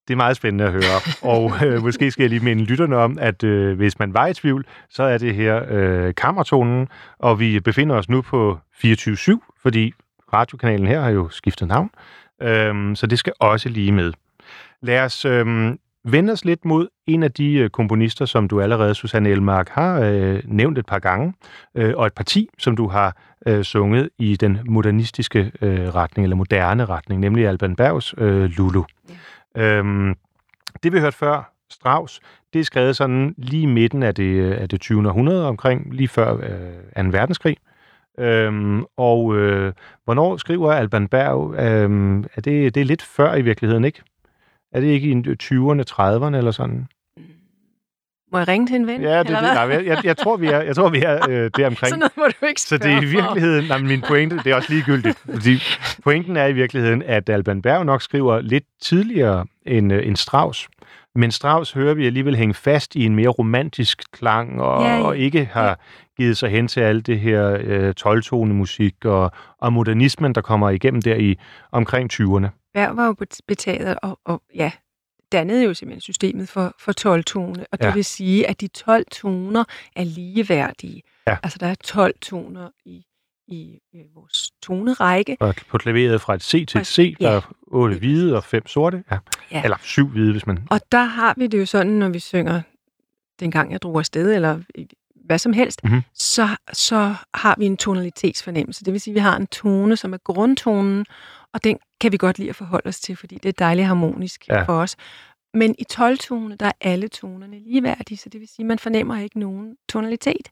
Det 0.09 0.15
er 0.15 0.17
meget 0.17 0.37
spændende 0.37 0.65
at 0.65 0.73
høre. 0.73 1.01
Og 1.23 1.67
øh, 1.67 1.83
måske 1.87 2.11
skal 2.11 2.23
jeg 2.23 2.31
lige 2.31 2.45
minde 2.45 2.65
lytterne 2.65 2.97
om, 2.97 3.19
at 3.21 3.45
øh, 3.45 3.77
hvis 3.77 3.99
man 3.99 4.15
var 4.15 4.27
i 4.27 4.35
tvivl, 4.35 4.67
så 4.91 5.03
er 5.03 5.19
det 5.19 5.35
her 5.35 5.65
øh, 5.69 6.15
kammertonen, 6.15 6.89
og 7.19 7.41
vi 7.41 7.61
befinder 7.61 7.97
os 7.97 8.09
nu 8.09 8.23
på 8.23 8.59
24-7, 8.85 9.57
fordi 9.63 9.93
radiokanalen 10.33 10.87
her 10.87 11.01
har 11.01 11.11
jo 11.11 11.29
skiftet 11.29 11.69
navn. 11.69 11.91
Øhm, 12.43 12.97
så 12.97 13.07
det 13.07 13.19
skal 13.19 13.33
også 13.39 13.69
lige 13.69 13.93
med. 13.93 14.13
Lad 14.83 15.01
os 15.01 15.25
øhm, 15.25 15.79
vende 16.13 16.33
os 16.33 16.45
lidt 16.45 16.65
mod 16.65 16.89
en 17.07 17.23
af 17.23 17.33
de 17.33 17.55
øh, 17.55 17.71
komponister, 17.71 18.25
som 18.25 18.49
du 18.49 18.61
allerede, 18.61 18.95
Susanne 18.95 19.29
Elmark, 19.29 19.69
har 19.69 20.01
øh, 20.01 20.43
nævnt 20.45 20.79
et 20.79 20.87
par 20.87 20.99
gange, 20.99 21.35
øh, 21.75 21.95
og 21.97 22.07
et 22.07 22.13
parti, 22.13 22.49
som 22.59 22.77
du 22.77 22.89
har 22.89 23.17
øh, 23.47 23.65
sunget 23.65 24.11
i 24.19 24.37
den 24.37 24.59
modernistiske 24.65 25.53
øh, 25.63 25.95
retning, 25.95 26.25
eller 26.25 26.37
moderne 26.37 26.85
retning, 26.85 27.21
nemlig 27.21 27.47
Alban 27.47 27.77
Bergs 27.77 28.15
øh, 28.19 28.45
Lulu. 28.45 28.85
Øhm, 29.57 30.15
det 30.83 30.93
vi 30.93 31.01
hørte 31.01 31.17
før, 31.17 31.53
Strauss, 31.71 32.21
det 32.53 32.61
er 32.61 32.65
skrevet 32.65 32.97
sådan 32.97 33.35
lige 33.39 33.63
i 33.63 33.67
midten 33.67 34.03
af 34.03 34.15
det, 34.15 34.23
øh, 34.23 34.61
af 34.61 34.69
det 34.69 34.81
20. 34.81 35.09
århundrede, 35.09 35.47
omkring 35.47 35.95
lige 35.95 36.09
før 36.09 36.35
øh, 36.97 37.05
2. 37.05 37.11
verdenskrig. 37.11 37.57
Øhm, 38.19 38.85
og 38.97 39.37
øh, 39.37 39.73
hvornår 40.05 40.37
skriver 40.37 40.73
Alban 40.73 41.09
Berg? 41.09 41.55
Øhm, 41.59 42.25
er 42.35 42.41
det, 42.41 42.75
det 42.75 42.81
er 42.81 42.85
lidt 42.85 43.03
før 43.03 43.35
i 43.35 43.43
virkeligheden, 43.43 43.85
ikke? 43.85 44.03
Er 44.73 44.81
det 44.81 44.87
ikke 44.87 45.09
i 45.09 45.15
20'erne, 45.15 45.83
30'erne 45.91 46.37
eller 46.37 46.51
sådan? 46.51 46.87
Må 48.33 48.39
jeg 48.39 48.49
ringe 48.49 48.67
til 48.67 48.77
en 48.77 48.87
ven? 48.87 49.03
Ja, 49.03 49.19
det, 49.19 49.29
det, 49.29 49.37
eller 49.37 49.55
nej, 49.55 49.63
jeg, 49.63 49.87
jeg, 49.87 50.05
jeg 50.05 50.17
tror, 50.17 50.37
vi 50.37 50.47
er, 50.47 50.61
jeg 50.61 50.77
tror, 50.77 50.89
vi 50.89 51.03
er 51.03 51.29
øh, 51.29 51.51
der 51.57 51.67
omkring. 51.67 51.77
Sådan 51.77 51.99
noget 51.99 52.13
må 52.17 52.25
du 52.41 52.47
ikke 52.47 52.61
Så 52.61 52.79
det 52.79 52.93
er 52.93 53.03
i 53.03 53.05
virkeligheden, 53.05 53.65
nej, 53.69 53.79
min 53.79 54.01
pointe, 54.01 54.37
det 54.37 54.47
er 54.47 54.55
også 54.55 54.73
ligegyldigt, 54.73 55.19
fordi 55.19 55.63
pointen 56.05 56.37
er 56.37 56.47
i 56.47 56.53
virkeligheden, 56.53 57.03
at 57.03 57.29
Alban 57.29 57.63
Berg 57.63 57.87
nok 57.87 58.03
skriver 58.03 58.41
lidt 58.41 58.65
tidligere 58.83 59.47
end, 59.67 59.93
øh, 59.93 60.07
end 60.07 60.17
Strauss. 60.17 60.69
Men 61.15 61.31
Strauss 61.31 61.73
hører 61.73 61.95
vi 61.95 62.07
alligevel 62.07 62.37
hænge 62.37 62.55
fast 62.55 62.95
i 62.97 63.05
en 63.05 63.15
mere 63.15 63.29
romantisk 63.29 64.03
klang, 64.13 64.63
og, 64.63 64.83
Ja, 64.83 64.97
ja. 64.97 65.03
og 65.03 65.19
ikke 65.19 65.51
har 65.53 65.81
givet 66.17 66.37
sig 66.37 66.51
hen 66.51 66.69
til 66.69 66.81
alt 66.81 67.07
det 67.07 67.21
her 67.21 67.59
øh, 67.61 67.95
12-tone 68.01 68.55
musik 68.55 69.05
og, 69.05 69.33
og 69.59 69.73
modernismen, 69.73 70.35
der 70.35 70.41
kommer 70.41 70.71
igennem 70.71 71.03
der 71.03 71.15
i 71.15 71.39
omkring 71.73 72.13
20'erne. 72.13 72.58
Berg 72.87 72.97
var 72.97 73.07
jo 73.07 73.13
bet- 73.13 73.41
betaget 73.49 73.99
og, 74.03 74.21
og 74.25 74.43
ja, 74.55 74.73
dannede 75.33 75.65
jo 75.65 75.75
simpelthen 75.75 76.01
systemet 76.01 76.49
for, 76.49 76.75
for 76.81 76.93
12 76.93 77.25
tone, 77.25 77.67
og 77.73 77.79
det 77.79 77.87
Ja. 77.87 77.93
vil 77.95 78.05
sige, 78.05 78.47
at 78.49 78.61
de 78.61 78.69
12 78.69 79.05
toner 79.13 79.65
er 79.97 80.05
ligeværdige. 80.05 81.03
Ja. 81.27 81.37
Altså, 81.43 81.59
der 81.59 81.67
er 81.67 81.75
12 81.85 82.15
toner 82.23 82.69
i, 82.85 83.05
i 83.49 83.79
øh, 83.95 84.01
vores 84.15 84.51
tonerække. 84.63 85.37
Og 85.41 85.55
på 85.69 85.79
klaveret 85.79 86.21
fra 86.21 86.35
et 86.35 86.43
C 86.43 86.67
til 86.67 86.81
et 86.81 86.87
C, 86.87 87.17
Ja. 87.21 87.27
der 87.27 87.31
er 87.33 87.53
otte 87.67 87.99
hvide 87.99 88.37
og 88.37 88.45
fem 88.45 88.67
sorte. 88.67 89.05
Ja. 89.11 89.19
Ja. 89.53 89.63
Eller 89.65 89.77
syv 89.83 90.09
hvide, 90.09 90.33
hvis 90.33 90.47
man... 90.47 90.67
Og 90.71 90.81
der 90.93 91.05
har 91.05 91.35
vi 91.37 91.47
det 91.47 91.59
jo 91.61 91.67
sådan, 91.67 91.93
når 91.93 92.09
vi 92.09 92.19
synger 92.19 92.61
dengang 93.41 93.73
jeg 93.73 93.83
drog 93.83 93.99
afsted, 93.99 94.35
eller 94.35 94.61
i- 94.75 94.87
hvad 95.27 95.39
som 95.39 95.53
helst, 95.53 95.85
Mhm. 95.85 96.03
så, 96.15 96.49
så 96.73 97.15
har 97.35 97.55
vi 97.59 97.67
en 97.67 97.77
tonalitetsfornemmelse. 97.77 98.85
Det 98.85 98.93
vil 98.93 99.01
sige, 99.01 99.13
at 99.13 99.15
vi 99.15 99.21
har 99.21 99.37
en 99.37 99.47
tone, 99.47 99.97
som 99.97 100.13
er 100.13 100.17
grundtonen, 100.25 101.07
og 101.55 101.65
den 101.65 101.79
kan 102.01 102.13
vi 102.13 102.17
godt 102.17 102.39
lide 102.39 102.49
at 102.51 102.57
forholde 102.57 102.89
os 102.89 103.01
til, 103.01 103.17
fordi 103.17 103.35
det 103.43 103.49
er 103.49 103.53
dejligt 103.53 103.87
harmonisk 103.87 104.49
Ja. 104.49 104.55
ja. 104.59 104.63
for 104.63 104.81
os. 104.81 104.97
Men 105.55 105.75
i 105.79 105.85
12-tone, 105.93 106.57
der 106.57 106.67
er 106.67 106.73
alle 106.81 107.09
tonerne 107.09 107.59
ligeværdige, 107.59 108.19
så 108.19 108.29
det 108.29 108.41
vil 108.41 108.49
sige, 108.49 108.65
at 108.65 108.67
man 108.67 108.79
fornemmer 108.79 109.19
ikke 109.19 109.39
nogen 109.39 109.77
tonalitet. 109.89 110.49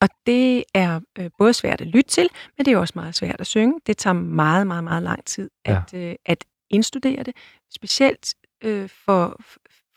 Og 0.00 0.08
det 0.26 0.64
er 0.74 1.00
øh, 1.18 1.30
både 1.38 1.54
svært 1.54 1.80
at 1.80 1.86
lytte 1.86 2.10
til, 2.10 2.28
men 2.58 2.64
det 2.66 2.72
er 2.72 2.78
også 2.78 2.92
meget 2.96 3.14
svært 3.14 3.40
at 3.40 3.46
synge. 3.46 3.80
Det 3.86 3.96
tager 3.96 4.14
meget, 4.14 4.66
meget, 4.66 4.84
meget 4.84 5.02
lang 5.02 5.24
tid 5.24 5.50
Ja. 5.66 5.82
at, 5.86 5.94
øh, 5.94 6.14
at 6.26 6.44
indstudere 6.70 7.22
det. 7.22 7.36
Specielt 7.74 8.34
øh, 8.64 8.88
for, 8.88 9.40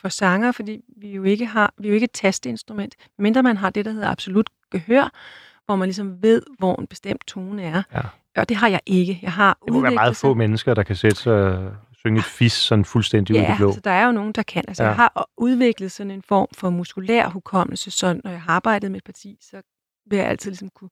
for 0.01 0.09
sanger, 0.09 0.51
fordi 0.51 0.81
vi 0.97 1.11
jo 1.11 1.23
ikke 1.23 1.45
har, 1.45 1.73
vi 1.77 1.87
jo 1.87 1.93
ikke 1.93 2.03
et 2.03 2.11
tastinstrument, 2.11 2.95
mindre 3.19 3.43
man 3.43 3.57
har 3.57 3.69
det, 3.69 3.85
der 3.85 3.91
hedder 3.91 4.09
absolut 4.09 4.49
gehør, 4.71 5.09
hvor 5.65 5.75
man 5.75 5.87
ligesom 5.87 6.23
ved, 6.23 6.43
hvor 6.59 6.75
en 6.75 6.87
bestemt 6.87 7.27
tone 7.27 7.63
er. 7.63 7.83
Ja. 7.93 8.01
Og 8.35 8.49
det 8.49 8.57
har 8.57 8.67
jeg 8.67 8.79
ikke. 8.85 9.19
Jeg 9.21 9.31
har 9.33 9.57
Det 9.65 9.73
må 9.73 9.81
være 9.81 9.93
meget 9.93 10.15
få 10.17 10.33
mennesker, 10.33 10.73
der 10.73 10.83
kan 10.83 10.95
sætte 10.95 11.17
sig 11.17 11.33
og 11.33 11.71
synge 11.93 12.19
et 12.19 12.25
fis 12.25 12.53
sådan 12.53 12.85
fuldstændig 12.85 13.35
ud 13.35 13.39
i 13.39 13.43
Ja, 13.43 13.49
det 13.49 13.57
blå. 13.57 13.67
altså, 13.67 13.81
der 13.81 13.91
er 13.91 14.05
jo 14.05 14.11
nogen, 14.11 14.31
der 14.31 14.43
kan. 14.43 14.63
Altså, 14.67 14.83
Ja. 14.83 14.89
ja. 14.89 14.95
Jeg 14.95 14.97
har 14.97 15.29
udviklet 15.37 15.91
sådan 15.91 16.11
en 16.11 16.21
form 16.21 16.47
for 16.53 16.69
muskulær 16.69 17.29
hukommelse, 17.29 17.91
så 17.91 18.21
når 18.23 18.31
jeg 18.31 18.41
har 18.41 18.53
arbejdet 18.53 18.91
med 18.91 18.97
et 18.97 19.03
parti, 19.03 19.37
så 19.41 19.61
vil 20.09 20.17
jeg 20.17 20.27
altid 20.27 20.51
ligesom 20.51 20.69
kunne 20.69 20.89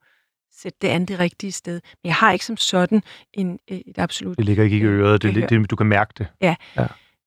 sætte 0.53 0.77
det 0.81 0.87
andet 0.87 1.09
det 1.09 1.19
rigtige 1.19 1.51
sted. 1.51 1.73
Men 1.73 2.07
jeg 2.07 2.15
har 2.15 2.31
ikke 2.31 2.45
som 2.45 2.57
sådan 2.57 3.03
en, 3.33 3.59
øh, 3.71 3.77
et 3.77 3.97
absolut... 3.97 4.37
Det 4.37 4.45
ligger 4.45 4.63
ikke 4.63 4.77
i 4.77 4.81
øh, 4.81 4.99
øret, 4.99 5.21
det, 5.21 5.33
gehør. 5.33 5.47
det, 5.47 5.69
du 5.71 5.75
kan 5.75 5.85
mærke 5.87 6.13
det. 6.17 6.57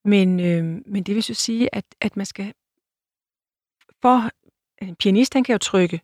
Men, 0.04 0.40
øh, 0.40 0.64
men 0.86 1.02
det 1.02 1.14
vil 1.14 1.22
så 1.22 1.34
sige, 1.34 1.74
at, 1.74 1.84
at 2.00 2.16
man 2.16 2.26
skal... 2.26 2.52
For 4.02 4.30
en 4.82 4.96
pianist, 4.96 5.34
han 5.34 5.44
kan 5.44 5.52
jo 5.52 5.58
trykke 5.58 6.00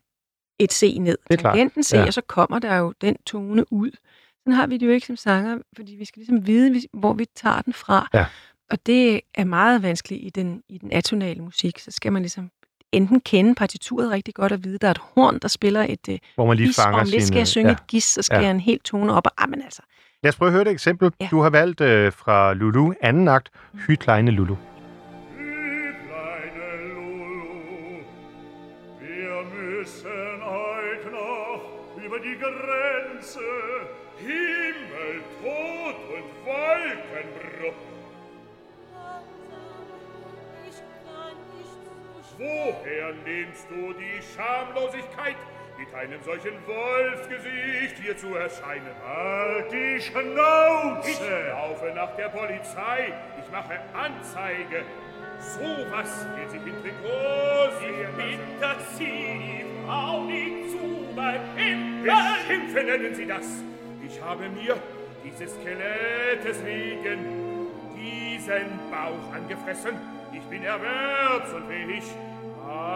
et 0.61 0.73
C 0.73 0.97
ned. 1.01 1.19
Det 1.31 1.39
er 1.39 1.43
Tangenten 1.43 1.83
C, 1.83 1.93
ja. 1.93 2.07
og 2.07 2.15
så 2.15 2.21
kommer 2.21 2.59
der 2.59 2.77
jo 2.77 2.93
den 3.01 3.17
tone 3.27 3.73
ud. 3.73 3.91
Sådan 4.41 4.53
har 4.53 4.67
vi 4.67 4.77
det 4.77 4.87
jo 4.87 4.91
ikke 4.91 5.07
som 5.07 5.17
sanger, 5.17 5.59
fordi 5.77 5.95
vi 5.95 6.05
skal 6.05 6.21
ligesom 6.21 6.47
vide, 6.47 6.83
hvor 6.93 7.13
vi 7.13 7.27
tager 7.37 7.61
den 7.63 7.73
fra. 7.73 8.09
Ja. 8.15 8.27
Og 8.71 8.87
det 8.87 9.21
er 9.35 9.45
meget 9.45 9.83
vanskeligt 9.83 10.23
i 10.25 10.31
den, 10.31 10.63
i 10.69 10.79
den 10.79 10.93
atonale 10.93 11.43
musik. 11.43 11.79
Så 11.79 11.91
skal 11.91 12.13
man 12.13 12.23
ligesom 12.23 12.51
enten 12.93 13.21
kende 13.21 13.55
partituret 13.55 14.11
rigtig 14.11 14.35
godt 14.35 14.53
og 14.53 14.65
vide, 14.65 14.79
der 14.79 14.87
er 14.87 14.91
et 14.91 15.01
horn, 15.15 15.39
der 15.39 15.49
spiller 15.49 15.87
et 15.89 16.09
øh, 16.09 16.19
Hvor 16.35 16.47
man 16.47 16.57
lige 16.57 16.67
gis, 16.67 16.77
fanger 16.77 17.01
om 17.01 17.07
lidt 17.11 17.23
skal 17.25 17.37
jeg 17.37 17.47
synge 17.49 17.69
ja. 17.69 17.73
et 17.73 17.87
gis, 17.87 18.05
så 18.05 18.23
skal 18.23 18.37
Ja. 18.37 18.43
jeg 18.43 18.51
en 18.51 18.61
helt 18.61 18.85
tone 18.85 19.13
op, 19.13 19.27
og 19.27 19.33
ah, 19.39 19.51
men 19.51 19.63
altså, 19.63 19.83
Lad 20.23 20.29
os 20.29 20.37
prøve 20.37 20.49
at 20.49 20.53
høre 20.53 20.63
et 20.63 20.69
eksempel. 20.69 21.13
Ja. 21.21 21.29
Du 21.31 21.41
har 21.41 21.51
valgt 21.51 21.81
øh, 21.81 22.13
fra 22.13 22.55
Lulu, 22.55 22.93
anden 23.01 23.29
akt, 23.29 23.49
Hy 23.87 23.95
kleine 23.95 24.31
Lulu. 24.31 24.57
Woher 42.63 43.13
nimmst 43.25 43.67
du 43.71 43.95
die 43.95 44.21
Schamlosigkeit, 44.35 45.37
mit 45.79 45.95
einem 45.95 46.23
solchen 46.23 46.53
Wolfsgesicht 46.67 47.97
hier 48.03 48.15
zu 48.19 48.35
erscheinen. 48.35 48.95
Halt 49.03 49.73
die 49.73 49.99
Schnauze! 49.99 51.11
Ich 51.11 51.21
laufe 51.21 51.91
nach 51.95 52.15
der 52.17 52.29
Polizei. 52.29 53.15
Ich 53.43 53.51
mache 53.51 53.81
Anzeige. 53.95 54.85
So 55.41 55.87
was 55.91 56.27
wird 56.37 56.51
sich 56.51 56.61
in 56.67 56.83
Trikots 56.83 57.77
Ich 57.81 58.09
bin, 58.15 58.41
dass 58.61 58.99
Sie 58.99 59.07
die 59.07 59.65
Frau 59.87 60.25
nicht 60.25 60.71
zu 60.71 61.15
beim 61.17 61.41
Beschimpfen 62.03 62.87
nennen 62.87 63.15
Sie 63.15 63.27
das. 63.27 63.47
Ich 64.07 64.21
habe 64.21 64.51
mir 64.51 64.77
dieses 65.25 65.55
Skelettes 65.55 66.63
wegen 66.63 67.69
diesen 67.97 68.79
Bauch 68.91 69.35
angefressen. 69.35 69.97
Ich 70.33 70.43
bin 70.43 70.63
erwerbsunfähig, 70.63 72.05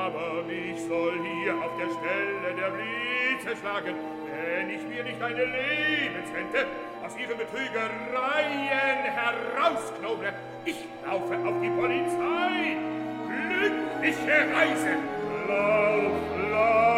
aber 0.04 0.42
mich 0.42 0.80
soll 0.86 1.18
hier 1.22 1.54
auf 1.54 1.72
der 1.78 1.88
Stelle 1.96 2.54
der 2.54 2.70
Blitze 2.76 3.56
schlagen, 3.58 3.94
wenn 4.28 4.68
ich 4.68 4.82
mir 4.82 5.02
nicht 5.02 5.22
eine 5.22 5.44
Lebensrente 5.44 6.66
aus 7.04 7.16
ihren 7.16 7.38
Betrügereien 7.38 9.04
herausknoble. 9.18 10.34
Ich 10.66 10.84
laufe 11.06 11.34
auf 11.48 11.54
die 11.62 11.70
Polizei. 11.70 12.76
Glückliche 13.48 14.36
Reise. 14.54 14.96
Lauf, 15.48 16.12
lauf, 16.50 16.93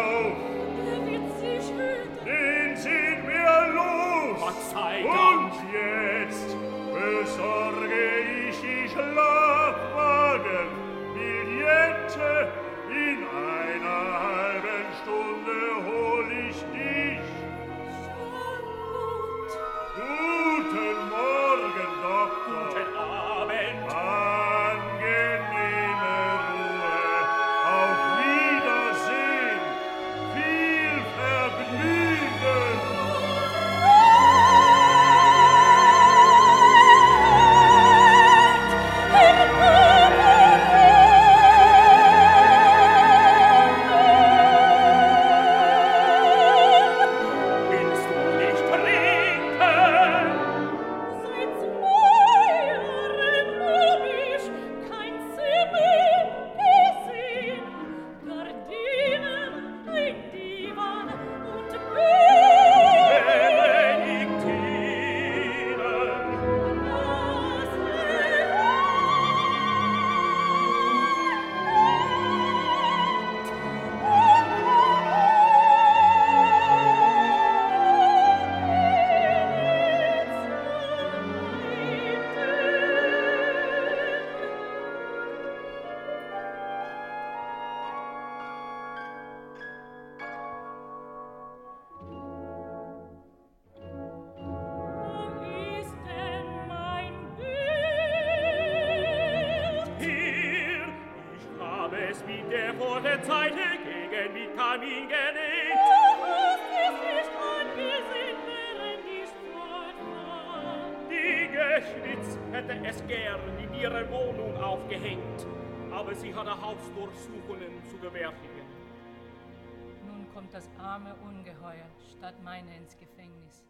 deiner 13.37 14.46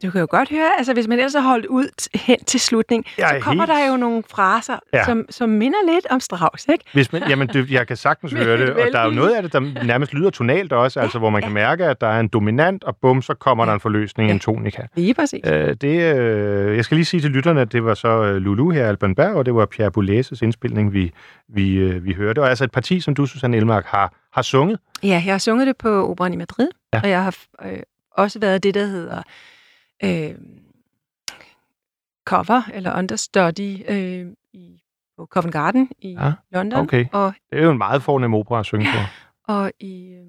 Du 0.03 0.11
kan 0.11 0.21
jo 0.21 0.27
godt 0.29 0.49
høre, 0.49 0.69
altså 0.77 0.93
hvis 0.93 1.07
man 1.07 1.17
ellers 1.19 1.33
har 1.33 1.41
holdt 1.41 1.65
ud 1.65 1.85
t- 2.01 2.07
hen 2.13 2.43
til 2.45 2.59
slutningen, 2.59 3.05
Jeg 3.17 3.27
så 3.29 3.35
er 3.35 3.39
kommer 3.39 3.63
helt- 3.65 3.77
der 3.85 3.91
jo 3.91 3.97
nogle 3.97 4.23
fraser, 4.31 4.79
Ja. 4.93 4.97
ja. 4.97 5.05
som, 5.05 5.25
som 5.29 5.49
minder 5.49 5.77
lidt 5.93 6.05
om 6.09 6.19
Strauss, 6.19 6.65
ikke? 6.71 6.83
Hvis 6.93 7.11
man, 7.13 7.23
jamen, 7.29 7.47
det, 7.47 7.71
jeg 7.71 7.87
kan 7.87 7.97
sagtens 7.97 8.31
høre 8.43 8.57
det, 8.57 8.69
og 8.69 8.87
der 8.91 8.99
er 8.99 9.05
jo 9.05 9.11
noget 9.11 9.35
af 9.35 9.43
det, 9.43 9.53
der 9.53 9.83
nærmest 9.83 10.13
lyder 10.13 10.29
tonalt 10.29 10.73
også, 10.73 10.99
altså 10.99 11.19
hvor 11.19 11.29
man 11.29 11.41
kan 11.41 11.51
mærke, 11.51 11.85
at 11.85 12.01
der 12.01 12.07
er 12.07 12.19
en 12.19 12.27
dominant, 12.27 12.83
og 12.83 12.95
bum, 13.01 13.21
så 13.21 13.33
kommer 13.33 13.65
der 13.65 13.73
en 13.73 13.79
forløsning, 13.79 14.31
en 14.31 14.39
tonika. 14.39 14.81
Lige 14.95 15.13
præcis. 15.13 15.41
Øh, 15.45 15.73
det, 15.81 16.15
øh, 16.15 16.75
jeg 16.75 16.85
skal 16.85 16.95
lige 16.95 17.05
sige 17.05 17.21
til 17.21 17.31
lytterne, 17.31 17.61
at 17.61 17.71
det 17.71 17.83
var 17.85 17.93
så 17.93 18.07
øh, 18.23 18.35
Lulu 18.35 18.69
her, 18.69 18.87
Alban 18.87 19.15
Berg, 19.15 19.33
og 19.33 19.45
det 19.45 19.55
var 19.55 19.65
Pierre 19.65 19.91
Boulez's 19.97 20.39
indspilning, 20.43 20.93
vi, 20.93 21.11
vi, 21.49 21.73
øh, 21.75 22.05
vi 22.05 22.13
hørte. 22.13 22.39
Og 22.41 22.49
altså 22.49 22.63
et 22.63 22.71
parti, 22.71 22.99
som 22.99 23.15
du, 23.15 23.25
Susanne 23.25 23.57
Elmark, 23.57 23.85
har, 23.85 24.13
har 24.33 24.41
sunget. 24.41 24.79
Ja, 25.03 25.23
jeg 25.25 25.33
har 25.33 25.37
sunget 25.37 25.67
det 25.67 25.77
på 25.77 26.09
Operan 26.11 26.33
i 26.33 26.35
Madrid, 26.37 26.67
Ja. 26.93 26.97
ja. 26.97 27.01
og 27.03 27.09
jeg 27.09 27.23
har 27.23 27.35
øh, 27.65 27.79
også 28.11 28.39
været 28.39 28.63
det, 28.63 28.73
der 28.73 28.85
hedder 28.85 29.21
øh, 30.03 30.35
cover 32.25 32.61
eller 32.73 32.97
understudy 32.99 33.91
øh, 33.91 34.33
i, 34.53 34.81
på 35.17 35.25
Covent 35.25 35.53
Garden 35.53 35.89
i 35.99 36.11
Ja, 36.13 36.25
ja. 36.25 36.33
London 36.51 36.79
okay. 36.79 37.05
og, 37.11 37.33
Det 37.49 37.59
er 37.59 37.63
jo 37.63 37.71
en 37.71 37.77
meget 37.77 38.03
fornem 38.03 38.33
opera 38.33 38.59
at 38.59 38.65
synge 38.65 38.85
på. 38.85 38.99
og 39.53 39.71
i 39.79 40.13
øh, 40.13 40.25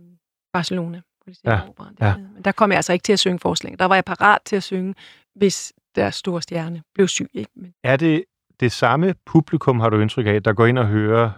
Barcelona. 0.52 1.00
Ja, 1.44 1.52
ja. 1.52 1.68
Operan, 1.68 1.96
ja. 2.00 2.06
ja. 2.06 2.16
Men 2.16 2.42
der 2.44 2.52
kom 2.52 2.70
jeg 2.70 2.76
altså 2.76 2.92
ikke 2.92 3.02
til 3.02 3.12
at 3.12 3.18
synge 3.18 3.38
forslag. 3.38 3.76
Der 3.78 3.84
var 3.84 3.94
jeg 3.94 4.04
parat 4.04 4.38
til 4.44 4.56
at 4.56 4.62
synge, 4.62 4.94
hvis 5.34 5.72
deres 5.94 6.14
store 6.14 6.42
stjerne 6.42 6.82
blev 6.94 7.08
syg. 7.08 7.30
Ikke? 7.34 7.50
Men, 7.54 7.74
Er 7.82 7.96
det 7.96 8.24
det 8.60 8.72
samme 8.72 9.14
publikum, 9.26 9.80
har 9.80 9.88
du 9.90 10.00
indtryk 10.00 10.26
af, 10.26 10.42
der 10.42 10.52
går 10.52 10.66
ind 10.66 10.78
og 10.78 10.86
hører 10.86 11.30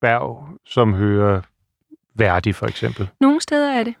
Berg, 0.00 0.48
som 0.64 0.94
hører 0.94 1.42
Verdi 2.14 2.52
for 2.52 2.66
eksempel? 2.66 3.08
nogle 3.20 3.40
steder 3.40 3.72
er 3.72 3.84
det. 3.84 3.94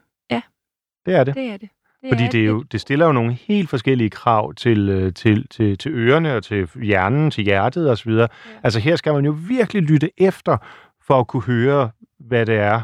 Det 1.06 1.14
er 1.14 1.24
det. 1.24 1.34
Det 1.34 1.44
er 1.50 1.56
det. 1.56 1.68
Det 2.02 2.08
Fordi 2.08 2.28
det, 2.28 2.40
er 2.40 2.44
jo, 2.44 2.62
det 2.62 2.80
stiller 2.80 3.06
jo 3.06 3.12
nogle 3.12 3.32
helt 3.32 3.70
forskellige 3.70 4.10
krav 4.10 4.54
til, 4.54 4.88
øh, 4.88 5.14
til, 5.14 5.48
til, 5.48 5.78
til 5.78 5.92
ørerne 5.92 6.36
og 6.36 6.44
til 6.44 6.68
hjernen, 6.82 7.30
til 7.30 7.44
hjertet 7.44 7.90
osv. 7.90 8.10
Ja. 8.12 8.26
Altså 8.62 8.80
her 8.80 8.96
skal 8.96 9.14
man 9.14 9.24
jo 9.24 9.36
virkelig 9.48 9.82
lytte 9.82 10.10
efter, 10.16 10.56
for 11.02 11.20
at 11.20 11.26
kunne 11.26 11.42
høre, 11.42 11.90
hvad 12.18 12.46
det 12.46 12.54
er, 12.54 12.80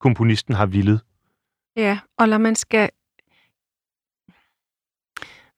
komponisten 0.00 0.54
har 0.54 0.66
villet. 0.66 1.00
Ja, 1.76 1.98
og 2.18 2.28
når 2.28 2.38
man 2.38 2.54
skal 2.54 2.90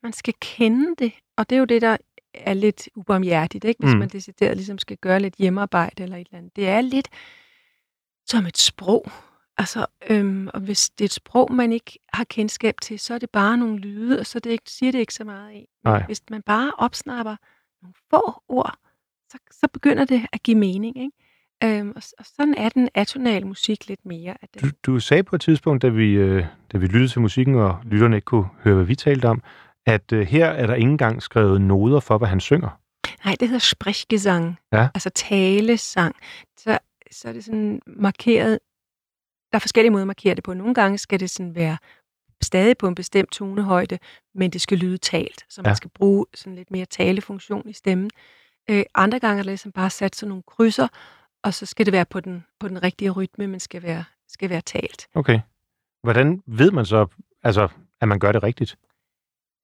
man 0.03 0.13
skal 0.13 0.35
kende 0.41 0.95
det, 0.99 1.13
og 1.37 1.51
det 1.51 1.57
er 1.57 1.61
jo 1.61 1.65
det, 1.65 1.83
der 1.83 1.97
er 2.35 2.55
lidt 2.55 2.89
ubarmhjertigt, 2.95 3.65
ikke? 3.65 3.81
hvis 3.81 3.93
mm. 3.93 3.99
man 3.99 4.09
decideret 4.09 4.57
ligesom 4.57 4.79
skal 4.79 4.97
gøre 4.97 5.21
lidt 5.21 5.35
hjemmearbejde 5.35 6.03
eller 6.03 6.17
et 6.17 6.27
eller 6.27 6.39
andet. 6.39 6.57
Det 6.57 6.69
er 6.69 6.81
lidt 6.81 7.09
som 8.27 8.47
et 8.47 8.59
sprog. 8.59 9.07
Altså, 9.59 9.87
øhm, 10.11 10.49
og 10.55 10.61
hvis 10.61 10.91
det 10.91 11.05
er 11.05 11.07
et 11.07 11.13
sprog, 11.13 11.53
man 11.53 11.73
ikke 11.73 11.99
har 12.13 12.25
kendskab 12.25 12.75
til, 12.83 12.99
så 12.99 13.15
er 13.15 13.19
det 13.19 13.31
bare 13.31 13.57
nogle 13.57 13.79
lyde, 13.79 14.21
og 14.21 14.27
så 14.27 14.39
det 14.39 14.51
ikke, 14.51 14.71
siger 14.71 14.93
det 14.93 14.99
ikke 14.99 15.15
så 15.15 15.25
meget 15.25 15.49
af. 15.49 15.69
Nej. 15.85 16.03
Hvis 16.07 16.23
man 16.31 16.43
bare 16.43 16.73
opsnapper 16.79 17.37
nogle 17.83 17.95
få 18.11 18.43
ord, 18.49 18.75
så, 19.31 19.39
så 19.51 19.69
begynder 19.73 20.05
det 20.05 20.27
at 20.33 20.43
give 20.43 20.57
mening. 20.59 20.99
Ikke? 20.99 21.79
Øhm, 21.79 21.93
og, 21.97 22.03
og 22.19 22.25
sådan 22.37 22.55
er 22.55 22.69
den 22.69 22.89
atonal 22.95 23.47
musik 23.47 23.89
lidt 23.89 24.07
mere. 24.07 24.37
At 24.43 24.49
den, 24.55 24.71
Du, 24.71 24.93
du 24.93 25.01
sagde 25.01 25.23
på 25.23 25.37
et 25.37 25.41
tidspunkt, 25.41 25.83
da 25.83 25.89
vi, 25.89 26.13
øh, 26.13 26.45
da 26.73 26.79
vi 26.79 26.87
lyttede 26.87 27.09
til 27.09 27.21
musikken, 27.21 27.55
og 27.55 27.79
lytterne 27.85 28.17
ikke 28.17 28.25
kunne 28.25 28.49
høre, 28.65 28.75
hvad 28.75 28.85
vi 28.85 28.95
talte 28.95 29.27
om, 29.27 29.43
at 29.87 30.13
øh, 30.13 30.27
her 30.27 30.47
er 30.47 30.67
der 30.67 30.75
ikke 30.75 30.91
engang 30.91 31.23
skrevet 31.23 31.61
noder 31.61 32.01
for, 32.01 32.19
hvad 32.19 32.29
han 32.29 32.41
synger. 32.41 32.79
Nej, 33.25 33.37
det 33.41 33.49
hedder 33.49 33.59
sprechgesang. 33.59 34.59
Ja. 34.73 34.89
Altså 34.95 35.11
talesang. 35.11 36.17
Så, 36.59 36.79
så 37.11 37.29
er 37.29 37.33
det 37.33 37.45
sådan 37.45 37.81
markeret... 37.87 38.59
Der 39.53 39.57
er 39.57 39.61
forskellige 39.61 39.91
måder 39.91 40.03
at 40.03 40.07
markere 40.07 40.35
det 40.35 40.45
på. 40.45 40.55
Nogle 40.55 40.75
gange 40.75 40.99
skal 40.99 41.21
det 41.21 41.31
sådan 41.31 41.55
være 41.55 41.77
stadig 42.43 42.79
på 42.79 42.89
en 42.89 42.95
bestemt 42.95 43.33
tonehøjde, 43.33 43.99
men 44.35 44.51
det 44.51 44.61
skal 44.61 44.79
lyde 44.79 44.99
talt. 44.99 45.45
Så 45.49 45.63
man 45.63 45.71
Ja. 45.71 45.75
skal 45.75 45.91
bruge 45.91 46.27
sådan 46.35 46.55
lidt 46.55 46.71
mere 46.71 46.85
talefunktion 46.87 47.69
i 47.69 47.73
stemmen. 47.73 48.11
Øh, 48.71 48.83
andre 48.95 49.19
gange 49.21 49.35
er 49.39 49.43
det 49.43 49.47
ligesom 49.47 49.73
bare 49.73 49.91
sat 49.91 50.17
sådan 50.17 50.29
nogle 50.29 50.43
krydser, 50.47 50.89
og 51.43 51.55
så 51.55 51.67
skal 51.67 51.87
det 51.87 51.93
være 51.93 52.05
på 52.05 52.21
den, 52.21 52.45
på 52.61 52.69
den 52.69 52.83
rigtige 52.83 53.11
rytme, 53.11 53.47
men 53.47 53.61
skal 53.61 53.83
være, 53.83 54.05
skal 54.29 54.51
være 54.51 54.61
talt. 54.61 55.09
Okay. 55.15 55.41
Hvordan 56.03 56.43
ved 56.47 56.71
man 56.71 56.87
så, 56.87 57.07
altså, 57.43 57.69
at 58.01 58.09
man 58.09 58.19
gør 58.19 58.33
det 58.33 58.43
rigtigt? 58.43 58.77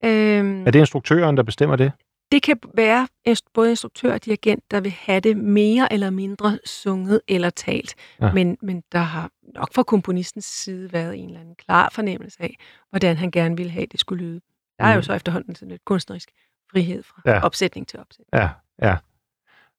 Øhm, 0.05 0.67
Er 0.67 0.71
det 0.71 0.79
instruktøren, 0.79 1.37
der 1.37 1.43
bestemmer 1.43 1.77
det? 1.77 1.93
Det 2.33 2.43
kan 2.43 2.57
være 2.75 3.09
både 3.55 3.71
instruktør 3.71 4.13
og 4.13 4.25
dirigent, 4.25 4.71
der 4.71 4.81
vil 4.81 4.91
have 4.99 5.21
det 5.21 5.37
mere 5.37 5.93
eller 5.93 6.11
mindre 6.11 6.59
sunget 6.65 7.21
eller 7.29 7.51
talt. 7.51 7.95
Ja. 8.21 8.33
Men, 8.33 8.59
men 8.63 8.83
der 8.93 8.99
har 8.99 9.31
nok 9.55 9.75
fra 9.75 9.83
komponistens 9.83 10.45
side 10.45 10.93
været 10.93 11.19
en 11.19 11.27
eller 11.27 11.41
anden 11.41 11.55
klar 11.55 11.89
fornemmelse 11.93 12.43
af, 12.43 12.57
hvordan 12.91 13.17
han 13.17 13.31
gerne 13.31 13.57
ville 13.57 13.73
have, 13.73 13.87
det 13.87 14.01
skulle 14.01 14.25
lyde. 14.25 14.41
Der 14.79 14.85
er 14.85 14.91
jo 14.91 14.97
Mhm. 14.97 15.03
så 15.03 15.13
efterhånden 15.15 15.55
sådan 15.55 15.69
lidt 15.69 15.85
kunstnerisk 15.85 16.31
frihed 16.73 17.03
fra 17.03 17.23
ja. 17.27 17.41
opsætning 17.41 17.89
til 17.89 18.01
opsætning. 18.01 18.29
Ja, 18.33 18.49
ja. 18.83 18.97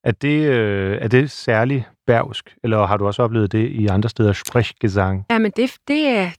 Er 0.04 0.12
det, 0.12 0.42
øh, 0.50 0.98
er 1.02 1.08
det 1.08 1.32
særlig 1.32 1.88
bergsk, 2.08 2.56
eller 2.64 2.86
har 2.86 2.98
du 2.98 3.06
også 3.08 3.24
oplevet 3.24 3.52
det 3.52 3.68
i 3.70 3.88
andre 3.88 4.10
steder? 4.10 4.34
Sprechgesang? 4.34 5.26
Ja, 5.32 5.40
men 5.40 5.52
det, 5.52 5.78
det 5.88 6.08
er... 6.08 6.32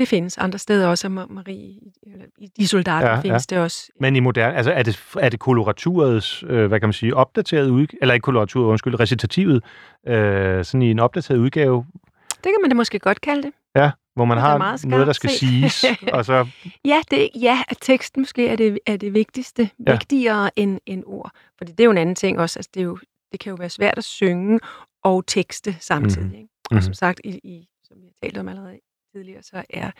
Det 0.00 0.08
findes 0.08 0.38
andre 0.38 0.58
steder 0.58 0.88
også, 0.88 1.06
og 1.08 1.12
Ma- 1.22 1.32
Marie, 1.32 1.80
eller 2.02 2.24
i 2.38 2.46
De 2.58 2.68
Soldater 2.68 3.08
Ja, 3.08 3.20
findes 3.20 3.46
ja. 3.50 3.56
det 3.56 3.64
også. 3.64 3.88
Men 4.00 4.16
i 4.16 4.20
moderne, 4.20 4.56
altså 4.56 4.72
er 4.72 4.82
det, 4.82 5.00
er 5.18 5.28
det 5.28 5.40
koloraturets, 5.40 6.44
øh, 6.46 6.66
hvad 6.66 6.80
kan 6.80 6.88
man 6.88 6.92
sige, 6.92 7.16
opdateret 7.16 7.68
udgave, 7.70 7.98
eller 8.02 8.14
ikke 8.14 8.24
koloraturet, 8.24 8.66
undskyld, 8.70 9.00
recitativet, 9.00 9.64
øh, 10.08 10.64
sådan 10.64 10.82
i 10.82 10.90
en 10.90 10.98
opdateret 10.98 11.38
udgave, 11.38 11.86
Det 12.34 12.42
kan 12.44 12.54
man 12.62 12.70
da 12.70 12.74
måske 12.76 12.98
godt 12.98 13.20
kalde 13.20 13.42
det. 13.42 13.52
ja, 13.76 13.90
hvor 14.14 14.24
man 14.24 14.36
Det 14.36 14.42
har 14.42 14.58
meget 14.58 14.84
noget, 14.86 15.06
der 15.06 15.12
skal 15.12 15.30
set. 15.30 15.38
siges, 15.38 15.84
og 16.16 16.24
så, 16.24 16.46
Ja, 16.84 17.00
det, 17.10 17.28
ja, 17.40 17.62
at 17.68 17.76
teksten 17.80 18.20
måske 18.22 18.48
er 18.48 18.56
det, 18.56 18.78
er 18.86 18.96
det 18.96 19.14
vigtigste, 19.14 19.70
Ja. 19.86 19.92
vigtigere 19.92 20.50
end, 20.58 20.78
end 20.86 21.02
ord. 21.06 21.30
Fordi 21.58 21.72
det 21.72 21.80
er 21.80 21.84
jo 21.84 21.90
en 21.90 21.98
anden 21.98 22.14
ting 22.14 22.38
også. 22.40 22.58
Altså, 22.58 22.70
det, 22.74 22.80
er 22.80 22.84
jo, 22.84 22.98
det 23.32 23.40
kan 23.40 23.50
jo 23.50 23.56
være 23.56 23.68
svært 23.70 23.98
at 23.98 24.04
synge 24.04 24.60
og 25.04 25.26
tekste 25.26 25.76
samtidig. 25.80 26.22
Mm-hmm. 26.22 26.38
Ikke? 26.38 26.48
Og 26.70 26.82
som 26.82 26.94
sagt, 26.94 27.20
i, 27.24 27.28
i, 27.28 27.66
som 27.84 27.96
vi 28.00 28.06
har 28.06 28.12
talt 28.28 28.38
om 28.38 28.48
allerede 28.48 28.78
tidligere, 29.12 29.42
så 29.42 29.64
er 29.70 29.90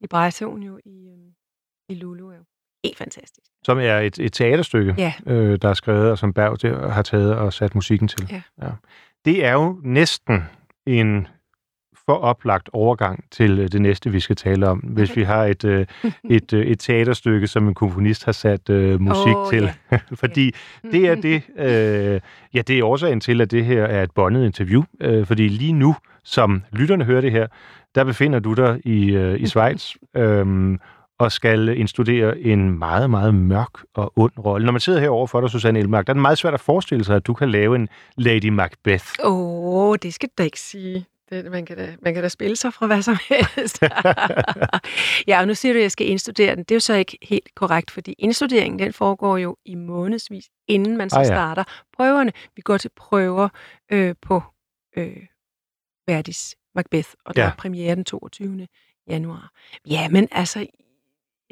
librettoen 0.00 0.62
jo 0.62 0.78
i, 0.84 1.08
øhm, 1.08 1.32
i 1.88 1.94
Lulu 1.94 2.28
er 2.28 2.36
jo 2.36 2.42
helt 2.84 2.98
fantastisk. 2.98 3.46
som 3.64 3.78
er 3.78 3.98
et, 3.98 4.18
et 4.18 4.32
teaterstykke, 4.32 4.94
Ja. 4.98 5.12
øh, 5.26 5.58
der 5.62 5.68
er 5.68 5.74
skrevet, 5.74 6.10
og 6.10 6.18
som 6.18 6.32
Berg 6.32 6.92
har 6.92 7.02
taget 7.02 7.34
og 7.36 7.52
sat 7.52 7.74
musikken 7.74 8.08
til. 8.08 8.28
Ja. 8.30 8.42
Ja. 8.62 8.70
Det 9.24 9.44
er 9.44 9.52
jo 9.52 9.80
næsten 9.84 10.44
en 10.86 11.26
for 12.06 12.14
oplagt 12.14 12.70
overgang 12.72 13.24
til 13.30 13.58
øh, 13.58 13.68
det 13.72 13.82
næste, 13.82 14.10
vi 14.10 14.20
skal 14.20 14.36
tale 14.36 14.68
om, 14.68 14.78
hvis 14.78 15.16
vi 15.16 15.22
har 15.22 15.44
et, 15.44 15.64
øh, 15.64 15.86
et, 16.36 16.52
øh, 16.52 16.66
et 16.66 16.78
teaterstykke, 16.78 17.46
som 17.46 17.68
en 17.68 17.74
komponist 17.74 18.24
har 18.24 18.32
sat 18.32 18.70
øh, 18.70 19.00
musik 19.00 19.36
Åh, 19.36 19.50
til. 19.50 19.70
fordi 20.20 20.54
det 20.82 21.08
er 21.08 21.14
det, 21.14 21.42
øh, 21.58 22.20
ja, 22.54 22.62
det 22.62 22.78
er 22.78 22.84
årsagen 22.84 23.20
til, 23.20 23.40
at 23.40 23.50
det 23.50 23.64
her 23.64 23.84
er 23.84 24.02
et 24.02 24.10
bondet 24.10 24.44
interview. 24.44 24.82
Øh, 25.00 25.26
fordi 25.26 25.48
lige 25.48 25.72
nu, 25.72 25.96
som 26.24 26.62
lytterne 26.72 27.04
hører 27.04 27.20
det 27.20 27.32
her, 27.32 27.46
der 27.94 28.04
befinder 28.04 28.38
du 28.38 28.52
dig 28.52 28.80
i, 28.84 29.10
øh, 29.10 29.40
i 29.40 29.46
Schweiz 29.46 29.94
øh, 30.16 30.78
og 31.18 31.32
skal 31.32 31.68
indstudere 31.68 32.38
en 32.38 32.78
meget, 32.78 33.10
meget 33.10 33.34
mørk 33.34 33.72
og 33.94 34.12
ond 34.16 34.32
rolle. 34.38 34.64
Når 34.64 34.72
man 34.72 34.80
sidder 34.80 35.00
herovre 35.00 35.28
for 35.28 35.40
dig, 35.40 35.50
Susanne 35.50 35.78
Elmark, 35.78 36.06
der 36.06 36.12
er 36.12 36.14
det 36.14 36.22
meget 36.22 36.38
svært 36.38 36.54
at 36.54 36.60
forestille 36.60 37.04
sig, 37.04 37.16
at 37.16 37.26
du 37.26 37.34
kan 37.34 37.50
lave 37.50 37.76
en 37.76 37.88
Lady 38.16 38.48
Macbeth. 38.48 39.06
Åh, 39.24 39.88
oh, 39.88 39.96
det 40.02 40.14
skal 40.14 40.28
du 40.38 40.42
ikke 40.42 40.60
sige. 40.60 41.06
Det, 41.30 41.50
man, 41.50 41.66
kan 41.66 41.76
da, 41.76 41.96
man 42.02 42.14
kan 42.14 42.22
da 42.22 42.28
spille 42.28 42.56
sig 42.56 42.74
fra 42.74 42.86
hvad 42.86 43.02
som 43.02 43.16
helst. 43.30 43.82
ja, 45.28 45.40
og 45.40 45.46
nu 45.46 45.54
siger 45.54 45.72
du, 45.72 45.78
at 45.78 45.82
jeg 45.82 45.90
skal 45.90 46.06
indstudere 46.06 46.50
den. 46.56 46.58
Det 46.64 46.70
er 46.70 46.76
jo 46.76 46.80
så 46.80 46.94
ikke 46.94 47.18
helt 47.22 47.54
korrekt, 47.54 47.90
fordi 47.90 48.14
indstuderingen 48.18 48.78
den 48.78 48.92
foregår 48.92 49.36
jo 49.36 49.56
i 49.64 49.74
månedsvis, 49.74 50.44
inden 50.68 50.96
man 50.96 51.10
så 51.10 51.16
Ah, 51.16 51.20
ja. 51.22 51.26
starter 51.26 51.64
prøverne. 51.96 52.32
Vi 52.56 52.62
går 52.62 52.76
til 52.78 52.90
prøver 52.96 53.48
øh, 53.92 54.14
på 54.22 54.42
øh, 54.96 55.16
Verdis 56.06 56.54
Macbeth, 56.74 57.08
og 57.24 57.36
der 57.36 57.42
Ja. 57.42 57.48
er 57.48 57.54
premiere 57.54 57.94
den 57.94 58.04
22. 58.04 58.66
januar. 59.08 59.50
Ja, 59.90 60.08
men 60.08 60.28
altså, 60.32 60.66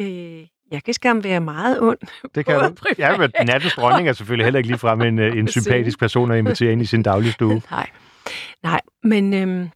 øh, 0.00 0.46
jeg 0.70 0.82
kan 0.84 0.94
skam 0.94 1.24
være 1.24 1.40
meget 1.40 1.80
ond. 1.80 1.98
Det 2.34 2.46
kan 2.46 2.54
du. 2.60 2.74
Ja, 2.98 3.16
men 3.16 3.30
nattens 3.46 3.74
dronning 3.74 4.08
er 4.08 4.12
selvfølgelig 4.12 4.46
heller 4.46 4.58
ikke 4.58 4.68
ligefrem 4.68 5.00
en, 5.00 5.18
øh, 5.18 5.36
en 5.38 5.48
sympatisk 5.48 5.98
person 5.98 6.30
at 6.30 6.38
invitere 6.38 6.72
ind 6.72 6.82
i 6.82 6.86
sin 6.86 7.02
dagligstue. 7.02 7.62
Nej, 7.70 7.90
nej, 8.62 8.80
men 9.02 9.34
øhm, 9.34 9.70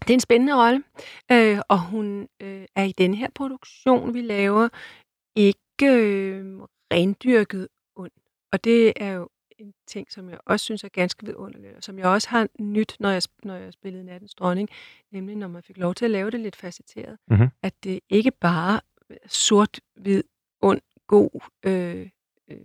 det 0.00 0.10
er 0.10 0.14
en 0.14 0.20
spændende 0.20 0.54
rolle, 0.64 0.82
øh, 1.32 1.58
og 1.68 1.80
hun 1.86 2.28
øh, 2.40 2.64
er 2.76 2.84
i 2.84 2.92
den 2.92 3.14
her 3.14 3.28
produktion, 3.34 4.14
vi 4.14 4.20
laver, 4.22 4.68
ikke 5.36 5.86
øh, 5.86 6.60
rendyrket 6.92 7.68
ond. 7.96 8.10
Og 8.52 8.64
det 8.64 8.92
er 8.96 9.10
jo 9.12 9.28
en 9.58 9.74
ting, 9.86 10.12
som 10.12 10.30
jeg 10.30 10.38
også 10.46 10.64
synes 10.64 10.84
er 10.84 10.88
ganske 10.88 11.26
vidunderligt, 11.26 11.76
og 11.76 11.82
som 11.82 11.98
jeg 11.98 12.06
også 12.06 12.28
har 12.28 12.48
nyt, 12.60 12.96
når 13.00 13.10
jeg, 13.10 13.22
når 13.44 13.54
jeg 13.54 13.72
spillede 13.72 14.04
Nattens 14.04 14.34
Dronning, 14.34 14.68
nemlig 15.12 15.36
når 15.36 15.48
man 15.48 15.62
fik 15.62 15.76
lov 15.78 15.94
til 15.94 16.04
at 16.04 16.10
lave 16.10 16.30
det 16.30 16.40
lidt 16.40 16.56
facetteret, 16.56 17.18
Mhm. 17.30 17.48
at 17.62 17.84
det 17.84 18.00
ikke 18.08 18.30
bare 18.30 18.80
sort-hvid, 19.26 20.22
ond, 20.62 20.80
god, 21.06 21.30
øh, 21.62 22.08
øh, 22.48 22.56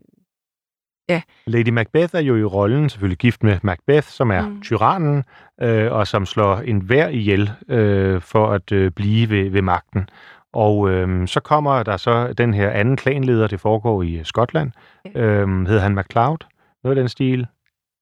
Lady 1.47 1.69
Macbeth 1.69 2.15
er 2.15 2.19
jo 2.19 2.35
i 2.35 2.43
rollen 2.43 2.89
selvfølgelig 2.89 3.17
gift 3.17 3.43
med 3.43 3.57
Macbeth, 3.61 4.07
som 4.07 4.31
er 4.31 4.47
mm. 4.47 4.61
Tyrannen, 4.61 5.23
øh, 5.61 5.91
og 5.91 6.07
som 6.07 6.25
slår 6.25 6.55
enhver 6.55 7.07
ihjel 7.07 7.51
øh, 7.69 8.21
for 8.21 8.51
at 8.51 8.71
øh, 8.71 8.91
blive 8.91 9.29
ved, 9.29 9.49
ved 9.49 9.61
magten. 9.61 10.09
Og 10.53 10.89
øh, 10.89 11.27
så 11.27 11.39
kommer 11.39 11.83
der 11.83 11.97
så 11.97 12.33
den 12.33 12.53
her 12.53 12.69
anden 12.69 12.97
klanleder, 12.97 13.47
det 13.47 13.59
foregår 13.59 14.03
i 14.03 14.13
øh, 14.13 14.25
Skotland. 14.25 14.71
Ja. 15.15 15.19
Øh, 15.19 15.67
hedder 15.67 15.81
han 15.81 15.95
MacLeod? 15.95 16.37
Noget 16.83 16.97
af 16.97 17.01
den 17.01 17.09
stil? 17.09 17.47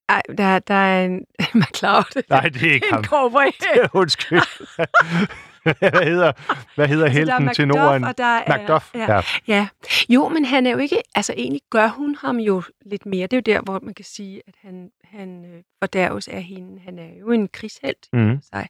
ej, 0.09 0.21
der, 0.37 0.59
der 0.59 0.73
er 0.73 1.05
en 1.05 1.25
McLeod. 1.61 2.23
Nej, 2.29 2.49
det 2.49 2.63
er 2.63 2.73
ikke 2.73 2.87
ham. 2.91 2.99
en 2.99 3.05
cowboy. 3.05 3.45
Undskyld. 4.01 4.41
hvad 5.63 6.03
hedder, 6.05 6.31
hvad 6.75 6.87
hedder 6.87 7.05
Altså, 7.05 7.19
helten 7.19 7.49
til 7.53 7.67
Norden? 7.67 8.03
og 8.03 8.17
der 8.17 8.23
er, 8.25 8.57
Macduff, 8.57 8.95
Ja. 8.95 9.13
ja. 9.15 9.21
ja. 9.47 9.67
Jo, 10.09 10.27
men 10.29 10.45
han 10.45 10.65
er 10.65 10.71
jo 10.71 10.77
ikke... 10.77 10.97
Altså, 11.15 11.33
egentlig 11.37 11.61
gør 11.69 11.87
hun 11.87 12.15
ham 12.21 12.37
jo 12.37 12.63
lidt 12.85 13.05
mere. 13.05 13.27
Det 13.27 13.33
er 13.33 13.37
jo 13.53 13.55
der, 13.57 13.61
hvor 13.61 13.79
man 13.83 13.93
kan 13.93 14.05
sige, 14.05 14.41
at 14.47 14.53
han, 14.61 14.89
han 15.03 15.45
øh, 15.45 15.63
fordærves 15.81 16.27
af 16.27 16.43
hende. 16.43 16.81
Han 16.85 16.99
er 16.99 17.19
jo 17.19 17.31
en 17.31 17.47
krigshelt 17.47 18.07
Mm. 18.13 18.39
sig, 18.41 18.67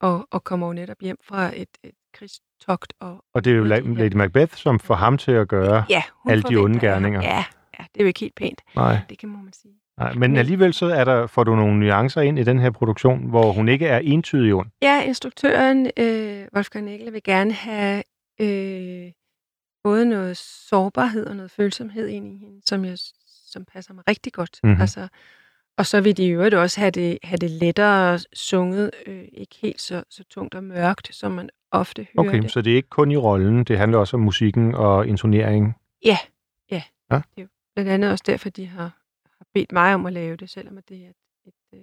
og, 0.00 0.28
og 0.30 0.44
kommer 0.44 0.66
jo 0.66 0.72
netop 0.72 0.96
hjem 1.00 1.16
fra 1.24 1.50
et, 1.56 1.68
et 1.84 1.90
krigstogt. 2.14 2.92
Og, 3.00 3.24
Og 3.34 3.44
det 3.44 3.52
er 3.52 3.56
jo 3.56 3.64
Lady 3.64 4.14
Macbeth, 4.14 4.54
som 4.56 4.78
får 4.80 4.94
ham 4.94 5.18
til 5.18 5.32
at 5.32 5.48
gøre... 5.48 5.84
ja, 5.90 6.02
alle 6.28 6.42
de 6.42 6.56
onde 6.56 6.80
gerninger. 6.80 7.22
Ja, 7.22 7.44
ja, 7.78 7.84
det 7.94 8.00
er 8.00 8.04
jo 8.04 8.06
ikke 8.06 8.20
helt 8.20 8.34
pænt. 8.34 8.60
Nej. 8.74 8.98
Det 9.08 9.18
kan 9.18 9.28
må 9.28 9.38
man 9.42 9.52
sige. 9.52 9.74
Nej, 9.98 10.12
men 10.14 10.36
alligevel 10.36 10.74
så 10.74 10.86
er 10.86 11.04
der, 11.04 11.26
får 11.26 11.44
du 11.44 11.56
nogle 11.56 11.78
nuancer 11.80 12.20
ind 12.20 12.38
i 12.38 12.42
den 12.42 12.58
her 12.58 12.70
produktion, 12.70 13.28
hvor 13.30 13.52
hun 13.52 13.68
ikke 13.68 13.86
er 13.86 13.98
entydig 13.98 14.54
ond. 14.54 14.68
Ja, 14.82 15.02
instruktøren 15.04 15.90
øh, 15.96 16.46
Wolfgang 16.54 16.84
Nægler 16.84 17.10
vil 17.10 17.22
gerne 17.22 17.52
have 17.52 18.02
øh, 18.40 19.12
både 19.84 20.06
noget 20.06 20.36
sårbarhed 20.36 21.26
og 21.26 21.36
noget 21.36 21.50
følsomhed 21.50 22.08
ind 22.08 22.32
i 22.32 22.36
hende, 22.36 22.60
som, 22.66 22.84
jeg, 22.84 22.98
som 23.52 23.64
passer 23.72 23.94
mig 23.94 24.04
rigtig 24.08 24.32
godt. 24.32 24.60
Mhm. 24.64 24.80
Altså, 24.80 25.08
og 25.78 25.86
så 25.86 26.00
vil 26.00 26.16
de 26.16 26.24
i 26.24 26.28
øvrigt 26.30 26.54
også 26.54 26.80
have 26.80 26.90
det, 26.90 27.18
have 27.22 27.36
det 27.36 27.50
lettere 27.50 28.18
sunget, 28.34 28.90
øh, 29.06 29.24
ikke 29.32 29.56
helt 29.62 29.80
så, 29.80 30.02
så 30.10 30.24
tungt 30.30 30.54
og 30.54 30.64
mørkt, 30.64 31.14
som 31.14 31.32
man 31.32 31.48
ofte 31.70 32.06
hører 32.16 32.28
Okay, 32.28 32.42
det. 32.42 32.50
så 32.50 32.62
det 32.62 32.72
er 32.72 32.76
ikke 32.76 32.88
kun 32.88 33.10
i 33.10 33.16
rollen, 33.16 33.64
det 33.64 33.78
handler 33.78 33.98
også 33.98 34.16
om 34.16 34.22
musikken 34.22 34.74
og 34.74 35.06
intonering. 35.06 35.76
Ja, 36.04 36.18
ja. 36.70 36.82
Ja. 37.10 37.16
Det 37.16 37.22
er 37.36 37.42
jo 37.42 37.48
blandt 37.74 37.90
andet 37.90 38.10
også 38.10 38.24
derfor, 38.26 38.50
de 38.50 38.66
har 38.66 38.90
bedt 39.56 39.72
mig 39.72 39.94
om 39.94 40.06
at 40.06 40.12
lave 40.12 40.36
det, 40.36 40.50
selvom 40.50 40.78
det 40.88 40.96
er 41.04 41.08
et, 41.08 41.16
et, 41.46 41.78
øh, 41.78 41.80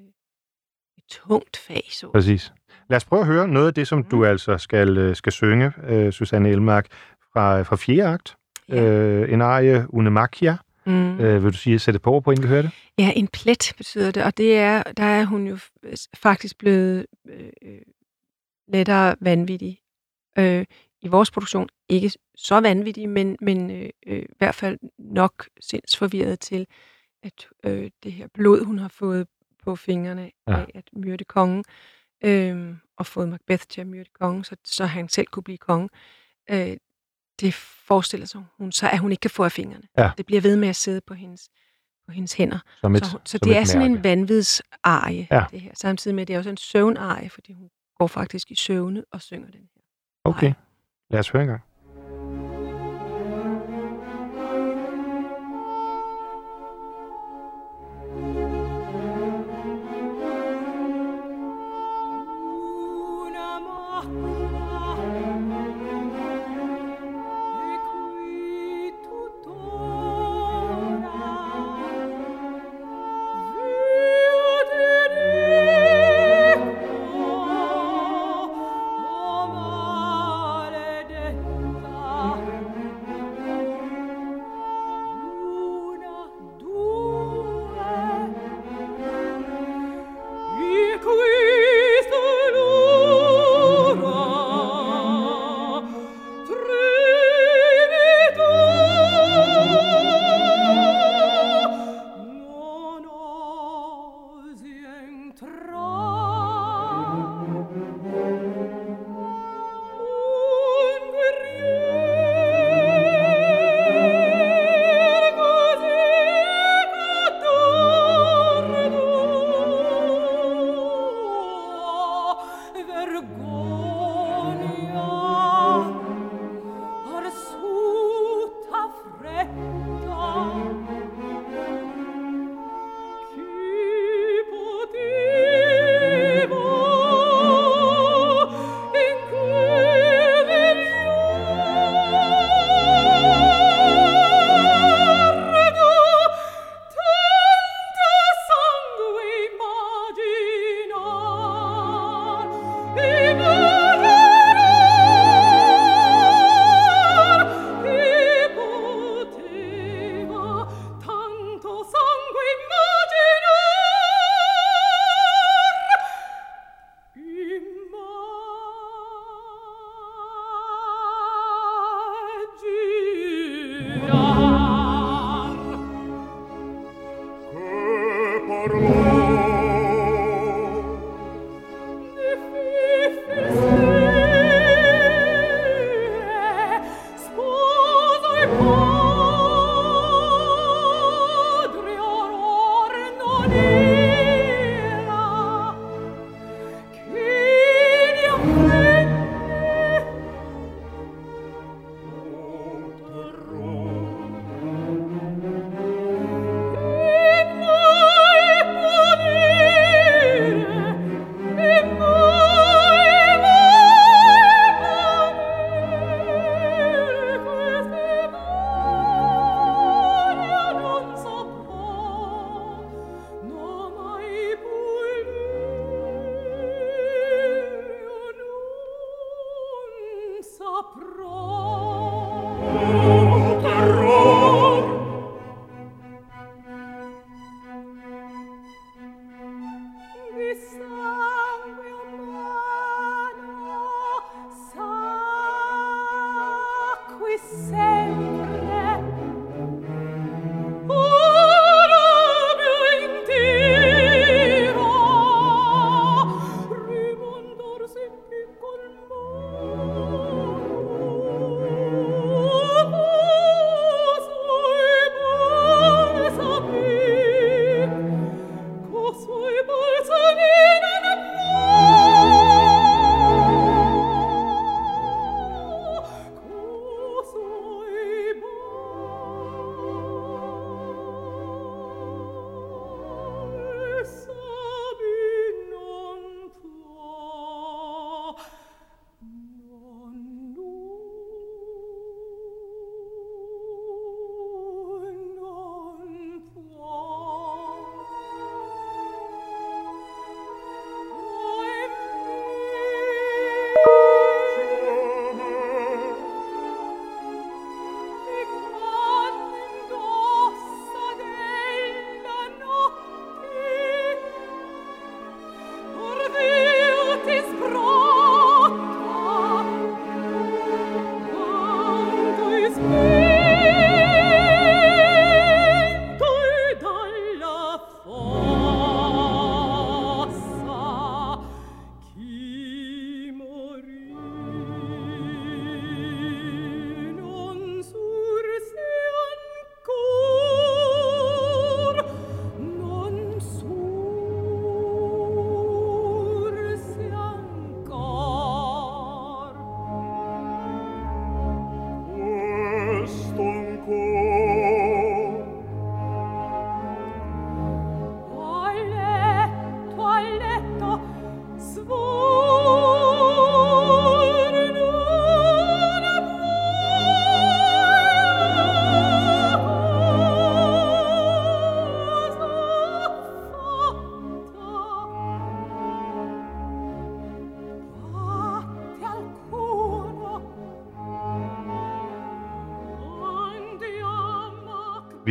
et 0.98 1.04
tungt 1.10 1.58
fag. 1.58 1.84
Så. 1.92 2.10
Præcis. 2.12 2.54
Lad 2.90 2.98
os 2.98 3.06
prøve 3.06 3.20
at 3.20 3.28
høre 3.28 3.48
noget 3.48 3.68
af 3.68 3.74
det, 3.74 3.88
som 3.88 4.00
Mhm. 4.00 4.10
du 4.10 4.26
altså 4.26 4.58
skal, 4.58 4.98
øh, 4.98 5.16
skal 5.16 5.32
synge, 5.32 5.72
øh, 5.88 6.12
Susanne 6.12 6.50
Elmark, 6.50 6.88
fra, 7.34 7.62
fra 7.62 7.76
fjerde 7.76 8.04
akt. 8.14 8.36
Ja. 8.70 8.84
Øh, 8.84 9.34
en 9.34 9.42
arie 9.42 9.86
Unemakia. 9.90 10.58
Mm. 10.86 11.20
Øh, 11.20 11.44
vil 11.44 11.54
du 11.54 11.58
sige, 11.58 11.80
sætte 11.80 12.00
på 12.00 12.12
ord 12.12 12.24
på, 12.24 12.32
inden 12.32 12.44
vi 12.44 12.48
hører 12.48 12.62
det? 12.62 12.72
Ja, 12.98 13.12
en 13.16 13.28
plet 13.28 13.74
betyder 13.78 14.12
det, 14.12 14.24
og 14.24 14.38
det 14.38 14.58
er, 14.58 14.84
der 14.84 15.04
er 15.04 15.26
hun 15.26 15.48
jo 15.48 15.58
faktisk 16.16 16.58
blevet 16.58 17.06
øh, 17.30 17.50
øh, 17.62 17.82
lettere 18.68 19.16
vanvittig. 19.22 19.80
Øh, 20.38 20.66
I 21.02 21.08
vores 21.08 21.32
produktion 21.32 21.70
ikke 21.90 22.12
så 22.36 22.60
vanvittig, 22.60 23.10
men, 23.10 23.38
men 23.42 23.72
øh, 23.72 23.90
øh, 24.08 24.20
i 24.20 24.36
hvert 24.38 24.56
fald 24.56 24.78
nok 25.00 25.48
sindsforvirret 25.62 26.40
til, 26.40 26.68
at 27.24 27.48
øh, 27.64 27.92
det 28.04 28.12
her 28.14 28.28
blod, 28.34 28.66
hun 28.66 28.80
har 28.80 28.88
fået 28.88 29.28
på 29.64 29.76
fingrene 29.76 30.32
Ja. 30.48 30.54
af 30.54 30.72
at 30.76 30.90
myrde 30.94 31.24
kongen, 31.24 31.64
øh, 32.24 32.76
og 32.98 33.06
fået 33.06 33.30
Macbeth 33.30 33.64
til 33.70 33.82
at 33.82 33.88
myrde 33.88 34.10
kongen, 34.20 34.44
så, 34.44 34.56
så 34.66 34.86
han 34.86 35.10
selv 35.10 35.28
kunne 35.28 35.44
blive 35.44 35.58
konge, 35.58 35.90
øh, 36.50 36.78
det 37.40 37.54
forestiller 37.54 38.26
sig 38.28 38.44
hun 38.58 38.72
så, 38.72 38.90
at 38.90 39.00
hun 39.00 39.12
ikke 39.12 39.22
kan 39.22 39.32
få 39.32 39.44
af 39.44 39.52
fingrene. 39.52 39.84
Ja. 39.98 40.12
Det 40.18 40.26
bliver 40.26 40.42
ved 40.42 40.56
med 40.58 40.68
at 40.68 40.76
sidde 40.76 41.02
på 41.02 41.14
hendes, 41.14 41.50
på 42.08 42.12
hendes 42.12 42.34
hænder. 42.34 42.60
Som 42.82 42.96
et, 42.96 43.06
Så, 43.06 43.12
hun- 43.12 43.22
så 43.26 43.38
det 43.38 43.52
et 43.52 43.58
er 43.58 43.64
sådan 43.64 43.82
mærke. 43.92 43.98
en 43.98 44.04
vanvidsarie, 44.04 45.28
Ja. 45.32 45.46
det 45.52 45.62
her. 45.62 45.72
Samtidig 45.76 46.16
med, 46.16 46.22
at 46.22 46.28
det 46.28 46.34
er 46.34 46.38
også 46.38 46.50
en 46.50 46.58
søvnarie, 46.58 47.30
fordi 47.30 47.54
hun 47.54 47.70
går 48.00 48.08
faktisk 48.08 48.52
i 48.52 48.56
søvne 48.56 49.04
og 49.12 49.22
synger 49.22 49.52
den 49.52 49.62
her. 49.76 49.82
Okay, 50.24 50.54
lad 51.10 51.20
os 51.20 51.30
høre 51.30 51.44
en 51.44 51.50
gang. 51.50 51.62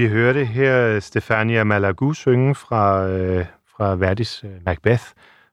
Vi 0.02 0.08
hørte 0.08 0.44
her 0.44 1.00
Stefania 1.00 1.64
Malagou 1.64 2.12
synge 2.12 2.54
fra, 2.54 3.08
øh, 3.08 3.46
fra 3.76 3.96
Verdis 3.96 4.44
øh, 4.44 4.50
Macbeth. 4.66 5.02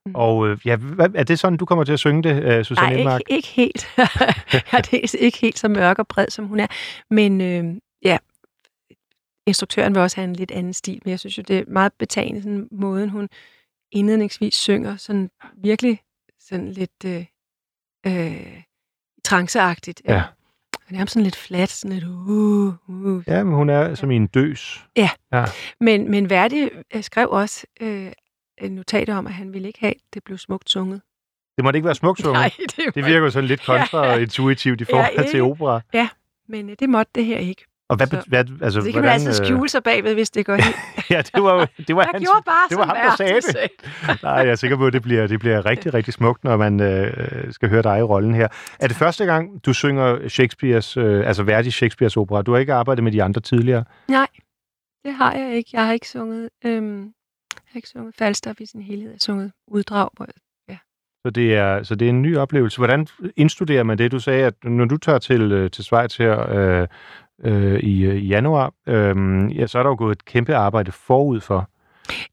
Mm. 0.05 0.15
Og 0.15 0.47
øh, 0.47 0.57
ja, 0.65 0.77
er 1.15 1.23
det 1.23 1.39
sådan, 1.39 1.57
du 1.57 1.65
kommer 1.65 1.83
til 1.83 1.93
at 1.93 1.99
synge 1.99 2.23
det, 2.23 2.43
øh, 2.43 2.65
Susanne 2.65 3.03
Nej, 3.03 3.17
ikke, 3.17 3.33
ikke 3.33 3.47
helt. 3.47 3.87
jeg 3.97 4.83
er 4.93 5.15
ikke 5.19 5.37
helt 5.37 5.59
så 5.59 5.67
mørk 5.67 5.99
og 5.99 6.07
bred, 6.07 6.27
som 6.29 6.45
hun 6.45 6.59
er. 6.59 6.67
Men 7.09 7.41
øh, 7.41 7.81
ja, 8.03 8.17
instruktøren 9.47 9.95
vil 9.95 10.01
også 10.01 10.17
have 10.17 10.29
en 10.29 10.35
lidt 10.35 10.51
anden 10.51 10.73
stil, 10.73 11.01
men 11.05 11.11
jeg 11.11 11.19
synes 11.19 11.37
jo, 11.37 11.43
det 11.47 11.59
er 11.59 11.63
meget 11.67 11.93
betagende, 11.99 12.41
sådan 12.41 12.67
måden 12.71 13.09
hun 13.09 13.29
indledningsvis 13.91 14.55
synger, 14.55 14.97
sådan 14.97 15.29
virkelig 15.57 15.99
sådan 16.39 16.71
lidt 16.71 17.05
øh, 17.05 17.25
øh, 18.05 18.61
tranceagtigt. 19.23 20.01
Ja. 20.07 20.23
Og 20.89 20.93
nærmest 20.95 21.13
sådan 21.13 21.23
lidt 21.23 21.35
flat, 21.35 21.69
sådan 21.69 21.93
lidt 21.97 22.03
uh, 22.05 22.73
uh. 22.89 23.23
Ja, 23.27 23.43
men 23.43 23.53
hun 23.53 23.69
er 23.69 23.95
som 23.95 24.11
i 24.11 24.15
en 24.15 24.27
døs. 24.27 24.85
Men, 25.79 26.11
men 26.11 26.29
Verdi 26.29 26.69
øh, 26.95 27.03
skrev 27.03 27.29
også 27.31 27.65
øh, 27.81 28.11
notat 28.69 29.09
om, 29.09 29.27
at 29.27 29.33
han 29.33 29.53
ville 29.53 29.67
ikke 29.67 29.79
have, 29.79 29.91
at 29.95 30.01
det 30.13 30.23
blev 30.23 30.37
smukt 30.37 30.69
sunget. 30.69 31.01
Det 31.57 31.63
må 31.63 31.71
det 31.71 31.75
ikke 31.75 31.85
være 31.85 31.95
smukt 31.95 32.19
sunget. 32.21 32.33
Nej, 32.33 32.51
det, 32.75 32.95
Det 32.95 33.05
virker 33.05 33.19
jo 33.19 33.29
sådan 33.29 33.47
lidt 33.47 33.65
kontraintuitivt 33.71 34.81
i 34.81 34.85
Ja, 34.89 34.95
forhold 34.95 35.17
til 35.27 35.35
ikke? 35.35 35.41
opera. 35.43 35.81
Men 36.47 36.69
øh, 36.69 36.75
det 36.79 36.89
måtte 36.89 37.11
det 37.15 37.25
her 37.25 37.37
ikke. 37.37 37.65
Og 37.89 37.95
hvad, 37.97 38.07
Så- 38.07 38.23
hvad 38.27 38.39
altså, 38.61 38.79
Så 38.81 38.85
det 38.85 38.93
kan 38.93 39.01
man 39.01 39.09
hvordan, 39.09 39.27
altid 39.27 39.41
øh, 39.41 39.45
skjule 39.47 39.69
sig 39.69 39.83
bagved, 39.83 40.13
hvis 40.13 40.29
det 40.29 40.45
går 40.45 40.55
helt... 40.55 40.75
Ja, 41.09 41.21
det 41.21 41.43
var, 41.43 41.69
det 41.87 41.95
var 41.95 42.01
Jeg 42.01 42.09
hans... 42.13 42.29
bare, 42.45 42.67
det 42.69 42.77
var 42.77 42.85
ham, 42.85 42.95
der 42.95 43.15
sagde 43.15 43.35
det. 43.35 43.43
sagde. 43.43 43.67
Nej, 44.23 44.31
jeg 44.33 44.47
er 44.49 44.55
sikker 44.55 44.77
på, 44.77 44.85
at 44.87 44.93
det 44.93 45.01
bliver, 45.01 45.27
det 45.27 45.39
bliver 45.39 45.65
rigtig, 45.65 45.93
rigtig 45.93 46.13
smukt, 46.13 46.43
når 46.43 46.57
man 46.57 46.79
øh, 46.81 47.13
skal 47.53 47.69
høre 47.69 47.81
dig 47.81 47.99
i 47.99 48.01
rollen 48.01 48.33
her. 48.35 48.47
Er 48.79 48.87
det 48.87 48.95
første 48.97 49.25
gang, 49.25 49.65
du 49.65 49.73
synger 49.73 50.27
Shakespeares, 50.27 50.97
øh, 50.97 51.27
altså 51.27 51.43
Verdi 51.43 51.71
Shakespeares 51.71 52.17
opera? 52.17 52.41
Du 52.41 52.51
har 52.51 52.59
ikke 52.59 52.73
arbejdet 52.73 53.03
med 53.03 53.11
de 53.11 53.23
andre 53.23 53.41
tidligere? 53.41 53.83
Nej, 54.07 54.27
det 55.05 55.13
har 55.13 55.33
jeg 55.33 55.55
ikke. 55.55 55.69
Jeg 55.73 55.85
har 55.85 55.93
ikke 55.93 56.09
sunget, 56.09 56.49
øhm, 56.65 57.01
jeg 57.53 57.71
har 57.71 57.77
ikke 57.77 57.89
sunget 57.89 58.15
Falstaff 58.19 58.61
i 58.61 58.65
sin 58.65 58.81
helhed. 58.81 59.07
Jeg 59.09 59.13
har 59.13 59.19
sunget 59.19 59.51
uddrag. 59.67 60.09
Hvor 60.17 60.27
Så 61.25 61.29
det, 61.29 61.55
er, 61.55 61.83
så 61.83 61.95
det 61.95 62.05
er 62.05 62.09
en 62.09 62.21
ny 62.21 62.37
oplevelse. 62.37 62.77
Hvordan 62.77 63.07
indstuderer 63.35 63.83
man 63.83 63.97
det? 63.97 64.11
Du 64.11 64.19
sagde, 64.19 64.45
at 64.45 64.53
når 64.63 64.85
du 64.85 64.97
tager 64.97 65.19
til, 65.19 65.51
øh, 65.51 65.71
til 65.71 65.83
Schweiz 65.83 66.17
her 66.17 66.49
øh, 66.55 66.87
øh, 67.43 67.79
i, 67.79 68.03
øh, 68.03 68.15
i 68.15 68.27
januar, 68.27 68.73
øh, 68.87 69.15
ja, 69.57 69.67
så 69.67 69.79
er 69.79 69.83
der 69.83 69.89
jo 69.89 69.95
gået 69.97 70.11
et 70.11 70.25
kæmpe 70.25 70.55
arbejde 70.55 70.91
forud 70.91 71.41
for. 71.41 71.69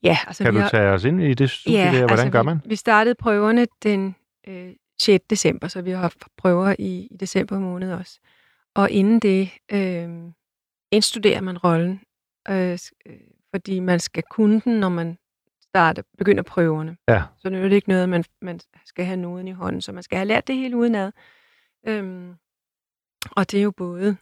ja, 0.03 0.19
altså 0.27 0.45
Kan 0.45 0.55
vi 0.55 0.59
du 0.59 0.63
har, 0.63 0.69
tage 0.69 0.89
os 0.89 1.05
ind 1.05 1.23
i 1.23 1.35
det 1.35 1.51
studie 1.51 1.79
der? 1.79 1.91
Hvordan 1.91 2.11
altså, 2.11 2.31
gør 2.31 2.43
vi, 2.43 2.47
man? 2.47 2.61
Vi 2.67 2.77
startede 2.77 3.15
prøverne 3.15 3.67
den 3.83 4.17
øh, 4.49 4.71
6. 5.01 5.25
december, 5.31 5.69
så 5.69 5.83
vi 5.83 5.91
har 5.91 5.99
haft 5.99 6.25
prøver 6.37 6.75
i, 6.79 7.09
i 7.11 7.17
december 7.21 7.59
måned 7.59 7.93
også. 7.93 8.21
Og 8.75 8.91
inden 8.91 9.21
det 9.21 9.51
øh, 9.73 10.09
indstuderer 10.91 11.41
man 11.41 11.59
rollen, 11.59 12.01
øh, 12.49 12.79
øh, 13.07 13.17
fordi 13.55 13.81
man 13.81 14.01
skal 14.01 14.23
kunne 14.31 14.61
den, 14.61 14.81
når 14.81 14.89
man 14.89 15.19
starter, 15.63 16.03
begynder 16.19 16.43
prøverne. 16.43 16.97
Ja. 17.09 17.23
Så 17.39 17.51
nu 17.51 17.59
er 17.59 17.63
det 17.63 17.73
ikke 17.73 17.89
noget, 17.89 18.09
man, 18.09 18.25
man 18.43 18.61
skal 18.85 19.05
have 19.05 19.17
noden 19.17 19.49
i 19.49 19.53
hånden, 19.53 19.81
så 19.81 19.93
man 19.93 20.03
skal 20.03 20.17
have 20.17 20.29
lært 20.29 20.47
det 20.47 20.57
hele 20.57 20.77
udenad. 20.77 21.13
Øhm, 21.87 22.35
og 23.31 23.51
det 23.51 23.59
er 23.59 23.63
jo 23.63 23.71
både 23.71 24.17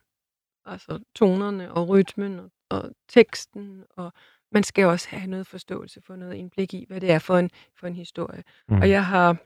altså, 0.66 0.98
tonerne 1.14 1.72
og 1.72 1.88
rytmen 1.88 2.38
og, 2.38 2.50
og 2.70 2.90
teksten, 3.08 3.84
og 3.96 4.12
man 4.52 4.62
skal 4.62 4.84
også 4.86 5.08
have 5.08 5.26
noget 5.26 5.46
forståelse 5.46 6.00
for 6.06 6.16
noget 6.16 6.34
indblik 6.34 6.74
i, 6.74 6.84
hvad 6.88 7.00
det 7.00 7.10
er 7.10 7.18
for 7.18 7.38
en, 7.38 7.50
for 7.78 7.86
en 7.86 7.94
historie. 7.94 8.44
Mm. 8.68 8.76
Og 8.80 8.90
jeg 8.90 9.06
har 9.06 9.36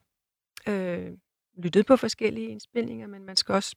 øh, 0.69 1.11
lyttet 1.63 1.87
på 1.87 1.97
forskellige 1.97 2.49
indspilninger, 2.49 3.07
men 3.07 3.25
man 3.25 3.37
skal 3.37 3.55
også 3.55 3.77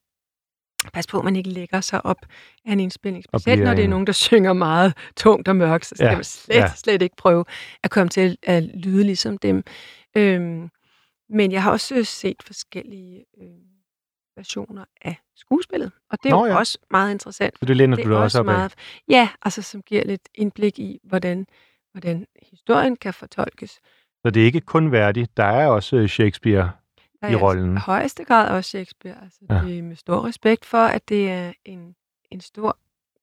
passe 0.94 1.10
på, 1.10 1.18
at 1.20 1.24
man 1.26 1.36
ikke 1.36 1.50
lægger 1.50 1.82
sig 1.82 2.06
op 2.06 2.26
af 2.66 2.72
en 2.74 2.80
indspilning. 2.80 3.24
Specielt 3.24 3.58
bliver 3.58 3.66
når 3.68 3.74
det 3.76 3.80
er 3.82 3.84
en- 3.84 3.89
nogen, 3.89 4.08
der 4.08 4.14
synger 4.14 4.54
meget 4.54 4.94
tungt 5.18 5.48
og 5.48 5.56
mørkt, 5.56 5.86
så 5.86 5.96
skal 5.96 6.06
Ja, 6.08 6.16
man 6.16 6.24
slet, 6.24 6.56
ja. 6.56 6.68
slet 6.76 7.02
ikke 7.02 7.16
prøve 7.16 7.46
at 7.84 7.92
komme 7.92 8.10
til 8.10 8.38
at 8.44 8.64
lyde 8.64 9.04
ligesom 9.04 9.38
dem. 9.38 9.64
Øhm, 10.18 10.70
men 11.30 11.52
jeg 11.52 11.64
har 11.64 11.72
også 11.72 12.04
set 12.04 12.44
forskellige 12.44 13.26
øh, 13.42 13.48
versioner 14.42 14.86
af 15.02 15.16
skuespillet, 15.36 15.92
og 16.10 16.18
det 16.24 16.30
er 16.30 16.36
Nå 16.36 16.46
jo 16.46 16.52
ja. 16.52 16.58
også 16.58 16.78
meget 16.92 17.12
interessant. 17.12 17.60
Så 17.60 17.66
det 17.66 17.78
læner 17.78 17.98
du 17.98 18.14
er 18.14 18.18
også 18.18 18.39
op 18.39 18.46
meget, 18.46 18.74
ja, 19.10 19.30
altså 19.42 19.62
som 19.62 19.82
giver 19.82 20.04
lidt 20.06 20.30
indblik 20.36 20.80
i, 20.80 21.00
hvordan, 21.04 21.48
hvordan 21.92 22.28
historien 22.52 22.96
kan 22.96 23.14
fortolkes. 23.14 23.72
Så 24.26 24.32
det 24.34 24.42
er 24.42 24.46
ikke 24.46 24.62
kun 24.62 24.92
Verdi, 24.92 25.26
der 25.38 25.44
er 25.44 25.68
også 25.68 25.96
øh, 25.96 26.10
Shakespeare. 26.10 26.72
Der 27.22 27.28
I 27.28 27.34
er 27.34 27.38
rollen. 27.38 27.78
I 27.78 27.80
højeste 27.80 28.24
grad 28.24 28.50
også 28.50 28.70
Shakespeare. 28.70 29.18
Altså, 29.24 29.39
ja. 29.50 29.62
Det 29.66 29.78
er 29.78 29.84
med 29.84 29.96
stor 29.96 30.26
respekt 30.26 30.66
for, 30.66 30.78
at 30.78 31.10
det 31.10 31.32
er 31.32 31.54
en, 31.66 31.96
en 32.32 32.42
stor 32.42 32.78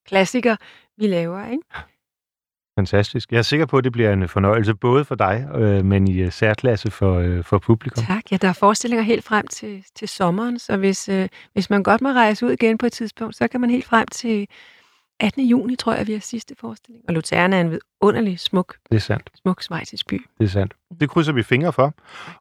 klassiker, 0.06 0.56
vi 0.96 1.06
laver. 1.06 1.46
Ikke? 1.46 1.62
Fantastisk. 2.78 3.32
Jeg 3.32 3.38
er 3.38 3.42
sikker 3.42 3.66
på, 3.66 3.76
at 3.78 3.84
det 3.84 3.92
bliver 3.92 4.12
en 4.12 4.28
fornøjelse, 4.28 4.74
både 4.74 5.04
for 5.04 5.14
dig, 5.14 5.48
øh, 5.54 5.84
men 5.84 6.08
i 6.08 6.18
øh, 6.20 6.32
særklasse 6.32 6.90
for, 6.90 7.14
øh, 7.18 7.44
for 7.44 7.58
publikum. 7.58 8.04
Tak. 8.04 8.22
Ja, 8.30 8.36
der 8.36 8.48
er 8.48 8.52
forestillinger 8.52 9.02
helt 9.04 9.24
frem 9.24 9.46
til, 9.46 9.84
til 9.94 10.08
sommeren, 10.08 10.58
så 10.58 10.76
hvis, 10.76 11.08
øh, 11.08 11.28
hvis 11.52 11.70
man 11.70 11.82
godt 11.82 12.00
må 12.00 12.08
rejse 12.08 12.46
ud 12.46 12.50
igen 12.50 12.78
på 12.78 12.86
et 12.86 12.92
tidspunkt, 12.92 13.36
så 13.36 13.48
kan 13.48 13.60
man 13.60 13.70
helt 13.70 13.84
frem 13.84 14.06
til 14.06 14.46
18. 15.20 15.46
juni, 15.46 15.76
tror 15.76 15.94
jeg, 15.94 16.06
vi 16.06 16.12
har 16.12 16.20
sidste 16.20 16.54
forestilling. 16.60 17.04
Og 17.08 17.14
Luzern 17.14 17.52
er 17.52 17.60
en 17.60 17.70
vidunderlig 17.70 18.40
smuk, 18.40 18.74
Det 18.90 18.96
er 18.96 19.00
sandt. 19.00 19.30
smuk 19.42 19.62
svejsisk 19.62 20.06
by. 20.06 20.26
Det 20.38 20.44
er 20.44 20.48
sandt. 20.48 20.74
Det 21.00 21.10
krydser 21.10 21.32
vi 21.32 21.42
fingre 21.42 21.72
for. 21.72 21.94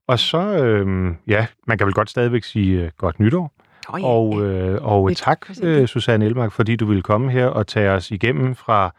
Og 0.07 0.19
så, 0.19 0.37
øh, 0.63 1.13
ja, 1.27 1.47
man 1.67 1.77
kan 1.77 1.87
vel 1.87 1.93
godt 1.93 2.09
stadigvæk 2.09 2.43
sige 2.43 2.81
øh, 2.83 2.91
godt 2.97 3.19
nytår. 3.19 3.51
Oh, 3.89 4.03
Og, 4.03 4.45
øh, 4.45 4.83
og 4.83 5.15
tak, 5.15 5.45
øh, 5.63 5.87
Susanne 5.87 6.25
Elmark, 6.25 6.51
fordi 6.51 6.75
du 6.75 6.85
ville 6.85 7.03
komme 7.03 7.31
her 7.31 7.45
og 7.47 7.67
tage 7.67 7.89
os 7.91 8.11
igennem 8.11 8.55
fra 8.55 8.93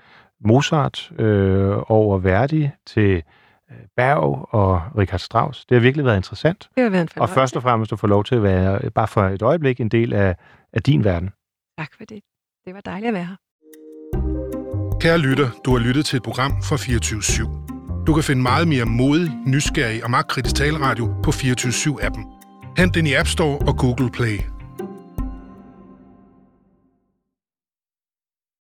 Mozart 0.44 1.10
øh, 1.18 1.76
over 1.88 2.18
Verdi 2.18 2.70
til 2.86 3.22
øh, 3.70 3.76
Berg 3.96 4.48
og 4.54 4.82
Richard 4.98 5.18
Strauss. 5.20 5.66
Det 5.66 5.74
har 5.74 5.80
virkelig 5.82 6.04
været 6.06 6.16
interessant. 6.16 6.68
det 6.74 6.82
har 6.82 6.90
været 6.90 7.02
en 7.02 7.08
Og 7.08 7.12
fornøjelse. 7.12 7.34
først 7.34 7.56
og 7.56 7.62
fremmest 7.62 7.92
at 7.92 7.98
få 7.98 8.06
lov 8.06 8.24
til 8.24 8.34
at 8.34 8.42
være, 8.42 8.78
øh, 8.84 8.90
bare 8.90 9.08
for 9.08 9.22
et 9.22 9.42
øjeblik, 9.42 9.80
en 9.80 9.88
del 9.88 10.12
af, 10.12 10.36
af 10.72 10.82
din 10.82 11.04
verden. 11.04 11.30
Tak 11.78 11.88
for 11.96 12.04
det. 12.04 12.20
Det 12.66 12.74
var 12.74 12.80
dejligt 12.80 13.08
at 13.08 13.14
være 13.14 13.24
her. 13.24 13.36
Kære 15.00 15.18
lytter, 15.18 15.48
du 15.64 15.70
har 15.76 15.78
lyttet 15.78 16.06
til 16.06 16.16
et 16.16 16.22
program 16.22 16.50
fra 16.62 16.76
24 16.76 17.20
/7. 17.20 18.04
Du 18.06 18.14
kan 18.14 18.22
finde 18.22 18.42
meget 18.42 18.68
mere 18.68 18.84
modig, 18.84 19.30
nysgerrig 19.46 20.04
og 20.04 20.10
magtkritisk 20.10 20.54
taleradio 20.56 21.14
på 21.22 21.32
24 21.32 21.72
7 21.72 21.98
appen 22.02 22.24
Hent 22.78 22.94
den 22.94 23.06
i 23.06 23.14
App 23.14 23.28
Store 23.28 23.58
og 23.68 23.76
Google 23.76 24.10
Play. 24.10 24.38